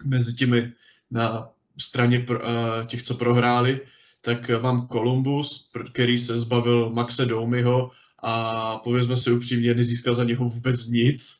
mezi 0.04 0.34
těmi 0.34 0.72
na 1.10 1.48
straně 1.78 2.20
pro, 2.20 2.48
a, 2.48 2.84
těch, 2.84 3.02
co 3.02 3.14
prohráli, 3.14 3.80
tak 4.24 4.50
mám 4.62 4.88
Columbus, 4.88 5.70
který 5.92 6.18
se 6.18 6.38
zbavil 6.38 6.90
Maxe 6.90 7.26
Doumyho 7.26 7.90
a 8.22 8.76
povězme 8.78 9.16
si 9.16 9.32
upřímně, 9.32 9.74
nezískal 9.74 10.14
za 10.14 10.24
něho 10.24 10.48
vůbec 10.48 10.86
nic. 10.86 11.36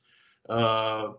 Uh, 0.51 1.15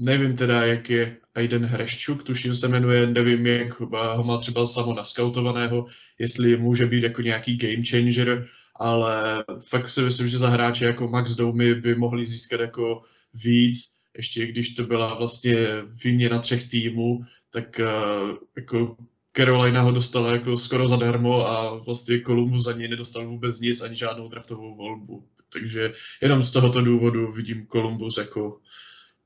nevím 0.00 0.36
teda, 0.36 0.66
jak 0.66 0.90
je 0.90 1.16
Aiden 1.34 1.64
Hreščuk, 1.64 2.22
tuším 2.22 2.54
se 2.54 2.68
jmenuje, 2.68 3.06
nevím, 3.06 3.46
jak 3.46 3.80
ho 4.16 4.24
má 4.24 4.38
třeba 4.38 4.66
samo 4.66 4.94
naskautovaného, 4.94 5.86
jestli 6.18 6.56
může 6.56 6.86
být 6.86 7.02
jako 7.02 7.22
nějaký 7.22 7.56
game 7.56 7.84
changer, 7.90 8.46
ale 8.76 9.44
fakt 9.68 9.88
si 9.88 10.02
myslím, 10.02 10.28
že 10.28 10.38
za 10.38 10.48
hráče 10.48 10.84
jako 10.84 11.08
Max 11.08 11.34
Domy 11.34 11.74
by 11.74 11.94
mohli 11.94 12.26
získat 12.26 12.60
jako 12.60 13.02
víc, 13.34 13.94
ještě 14.16 14.46
když 14.46 14.74
to 14.74 14.82
byla 14.82 15.14
vlastně 15.14 15.66
výměna 16.04 16.38
třech 16.38 16.70
týmů, 16.70 17.20
tak 17.50 17.80
uh, 17.80 18.36
jako 18.56 18.96
Carolina 19.36 19.82
ho 19.82 19.90
dostala 19.90 20.32
jako 20.32 20.56
skoro 20.56 20.88
zadarmo 20.88 21.46
a 21.46 21.78
vlastně 21.78 22.20
Columbus 22.20 22.64
za 22.64 22.72
něj 22.72 22.88
nedostal 22.88 23.26
vůbec 23.26 23.60
nic, 23.60 23.82
ani 23.82 23.96
žádnou 23.96 24.28
draftovou 24.28 24.76
volbu. 24.76 25.24
Takže 25.52 25.92
jenom 26.22 26.42
z 26.42 26.50
tohoto 26.50 26.82
důvodu 26.82 27.32
vidím 27.32 27.66
Columbus 27.72 28.18
jako 28.18 28.60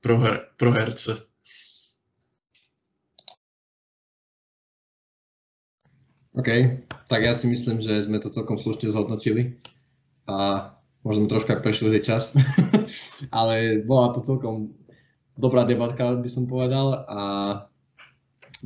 proher, 0.01 0.47
proherce. 0.57 1.27
OK, 6.37 6.49
tak 7.09 7.25
ja 7.25 7.33
si 7.33 7.49
myslím, 7.49 7.81
že 7.81 8.05
sme 8.05 8.21
to 8.21 8.29
celkom 8.29 8.61
slušne 8.61 8.93
zhodnotili 8.93 9.57
a 10.29 10.69
možno 11.01 11.33
troška 11.33 11.65
prešli 11.65 11.97
čas, 12.05 12.37
ale 13.33 13.81
bola 13.81 14.13
to 14.13 14.21
celkom 14.21 14.77
dobrá 15.33 15.65
debatka, 15.65 16.13
by 16.13 16.29
som 16.29 16.45
povedal. 16.45 17.09
A 17.09 17.19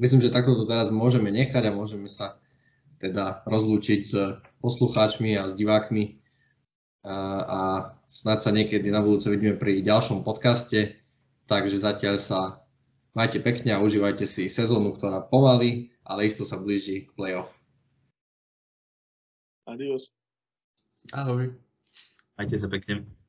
myslím, 0.01 0.25
že 0.25 0.33
takto 0.33 0.57
to 0.57 0.65
teraz 0.65 0.89
môžeme 0.89 1.29
nechať 1.29 1.69
a 1.69 1.77
môžeme 1.77 2.09
sa 2.09 2.41
teda 3.01 3.45
rozlúčiť 3.45 4.01
s 4.01 4.13
poslucháčmi 4.65 5.37
a 5.37 5.49
s 5.49 5.57
divákmi 5.57 6.21
a, 7.05 7.17
a 7.41 7.61
snad 8.09 8.45
sa 8.45 8.53
niekedy 8.53 8.93
na 8.93 9.01
budúce 9.01 9.29
vidíme 9.33 9.57
pri 9.57 9.81
ďalšom 9.81 10.25
podcaste. 10.25 11.01
Takže 11.49 11.81
zatiaľ 11.81 12.17
sa 12.21 12.63
majte 13.17 13.41
pekne 13.41 13.75
a 13.77 13.83
užívajte 13.83 14.29
si 14.29 14.53
sezónu, 14.53 14.95
ktorá 14.95 15.25
pomaly, 15.25 15.91
ale 16.05 16.29
isto 16.29 16.45
sa 16.45 16.61
blíži 16.61 17.09
k 17.09 17.15
playoff. 17.17 17.51
Adios. 19.65 20.11
Ahoj. 21.15 21.57
Majte 22.37 22.57
sa 22.59 22.69
pekne. 22.69 23.20